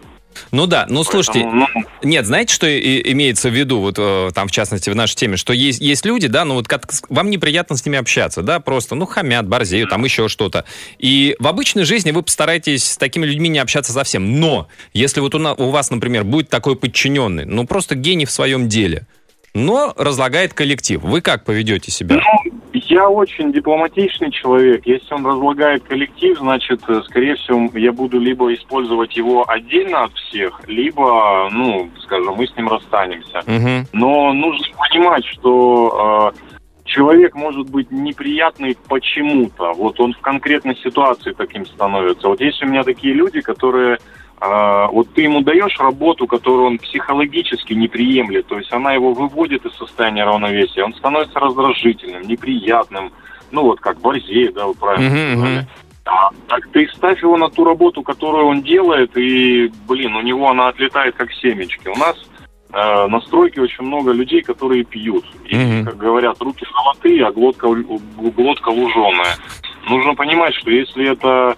Ну 0.52 0.66
да, 0.68 0.86
ну 0.90 1.04
слушайте, 1.04 1.42
Поэтому, 1.42 1.68
ну, 1.76 1.84
нет, 2.04 2.26
знаете, 2.26 2.54
что 2.54 2.68
и- 2.68 3.12
имеется 3.12 3.50
в 3.50 3.54
виду, 3.54 3.80
вот 3.80 3.96
э, 3.98 4.32
там, 4.34 4.48
в 4.48 4.52
частности, 4.52 4.90
в 4.90 4.96
нашей 4.96 5.16
теме, 5.16 5.38
что 5.38 5.54
есть, 5.54 5.80
есть 5.82 6.06
люди, 6.06 6.28
да, 6.28 6.46
ну 6.46 6.56
вот 6.56 6.68
как, 6.68 6.84
вам 7.10 7.30
неприятно 7.30 7.76
с 7.78 7.86
ними 7.86 7.98
общаться, 7.98 8.42
да, 8.42 8.60
просто, 8.60 8.96
ну, 8.96 9.06
хамят, 9.06 9.48
борзеют, 9.48 9.90
там 9.90 10.04
еще 10.04 10.28
что-то. 10.28 10.66
И 10.98 11.36
в 11.40 11.48
обычной 11.48 11.84
жизни 11.84 12.12
вы 12.12 12.24
постараетесь 12.24 12.84
с 12.92 12.98
такими 12.98 13.26
людьми 13.26 13.50
не 13.50 13.60
общаться 13.60 13.94
совсем. 13.94 14.40
Но, 14.40 14.68
если 14.94 15.20
вот 15.20 15.36
у, 15.36 15.40
на- 15.40 15.54
у 15.54 15.70
вас, 15.70 15.90
например, 15.92 16.24
будет 16.24 16.50
такой 16.50 16.76
подчиненный, 16.76 17.46
ну, 17.46 17.66
просто 17.68 17.96
гений 17.96 18.26
в 18.26 18.32
своем 18.32 18.68
деле, 18.70 19.06
но 19.54 19.94
разлагает 19.98 20.54
коллектив, 20.54 21.02
вы 21.02 21.22
как 21.22 21.44
поведете 21.44 21.92
себя? 21.92 22.18
Ну, 22.46 22.49
я 22.90 23.08
очень 23.08 23.54
дипломатичный 23.54 24.32
человек. 24.32 24.86
Если 24.86 25.14
он 25.14 25.26
разлагает 25.26 25.84
коллектив, 25.84 26.38
значит, 26.40 26.82
э, 26.88 27.02
скорее 27.06 27.36
всего, 27.36 27.70
я 27.78 27.92
буду 27.92 28.20
либо 28.20 28.52
использовать 28.54 29.16
его 29.16 29.46
отдельно 29.48 30.06
от 30.06 30.14
всех, 30.14 30.60
либо, 30.68 31.48
ну, 31.52 31.90
скажем, 32.02 32.34
мы 32.34 32.48
с 32.48 32.56
ним 32.58 32.68
расстанемся. 32.68 33.42
Мгм. 33.46 33.86
Но 33.94 34.34
нужно 34.34 34.66
понимать, 34.78 35.24
что 35.26 36.34
э, 36.34 36.60
человек 36.86 37.36
может 37.36 37.70
быть 37.70 37.92
неприятный 37.92 38.76
почему-то. 38.88 39.72
Вот 39.74 40.00
он 40.00 40.14
в 40.14 40.20
конкретной 40.20 40.76
ситуации 40.78 41.34
таким 41.34 41.68
становится. 41.68 42.28
Вот 42.28 42.42
есть 42.42 42.62
у 42.64 42.66
меня 42.66 42.84
такие 42.84 43.14
люди, 43.14 43.42
которые 43.42 44.00
э, 44.42 44.88
вот 44.92 45.14
ты 45.14 45.24
ему 45.24 45.42
даешь 45.42 45.78
работу, 45.80 46.28
которую 46.28 46.68
он 46.68 46.78
психологически 46.80 47.74
не 47.74 47.88
приемлет, 47.88 48.48
то 48.48 48.58
есть 48.58 48.72
она 48.74 48.94
его 48.94 49.14
выводит 49.14 49.66
из 49.66 49.74
состояния 49.76 50.24
равновесия, 50.26 50.84
он 50.84 50.94
становится 50.96 51.40
раздражительным, 51.40 52.24
неприятным, 52.24 53.12
ну 53.52 53.64
вот 53.64 53.80
как 53.80 54.00
борзеет, 54.00 54.54
да, 54.56 54.66
вы 54.68 54.74
правильно 54.74 55.10
сказали. 55.10 55.56
мгм. 55.58 55.68
А, 56.06 56.30
так 56.48 56.68
ты 56.72 56.88
ставь 56.96 57.22
его 57.22 57.38
на 57.38 57.50
ту 57.50 57.64
работу, 57.64 58.02
которую 58.02 58.48
он 58.48 58.64
делает, 58.64 59.16
и, 59.16 59.72
блин, 59.88 60.16
у 60.16 60.22
него 60.22 60.50
она 60.50 60.70
отлетает 60.70 61.14
как 61.16 61.32
семечки. 61.34 61.88
У 61.88 61.96
нас 61.98 62.16
э, 62.74 63.08
на 63.08 63.22
стройке 63.22 63.62
очень 63.62 63.84
много 63.84 64.12
людей, 64.12 64.42
которые 64.42 64.84
пьют. 64.86 65.24
И, 65.46 65.56
Мгм. 65.56 65.86
как 65.86 65.98
говорят, 65.98 66.42
руки 66.42 66.66
золотые, 66.74 67.26
а 67.28 67.32
глотка, 67.32 67.68
глотка 67.68 68.70
луженая. 68.70 69.36
Нужно 69.88 70.16
понимать, 70.16 70.56
что 70.56 70.72
если 70.72 71.12
это, 71.12 71.56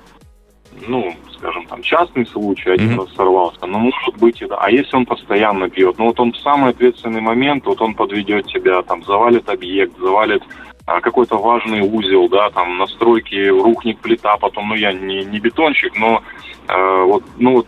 ну, 0.88 1.16
скажем, 1.42 1.66
там 1.66 1.82
частный 1.82 2.26
случай, 2.28 2.70
один 2.70 2.92
Мгм. 2.92 3.00
раз 3.02 3.10
сорвался, 3.16 3.66
ну, 3.66 3.80
может 3.80 4.16
быть 4.18 4.42
и 4.42 4.46
да. 4.46 4.58
А 4.60 4.70
если 4.70 4.96
он 4.96 5.06
постоянно 5.06 5.70
пьет, 5.70 5.98
ну, 5.98 6.06
вот 6.06 6.20
он 6.20 6.34
в 6.34 6.38
самый 6.38 6.70
ответственный 6.70 7.22
момент, 7.22 7.66
вот 7.66 7.82
он 7.82 7.96
подведет 7.96 8.46
тебя, 8.46 8.82
там, 8.84 9.04
завалит 9.04 9.50
объект, 9.50 9.98
завалит 10.00 10.44
а, 10.86 11.00
какой-то 11.02 11.38
важный 11.38 11.82
узел, 11.82 12.28
да, 12.30 12.50
там, 12.52 12.78
настройки, 12.78 13.48
рухнет 13.48 14.00
плита, 14.00 14.38
потом, 14.38 14.70
ну, 14.70 14.76
я 14.76 14.94
не, 14.94 15.24
не 15.26 15.40
бетонщик, 15.40 15.98
но 15.98 16.22
э, 16.68 17.04
вот, 17.06 17.24
ну, 17.38 17.54
вот 17.54 17.68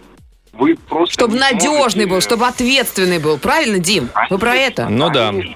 вы 0.53 0.75
просто... 0.75 1.13
Чтобы 1.13 1.35
надежный 1.35 1.79
сможете- 1.79 2.07
был, 2.07 2.21
чтобы 2.21 2.45
ответственный 2.47 3.19
был. 3.19 3.37
Правильно, 3.39 3.79
Дим? 3.79 4.09
Вы 4.29 4.37
про 4.37 4.55
это? 4.55 4.87
Ну 4.89 5.09
да. 5.09 5.29
Конечно. 5.29 5.55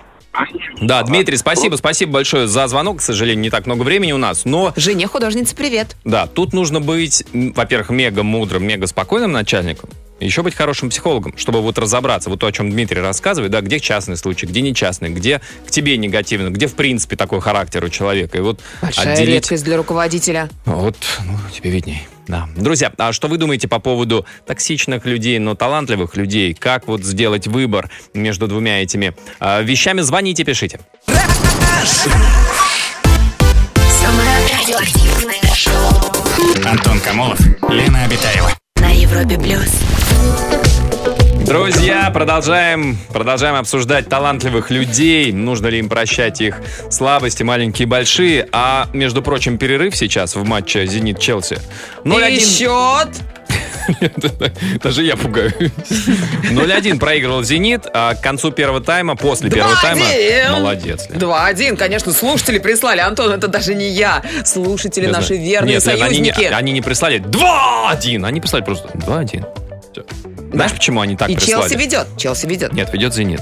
Да, 0.81 1.01
Дмитрий, 1.03 1.37
спасибо, 1.37 1.75
спасибо 1.75 2.13
большое 2.13 2.47
за 2.47 2.67
звонок. 2.67 2.99
К 2.99 3.01
сожалению, 3.01 3.41
не 3.41 3.49
так 3.49 3.65
много 3.65 3.83
времени 3.83 4.11
у 4.11 4.17
нас, 4.17 4.45
но 4.45 4.73
Жене 4.75 5.07
художнице 5.07 5.55
привет. 5.55 5.95
Да, 6.03 6.27
тут 6.27 6.53
нужно 6.53 6.79
быть, 6.79 7.23
во-первых, 7.33 7.89
мега 7.89 8.23
мудрым, 8.23 8.63
мега 8.63 8.87
спокойным 8.87 9.31
начальником, 9.31 9.89
еще 10.19 10.43
быть 10.43 10.55
хорошим 10.55 10.89
психологом, 10.89 11.37
чтобы 11.37 11.61
вот 11.61 11.77
разобраться, 11.77 12.29
вот 12.29 12.39
то, 12.39 12.47
о 12.47 12.51
чем 12.51 12.71
Дмитрий 12.71 13.01
рассказывает, 13.01 13.51
да, 13.51 13.61
где 13.61 13.79
частный 13.79 14.17
случай, 14.17 14.45
где 14.45 14.61
не 14.61 14.73
частный, 14.73 15.09
где 15.09 15.41
к 15.65 15.71
тебе 15.71 15.97
негативно, 15.97 16.49
где 16.49 16.67
в 16.67 16.75
принципе 16.75 17.15
такой 17.15 17.41
характер 17.41 17.83
у 17.83 17.89
человека. 17.89 18.37
И 18.37 18.41
вот 18.41 18.59
Большая 18.81 19.13
отделить... 19.13 19.35
редкость 19.35 19.63
для 19.63 19.77
руководителя. 19.77 20.49
Вот, 20.65 20.97
ну, 21.25 21.37
тебе 21.53 21.71
видней. 21.71 22.07
Да. 22.27 22.47
Друзья, 22.55 22.91
а 22.97 23.13
что 23.13 23.27
вы 23.27 23.37
думаете 23.37 23.67
по 23.67 23.79
поводу 23.79 24.25
токсичных 24.45 25.05
людей, 25.05 25.39
но 25.39 25.55
талантливых 25.55 26.15
людей? 26.17 26.53
Как 26.53 26.87
вот 26.87 27.03
сделать 27.03 27.47
выбор 27.47 27.89
между 28.13 28.47
двумя 28.47 28.81
этими 28.83 29.15
а, 29.39 29.61
вещами? 29.61 30.01
Звоните, 30.01 30.43
пишите. 30.43 30.79
Самое 34.01 34.29
радиоактивное 34.59 35.55
шоу 35.55 36.67
Антон 36.69 36.99
Камолов, 36.99 37.39
Лена 37.69 38.03
Обитаева. 38.03 38.51
на 38.79 38.91
Европе 38.91 39.37
плюс. 39.37 39.69
Друзья, 41.47 42.11
продолжаем, 42.13 42.97
продолжаем 43.13 43.55
обсуждать 43.55 44.09
талантливых 44.09 44.69
людей. 44.69 45.31
Нужно 45.31 45.67
ли 45.67 45.79
им 45.79 45.87
прощать 45.87 46.41
их 46.41 46.57
слабости, 46.89 47.41
маленькие 47.41 47.85
и 47.85 47.89
большие. 47.89 48.49
А, 48.51 48.89
между 48.91 49.21
прочим, 49.21 49.57
перерыв 49.57 49.95
сейчас 49.95 50.35
в 50.35 50.43
матче 50.43 50.85
«Зенит-Челси». 50.85 51.59
0-1. 52.03 52.31
И 52.31 52.39
счет. 52.41 53.07
Даже 54.83 55.03
я 55.03 55.15
пугаюсь. 55.15 55.53
0-1 55.53 56.99
проигрывал 56.99 57.43
«Зенит», 57.43 57.85
а 57.93 58.15
к 58.15 58.21
концу 58.21 58.51
первого 58.51 58.81
тайма, 58.81 59.15
после 59.15 59.49
первого 59.49 59.77
тайма... 59.81 60.01
2-1. 60.01 60.51
Молодец, 60.51 61.07
Лен. 61.09 61.17
2-1, 61.17 61.77
конечно, 61.77 62.11
слушатели 62.11 62.59
прислали. 62.59 62.99
Антон, 62.99 63.31
это 63.31 63.47
даже 63.47 63.73
не 63.73 63.87
я. 63.87 64.21
Слушатели 64.43 65.05
наши 65.05 65.37
верные 65.37 65.75
Нет, 65.75 65.85
Лен, 65.85 66.03
они 66.03 66.19
не- 66.19 66.33
союзники. 66.33 66.53
Они 66.53 66.71
не 66.73 66.81
прислали 66.81 67.21
2-1, 67.21 68.25
они 68.25 68.41
прислали 68.41 68.65
просто 68.65 68.89
2-1. 68.89 69.45
Всё. 69.93 70.03
Знаешь, 70.51 70.71
почему 70.73 71.01
они 71.01 71.15
так 71.15 71.29
И 71.29 71.35
прислали? 71.35 71.69
Челси 71.69 71.81
ведет. 71.81 72.07
Челси 72.17 72.45
ведет. 72.45 72.73
Нет, 72.73 72.91
ведет 72.93 73.13
«Зенит». 73.13 73.41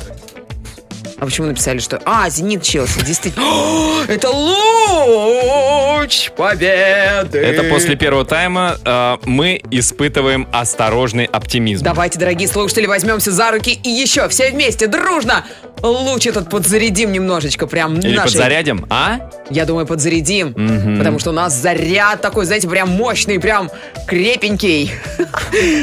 А 1.17 1.25
почему 1.25 1.47
написали, 1.47 1.79
что... 1.79 2.01
А, 2.05 2.29
Зенит 2.29 2.61
Челси, 2.63 2.99
действительно. 3.05 3.45
О, 3.45 4.03
Это 4.07 4.29
луч 4.29 6.31
победы. 6.35 7.39
Это 7.39 7.63
после 7.63 7.95
первого 7.95 8.25
тайма 8.25 8.77
э, 8.83 9.17
мы 9.23 9.61
испытываем 9.71 10.47
осторожный 10.51 11.25
оптимизм. 11.25 11.83
Давайте, 11.85 12.19
дорогие 12.19 12.49
слушатели, 12.49 12.85
возьмемся 12.85 13.31
за 13.31 13.51
руки 13.51 13.71
и 13.71 13.89
еще 13.89 14.27
все 14.27 14.51
вместе, 14.51 14.87
дружно, 14.87 15.45
луч 15.81 16.27
этот 16.27 16.49
подзарядим 16.49 17.13
немножечко, 17.13 17.65
прям 17.65 17.97
Или 17.99 18.17
нашей- 18.17 18.33
подзарядим, 18.33 18.85
а? 18.89 19.29
Я 19.49 19.65
думаю, 19.65 19.87
подзарядим, 19.87 20.49
Мгм. 20.55 20.97
потому 20.97 21.19
что 21.19 21.29
у 21.29 21.33
нас 21.33 21.53
заряд 21.53 22.21
такой, 22.21 22.45
знаете, 22.45 22.67
прям 22.67 22.89
мощный, 22.89 23.39
прям 23.39 23.71
крепенький. 24.05 24.91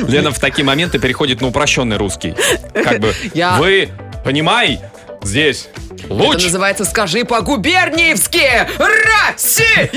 Лена 0.07 0.31
в 0.31 0.39
такие 0.39 0.65
моменты 0.65 0.99
переходит 0.99 1.41
на 1.41 1.49
упрощенный 1.49 1.97
русский. 1.97 2.35
Как 2.75 3.01
бы, 3.01 3.15
Я- 3.35 3.57
вы, 3.59 3.89
понимай, 4.25 4.81
здесь 5.23 5.69
Это 6.05 6.13
луч. 6.13 6.43
называется 6.45 6.85
«Скажи 6.85 7.25
по-губерниевски! 7.25 8.67
Россия! 8.79 9.91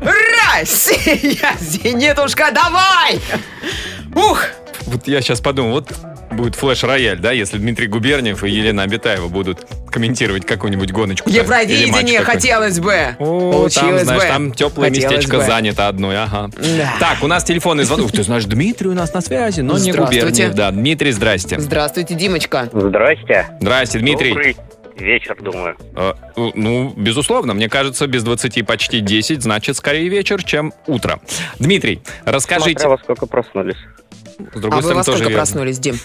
Россия! 0.00 1.56
Зенитушка, 1.60 2.50
давай! 2.52 3.20
Ух! 4.14 4.44
Вот 4.86 5.06
я 5.08 5.20
сейчас 5.22 5.40
подумал, 5.40 5.72
вот 5.72 5.88
будет 6.34 6.54
флеш-рояль, 6.54 7.18
да, 7.18 7.32
если 7.32 7.58
Дмитрий 7.58 7.86
Губерниев 7.86 8.44
и 8.44 8.50
Елена 8.50 8.82
Абитаева 8.82 9.28
будут 9.28 9.66
комментировать 9.90 10.44
какую-нибудь 10.46 10.92
гоночку. 10.92 11.30
да, 11.30 11.36
Евровидение 11.36 11.86
какой-нибудь. 11.92 12.26
хотелось 12.26 12.80
бы. 12.80 13.16
О, 13.18 13.52
Получилось 13.52 14.02
там, 14.02 14.04
знаешь, 14.04 14.22
бы. 14.22 14.28
там 14.28 14.52
теплое 14.52 14.88
Хотелось 14.90 15.12
местечко 15.14 15.36
бы. 15.38 15.44
занято 15.44 15.88
одной, 15.88 16.16
ага. 16.22 16.50
Да. 16.56 16.92
Так, 17.00 17.22
у 17.22 17.26
нас 17.26 17.44
телефонный 17.44 17.84
звонок. 17.84 18.06
Ух, 18.06 18.12
Ты 18.12 18.22
знаешь, 18.22 18.44
Дмитрий 18.44 18.88
у 18.88 18.94
нас 18.94 19.14
на 19.14 19.20
связи, 19.20 19.60
но 19.60 19.78
не. 19.78 19.92
Губерниев. 19.92 20.54
Да, 20.54 20.70
Дмитрий, 20.70 21.12
здрасте. 21.12 21.58
Здравствуйте, 21.60 22.14
Димочка. 22.14 22.68
Здрасте. 22.72 23.46
Здрасте, 23.60 23.98
Дмитрий. 24.00 24.30
Добрый 24.30 24.56
вечер, 24.96 25.36
думаю. 25.40 25.76
Э, 25.96 26.12
ну, 26.36 26.52
Ну, 26.54 26.92
безусловно, 26.96 27.54
мне 27.54 27.68
кажется, 27.68 28.06
без 28.06 28.22
20 28.22 28.64
почти 28.66 29.00
10, 29.00 29.42
значит, 29.42 29.76
скорее 29.76 30.08
вечер, 30.08 30.42
чем 30.44 30.72
утро. 30.86 31.20
Дмитрий, 31.58 32.00
расскажите... 32.24 32.80
Смотря 32.80 32.88
во 32.90 32.98
сколько 32.98 33.26
проснулись. 33.26 33.76
С 34.38 34.60
другой 34.60 34.70
а 34.70 34.76
вы 34.76 34.82
стороны, 34.82 34.94
во 34.94 35.04
тоже 35.04 35.18
сколько 35.18 35.28
верно. 35.30 35.36
проснулись, 35.36 35.78
Дим? 35.78 35.96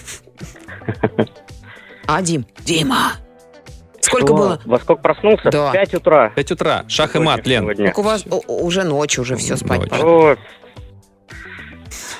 А, 2.06 2.22
Дим? 2.22 2.46
Дима! 2.64 3.12
Сколько 4.00 4.26
Что? 4.28 4.34
было? 4.36 4.60
Во 4.64 4.78
сколько 4.78 5.02
проснулся? 5.02 5.50
Да. 5.50 5.68
В 5.70 5.72
5 5.72 5.94
утра. 5.94 6.30
5 6.30 6.50
утра. 6.52 6.84
Шах 6.88 7.16
и 7.16 7.18
мат, 7.18 7.46
Лен. 7.46 7.62
Сегодня. 7.62 7.86
Так 7.88 7.98
у 7.98 8.02
вас 8.02 8.24
уже 8.46 8.82
ночь, 8.84 9.18
уже 9.18 9.36
все 9.36 9.56
спать 9.56 9.80
Ночь. 9.80 9.90
пора. 9.90 10.02
О, 10.04 10.36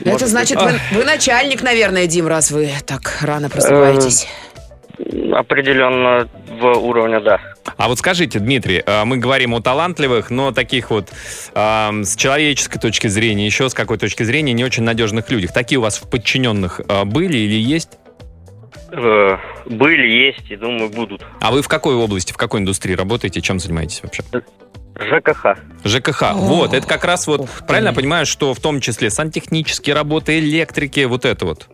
Это 0.01 0.11
может 0.11 0.29
значит, 0.29 0.59
быть. 0.59 0.73
вы, 0.93 0.99
вы 0.99 1.05
начальник, 1.05 1.63
наверное, 1.63 2.07
Дим, 2.07 2.27
раз 2.29 2.51
вы 2.51 2.71
так 2.87 3.19
рано 3.23 3.49
просыпаетесь. 3.49 4.29
определенно 5.33 6.29
в 6.61 6.65
уровне, 6.79 7.19
да. 7.21 7.41
А 7.77 7.89
вот 7.89 7.99
скажите, 7.99 8.39
Дмитрий, 8.39 8.83
э, 8.85 9.05
мы 9.05 9.19
говорим 9.19 9.55
о 9.55 9.61
талантливых, 9.61 10.31
но 10.31 10.51
таких 10.53 10.91
вот 10.91 11.09
эм, 11.55 12.05
с 12.05 12.17
человеческой 12.17 12.79
точки 12.81 13.07
зрения, 13.07 13.47
еще 13.47 13.69
с 13.69 13.75
какой 13.75 13.99
точки 13.99 14.23
зрения, 14.23 14.53
не 14.53 14.65
очень 14.65 14.83
надежных 14.83 15.31
людях. 15.31 15.53
Такие 15.53 15.79
у 15.79 15.83
вас 15.83 15.99
в 15.99 16.09
подчиненных 16.09 16.81
э, 16.89 17.05
были 17.05 17.37
или 17.37 17.61
есть? 17.61 17.91
Э, 18.93 19.37
Были, 19.67 20.09
есть 20.09 20.51
и, 20.51 20.57
думаю, 20.57 20.91
будут. 20.91 21.25
А 21.41 21.53
вы 21.53 21.63
в 21.63 21.69
какой 21.69 21.95
области, 21.95 22.33
в 22.33 22.37
какой 22.37 22.61
индустрии 22.61 22.95
работаете, 22.95 23.41
чем 23.41 23.61
занимаетесь 23.61 24.03
вообще? 24.03 24.23
ЖКХ. 24.99 25.57
ЖКХ. 25.85 26.23
вот, 26.35 26.75
это 26.75 26.87
как 26.87 27.05
раз 27.05 27.27
вот, 27.27 27.41
ух 27.43 27.51
ты. 27.61 27.65
правильно 27.65 27.89
я 27.91 27.95
понимаю, 27.95 28.27
что 28.27 28.53
в 28.53 28.61
том 28.61 28.81
числе 28.81 29.09
сантехнические 29.11 29.95
работы, 29.95 30.39
электрики, 30.39 31.05
вот 31.05 31.25
это 31.25 31.47
вот, 31.47 31.69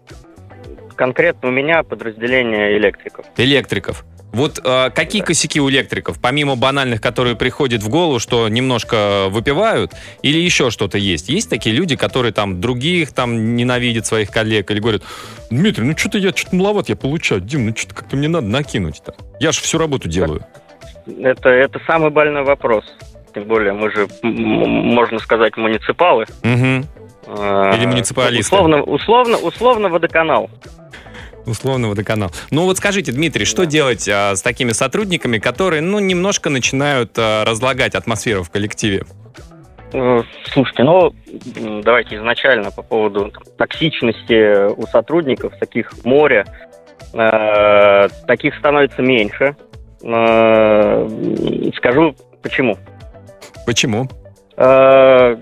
Конкретно 0.94 1.48
у 1.48 1.52
меня 1.52 1.82
подразделение 1.82 2.76
электриков. 2.78 3.26
электриков. 3.36 4.04
Вот 4.36 4.60
э, 4.62 4.90
какие 4.90 5.22
косяки 5.22 5.58
у 5.62 5.70
электриков, 5.70 6.20
помимо 6.20 6.56
банальных, 6.56 7.00
которые 7.00 7.36
приходят 7.36 7.82
в 7.82 7.88
голову, 7.88 8.18
что 8.18 8.46
немножко 8.50 9.28
выпивают, 9.30 9.92
или 10.20 10.38
еще 10.38 10.68
что-то 10.68 10.98
есть? 10.98 11.30
Есть 11.30 11.48
такие 11.48 11.74
люди, 11.74 11.96
которые 11.96 12.32
там 12.32 12.60
других 12.60 13.12
там 13.12 13.56
ненавидят 13.56 14.04
своих 14.04 14.30
коллег 14.30 14.70
или 14.70 14.78
говорят, 14.78 15.02
Дмитрий, 15.48 15.84
ну 15.84 15.96
что-то 15.96 16.18
я 16.18 16.32
что-то 16.36 16.54
маловат 16.54 16.90
я 16.90 16.96
получаю, 16.96 17.40
Дим, 17.40 17.64
ну 17.64 17.74
что-то 17.74 17.94
как-то 17.94 18.16
мне 18.18 18.28
надо 18.28 18.46
накинуть-то. 18.46 19.14
Я 19.40 19.52
же 19.52 19.60
всю 19.62 19.78
работу 19.78 20.06
делаю. 20.06 20.44
Это, 21.06 21.48
это 21.48 21.80
самый 21.86 22.10
больной 22.10 22.44
вопрос. 22.44 22.84
Тем 23.34 23.44
более, 23.44 23.72
мы 23.72 23.90
же, 23.90 24.06
можно 24.22 25.18
сказать, 25.18 25.56
муниципалы. 25.56 26.26
Э, 26.42 27.74
Или 27.74 27.86
муниципалисты. 27.86 28.54
Условно, 28.54 28.82
условно, 28.82 29.38
условно 29.38 29.88
водоканал. 29.88 30.50
Условно 31.46 31.88
водоканал. 31.88 32.30
Ну 32.50 32.64
вот 32.64 32.76
скажите, 32.76 33.12
Дмитрий, 33.12 33.44
что 33.44 33.66
делать 33.66 34.08
а, 34.08 34.34
с 34.34 34.42
такими 34.42 34.72
сотрудниками, 34.72 35.38
которые, 35.38 35.80
ну, 35.80 35.98
немножко 36.00 36.50
начинают 36.50 37.12
а, 37.16 37.44
разлагать 37.44 37.94
атмосферу 37.94 38.42
в 38.42 38.50
коллективе? 38.50 39.04
Э, 39.92 40.22
Слушайте, 40.52 40.82
ну, 40.82 41.14
давайте 41.82 42.16
изначально 42.16 42.70
по 42.72 42.82
поводу 42.82 43.30
там, 43.30 43.44
токсичности 43.56 44.70
у 44.72 44.86
сотрудников, 44.88 45.52
таких 45.58 45.92
море, 46.04 46.44
Э, 47.12 48.08
таких 48.26 48.54
становится 48.56 49.00
меньше. 49.02 49.56
Э, 50.02 51.08
Скажу 51.76 52.14
почему. 52.42 52.76
Почему? 53.64 54.08
Э, 54.56 55.36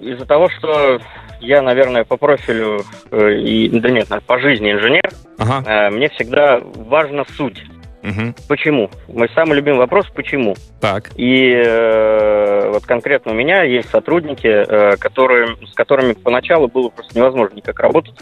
Из-за 0.00 0.26
того, 0.26 0.48
что 0.50 1.00
я, 1.40 1.62
наверное, 1.62 2.04
по 2.04 2.16
профилю, 2.16 2.82
э, 3.10 3.32
и, 3.34 3.68
да 3.68 3.90
нет, 3.90 4.08
по 4.26 4.38
жизни 4.38 4.72
инженер, 4.72 5.10
Ага. 5.38 5.62
э, 5.68 5.90
мне 5.90 6.08
всегда 6.10 6.60
важна 6.74 7.24
суть. 7.36 7.62
Мгм. 8.02 8.34
Почему? 8.48 8.90
Мой 9.08 9.28
самый 9.34 9.56
любимый 9.56 9.78
вопрос– 9.78 10.06
почему? 10.14 10.54
Так. 10.80 11.10
И 11.16 11.52
э, 11.52 12.70
вот 12.70 12.86
конкретно 12.86 13.32
у 13.32 13.34
меня 13.34 13.64
есть 13.64 13.90
сотрудники, 13.90 14.46
э, 14.46 14.96
которые, 14.96 15.56
с 15.66 15.74
которыми 15.74 16.12
поначалу 16.12 16.68
было 16.68 16.90
просто 16.90 17.18
невозможно 17.18 17.56
никак 17.56 17.78
работать. 17.80 18.14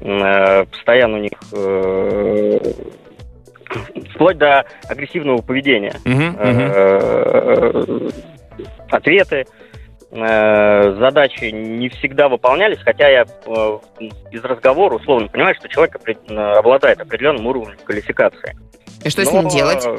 Э, 0.00 0.64
постоянно 0.66 1.16
у 1.16 1.20
них 1.20 1.32
э, 1.52 2.58
вплоть 4.14 4.38
до 4.38 4.64
агрессивного 4.88 5.40
поведения. 5.40 5.94
Мгм, 6.04 6.26
мгм. 6.26 6.70
Э, 6.74 8.10
ответы. 8.90 9.46
Э, 10.10 10.96
задачи 10.98 11.44
не 11.50 11.88
всегда 11.88 12.28
выполнялись, 12.28 12.78
хотя 12.84 13.08
я 13.08 13.24
э, 13.24 13.78
из 14.30 14.42
разговора 14.44 14.96
условно 14.96 15.28
понимаю, 15.28 15.54
что 15.54 15.68
человек 15.68 15.96
обладает 16.28 17.00
определенным 17.00 17.46
уровнем 17.46 17.76
квалификации. 17.84 18.56
И 19.04 19.10
что 19.10 19.24
с 19.24 19.30
Но, 19.32 19.40
ним 19.42 19.50
делать? 19.50 19.84
э, 19.86 19.98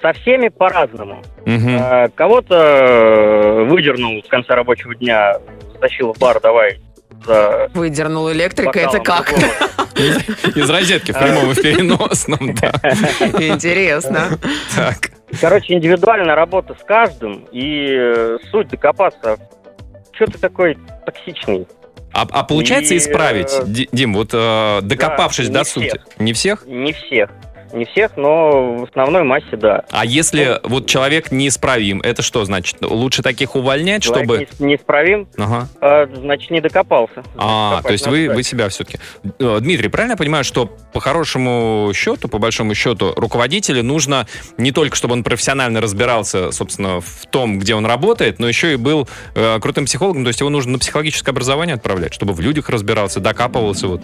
Со 0.00 0.12
всеми 0.14 0.48
по-разному. 0.48 1.22
Э, 1.44 2.08
Кого-то 2.14 3.64
выдернул 3.68 4.22
в 4.22 4.28
конце 4.28 4.54
рабочего 4.54 4.94
дня, 4.94 5.34
затащил 5.74 6.12
в 6.14 6.18
бар, 6.18 6.40
давай 6.40 6.80
за 7.24 7.68
Выдернул 7.74 8.30
электрика, 8.32 8.78
это 8.78 8.98
как? 9.00 9.32
Из 9.96 10.68
розетки 10.70 11.12
в 11.12 11.18
прямом 11.18 11.50
и 11.50 11.54
переносном, 11.54 12.54
да. 12.54 12.72
Интересно. 13.40 14.38
Так. 14.74 15.10
Короче, 15.40 15.74
индивидуальная 15.74 16.34
работа 16.34 16.76
с 16.80 16.84
каждым, 16.84 17.46
и 17.52 17.88
э, 17.90 18.38
суть 18.50 18.68
докопаться. 18.68 19.36
Что 20.12 20.26
ты 20.26 20.38
такой 20.38 20.78
токсичный? 21.04 21.66
А, 22.12 22.26
а 22.30 22.44
получается 22.44 22.94
И, 22.94 22.98
исправить, 22.98 23.52
э, 23.52 23.62
Ди- 23.66 23.88
Дим, 23.92 24.14
вот 24.14 24.30
э, 24.32 24.80
докопавшись 24.82 25.48
не 25.48 25.54
до 25.54 25.64
всех. 25.64 25.74
сути? 25.92 26.00
Не 26.18 26.32
всех? 26.32 26.66
Не 26.66 26.92
всех. 26.92 27.30
Не 27.72 27.84
всех, 27.86 28.16
но 28.16 28.76
в 28.76 28.84
основной 28.84 29.22
массе 29.22 29.56
да. 29.56 29.84
А 29.90 30.04
если 30.04 30.60
вот 30.62 30.86
человек 30.86 31.30
неисправим, 31.30 32.00
это 32.00 32.22
что 32.22 32.44
значит? 32.44 32.76
Лучше 32.80 33.22
таких 33.22 33.56
увольнять, 33.56 34.02
чтобы... 34.04 34.46
не- 34.58 34.66
неисправим, 34.66 35.28
Ага. 35.36 35.68
а, 35.80 36.06
значит, 36.14 36.50
не 36.50 36.60
докопался. 36.60 37.22
А, 37.36 37.82
то 37.82 37.92
есть 37.92 38.06
вы, 38.06 38.28
вы 38.28 38.42
себя 38.42 38.68
все-таки... 38.68 38.98
Дмитрий, 39.38 39.88
правильно 39.88 40.12
я 40.12 40.16
понимаю, 40.16 40.44
что 40.44 40.70
по 40.92 41.00
хорошему 41.00 41.90
счету, 41.94 42.28
по 42.28 42.38
большому 42.38 42.74
счету, 42.74 43.12
руководителю 43.16 43.82
нужно 43.82 44.26
не 44.58 44.72
только, 44.72 44.96
чтобы 44.96 45.14
он 45.14 45.24
профессионально 45.24 45.80
разбирался, 45.80 46.52
собственно, 46.52 47.00
в 47.00 47.26
том, 47.30 47.58
где 47.58 47.74
он 47.74 47.86
работает, 47.86 48.38
но 48.38 48.48
еще 48.48 48.72
и 48.72 48.76
был 48.76 49.08
э, 49.34 49.58
крутым 49.60 49.86
психологом, 49.86 50.24
то 50.24 50.28
есть 50.28 50.40
его 50.40 50.50
нужно 50.50 50.72
на 50.72 50.78
психологическое 50.78 51.30
образование 51.32 51.74
отправлять, 51.74 52.14
чтобы 52.14 52.32
в 52.32 52.40
людях 52.40 52.68
разбирался, 52.70 53.20
докапывался. 53.20 53.88
Вот. 53.88 54.02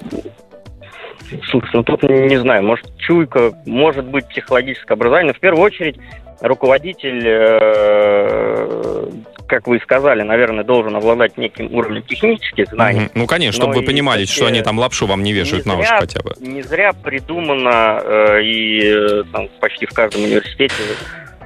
Слушай, 1.50 1.70
ну 1.74 1.82
тут 1.82 2.02
не 2.02 2.36
знаю, 2.40 2.62
может 2.62 2.86
чуйка, 2.98 3.52
может 3.66 4.04
быть 4.04 4.28
психологическое 4.28 4.94
образование, 4.94 5.32
но 5.32 5.36
в 5.36 5.40
первую 5.40 5.62
очередь 5.64 5.96
руководитель, 6.40 7.22
э, 7.24 9.10
как 9.46 9.66
вы 9.66 9.76
и 9.76 9.80
сказали, 9.80 10.22
наверное, 10.22 10.64
должен 10.64 10.96
обладать 10.96 11.38
неким 11.38 11.72
уровнем 11.74 12.02
технических 12.02 12.68
знаний. 12.68 13.00
Мгм. 13.00 13.10
Ну, 13.14 13.26
конечно, 13.26 13.60
Но 13.60 13.64
чтобы 13.72 13.80
вы 13.80 13.86
понимали, 13.86 14.24
что 14.24 14.46
они 14.46 14.62
там 14.62 14.78
лапшу 14.78 15.06
вам 15.06 15.22
не 15.22 15.32
вешают 15.32 15.66
не 15.66 15.72
на 15.72 15.78
уши 15.78 15.88
зря- 15.88 15.98
хотя 16.00 16.20
бы. 16.22 16.34
Не 16.40 16.62
зря 16.62 16.92
придумано 16.92 18.00
э, 18.02 18.42
и 18.42 18.82
э, 18.84 19.24
там, 19.32 19.48
почти 19.60 19.86
в 19.86 19.92
каждом 19.92 20.24
университете 20.24 20.74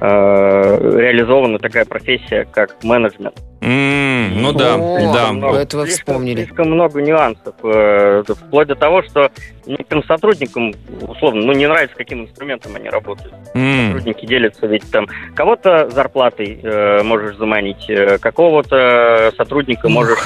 реализована 0.01 1.59
такая 1.59 1.85
профессия, 1.85 2.47
как 2.51 2.75
менеджмент. 2.83 3.35
М, 3.61 4.39
ну 4.41 4.53
да, 4.53 4.75
О, 4.75 5.13
да. 5.13 5.31
ну 5.31 5.53
это 5.55 5.77
вы 5.77 5.87
Слишком- 5.87 6.13
вспомнили. 6.13 6.43
Слишком 6.45 6.69
много 6.71 7.01
нюансов. 7.01 7.55
э, 7.63 8.23
вплоть 8.27 8.67
до 8.67 8.75
того, 8.75 9.01
что 9.01 9.31
некоторым 9.65 10.03
сотрудникам, 10.03 10.73
условно, 11.07 11.41
ну, 11.43 11.53
не 11.53 11.65
нравится, 11.67 11.95
каким 11.97 12.21
инструментом 12.23 12.75
они 12.75 12.87
работают. 12.89 13.33
М. 13.55 13.87
Сотрудники 13.87 14.25
делятся, 14.27 14.67
ведь 14.67 14.89
там 14.91 15.07
кого-то 15.35 15.89
зарплатой 15.89 16.59
э, 16.61 17.01
можешь 17.03 17.35
заманить, 17.37 17.89
э, 17.89 18.19
какого-то 18.19 19.31
сотрудника 19.35 19.89
можешь 19.89 20.19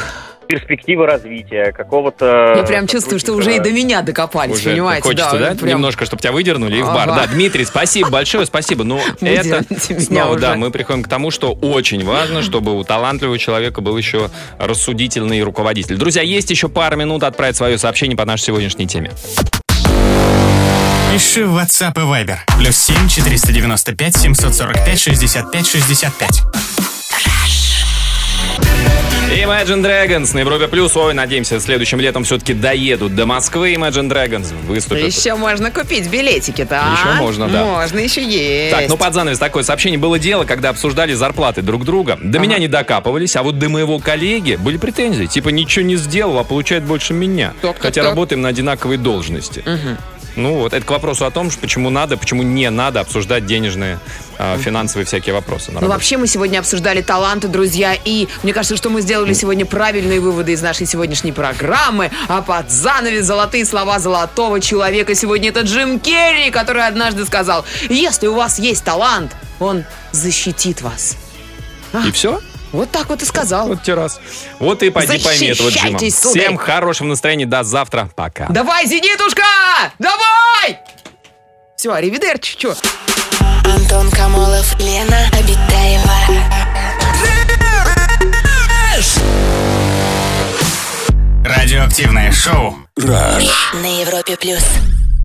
перспективы 0.51 1.05
развития, 1.05 1.71
какого-то... 1.71 2.55
Я 2.57 2.63
прям 2.63 2.85
чувствую, 2.87 3.19
что 3.19 3.31
уже 3.33 3.55
и 3.55 3.59
до 3.59 3.71
меня 3.71 4.01
докопались, 4.01 4.57
Уже 4.57 4.71
понимаете? 4.71 5.03
хочется, 5.03 5.37
да? 5.37 5.55
прям- 5.55 5.69
Немножко, 5.77 6.05
чтобы 6.05 6.21
тебя 6.21 6.33
выдернули 6.33 6.77
и 6.77 6.81
в 6.81 6.87
бар. 6.87 7.09
Ага. 7.09 7.21
Да, 7.21 7.27
Дмитрий, 7.27 7.63
спасибо 7.63 8.09
большое, 8.09 8.45
спасибо. 8.45 8.83
Ну, 8.83 8.99
это 9.21 9.63
снова, 10.01 10.31
уже. 10.33 10.39
да, 10.41 10.55
мы 10.55 10.69
приходим 10.71 11.03
к 11.03 11.07
тому, 11.07 11.31
что 11.31 11.53
очень 11.53 12.03
важно, 12.05 12.41
чтобы 12.41 12.77
у 12.77 12.83
талантливого 12.83 13.39
человека 13.39 13.79
был 13.79 13.95
еще 13.97 14.29
рассудительный 14.59 15.41
руководитель. 15.41 15.95
Друзья, 15.95 16.21
есть 16.21 16.49
еще 16.49 16.67
пара 16.67 16.95
минут 16.97 17.23
отправить 17.23 17.55
свое 17.55 17.77
сообщение 17.77 18.17
по 18.17 18.25
нашей 18.25 18.43
сегодняшней 18.47 18.87
теме. 18.87 19.11
Пиши 21.13 21.45
в 21.45 21.57
WhatsApp 21.57 21.93
и 21.95 21.99
Viber. 22.05 22.37
Плюс 22.57 22.75
7 22.77 23.07
495 23.07 24.17
745 24.17 24.99
65 24.99 25.67
65. 25.67 26.41
Imagine 29.31 29.81
Dragons 29.81 30.33
на 30.33 30.39
Европе 30.39 30.67
Плюс. 30.67 30.95
Ой, 30.97 31.13
надеемся, 31.13 31.57
следующим 31.61 32.01
летом 32.01 32.25
все-таки 32.25 32.53
доедут 32.53 33.15
до 33.15 33.25
Москвы. 33.25 33.73
Imagine 33.75 34.09
Dragons 34.09 34.53
выступят. 34.65 35.07
Еще 35.07 35.35
можно 35.35 35.71
купить 35.71 36.09
билетики-то, 36.09 36.81
а? 36.83 36.93
Еще 36.93 37.21
можно, 37.21 37.47
да. 37.47 37.63
Можно, 37.63 37.99
еще 37.99 38.21
есть. 38.21 38.75
Так, 38.75 38.89
ну 38.89 38.97
под 38.97 39.13
занавес 39.13 39.39
такое 39.39 39.63
сообщение. 39.63 39.97
Было 39.97 40.19
дело, 40.19 40.43
когда 40.43 40.69
обсуждали 40.69 41.13
зарплаты 41.13 41.61
друг 41.61 41.85
друга. 41.85 42.19
До 42.21 42.39
меня 42.39 42.57
не 42.57 42.67
докапывались, 42.67 43.37
а 43.37 43.43
вот 43.43 43.57
до 43.57 43.69
моего 43.69 43.99
коллеги 43.99 44.57
были 44.57 44.75
претензии. 44.75 45.27
Типа 45.27 45.47
ничего 45.47 45.85
не 45.85 45.95
сделал, 45.95 46.37
а 46.37 46.43
получает 46.43 46.83
больше 46.83 47.13
меня. 47.13 47.53
Так, 47.61 47.77
Хотя 47.79 48.01
так. 48.01 48.09
работаем 48.11 48.41
на 48.41 48.49
одинаковой 48.49 48.97
должности. 48.97 49.63
Ну 50.35 50.55
вот, 50.55 50.73
это 50.73 50.85
к 50.85 50.89
вопросу 50.89 51.25
о 51.25 51.31
том, 51.31 51.49
почему 51.59 51.89
надо, 51.89 52.17
почему 52.17 52.43
не 52.43 52.69
надо 52.69 53.01
обсуждать 53.01 53.45
денежные, 53.45 53.99
э, 54.37 54.57
финансовые 54.59 55.05
всякие 55.05 55.33
вопросы. 55.33 55.71
Ну, 55.71 55.87
вообще, 55.87 56.17
мы 56.17 56.27
сегодня 56.27 56.59
обсуждали 56.59 57.01
таланты, 57.01 57.47
друзья, 57.47 57.93
и 57.93 58.27
мне 58.43 58.53
кажется, 58.53 58.77
что 58.77 58.89
мы 58.89 59.01
сделали 59.01 59.33
сегодня 59.33 59.65
правильные 59.65 60.19
выводы 60.19 60.53
из 60.53 60.61
нашей 60.61 60.85
сегодняшней 60.87 61.31
программы. 61.31 62.11
А 62.27 62.41
под 62.41 62.71
занавес 62.71 63.25
золотые 63.25 63.65
слова 63.65 63.99
золотого 63.99 64.61
человека 64.61 65.15
сегодня 65.15 65.49
это 65.49 65.61
Джим 65.61 65.99
Керри, 65.99 66.49
который 66.51 66.87
однажды 66.87 67.25
сказал, 67.25 67.65
если 67.89 68.27
у 68.27 68.35
вас 68.35 68.59
есть 68.59 68.83
талант, 68.83 69.35
он 69.59 69.83
защитит 70.11 70.81
вас. 70.81 71.17
И 72.05 72.11
все? 72.11 72.41
Вот 72.71 72.89
так 72.91 73.09
вот 73.09 73.21
и 73.21 73.25
сказал. 73.25 73.67
Вот 73.67 73.83
те 73.83 73.93
раз. 73.93 74.19
Вот 74.59 74.81
и 74.83 74.89
пойди 74.89 75.19
пойми 75.23 75.47
этого 75.47 75.69
Джима. 75.69 75.99
Сударь. 75.99 76.09
Всем 76.41 76.57
хорошего 76.57 77.07
настроения. 77.07 77.45
До 77.45 77.63
завтра. 77.63 78.09
Пока. 78.15 78.47
Давай, 78.47 78.85
Зенитушка! 78.87 79.43
Давай! 79.99 80.79
Все, 81.75 81.91
аривидерчи, 81.91 82.57
чё? 82.57 82.75
Антон 83.65 84.09
Камолов, 84.11 84.79
Лена 84.79 85.27
Обитаева. 85.33 86.11
Радиоактивное 91.43 92.31
шоу. 92.31 92.75
Раш. 92.97 93.73
На 93.73 94.01
Европе 94.01 94.37
плюс. 94.37 94.63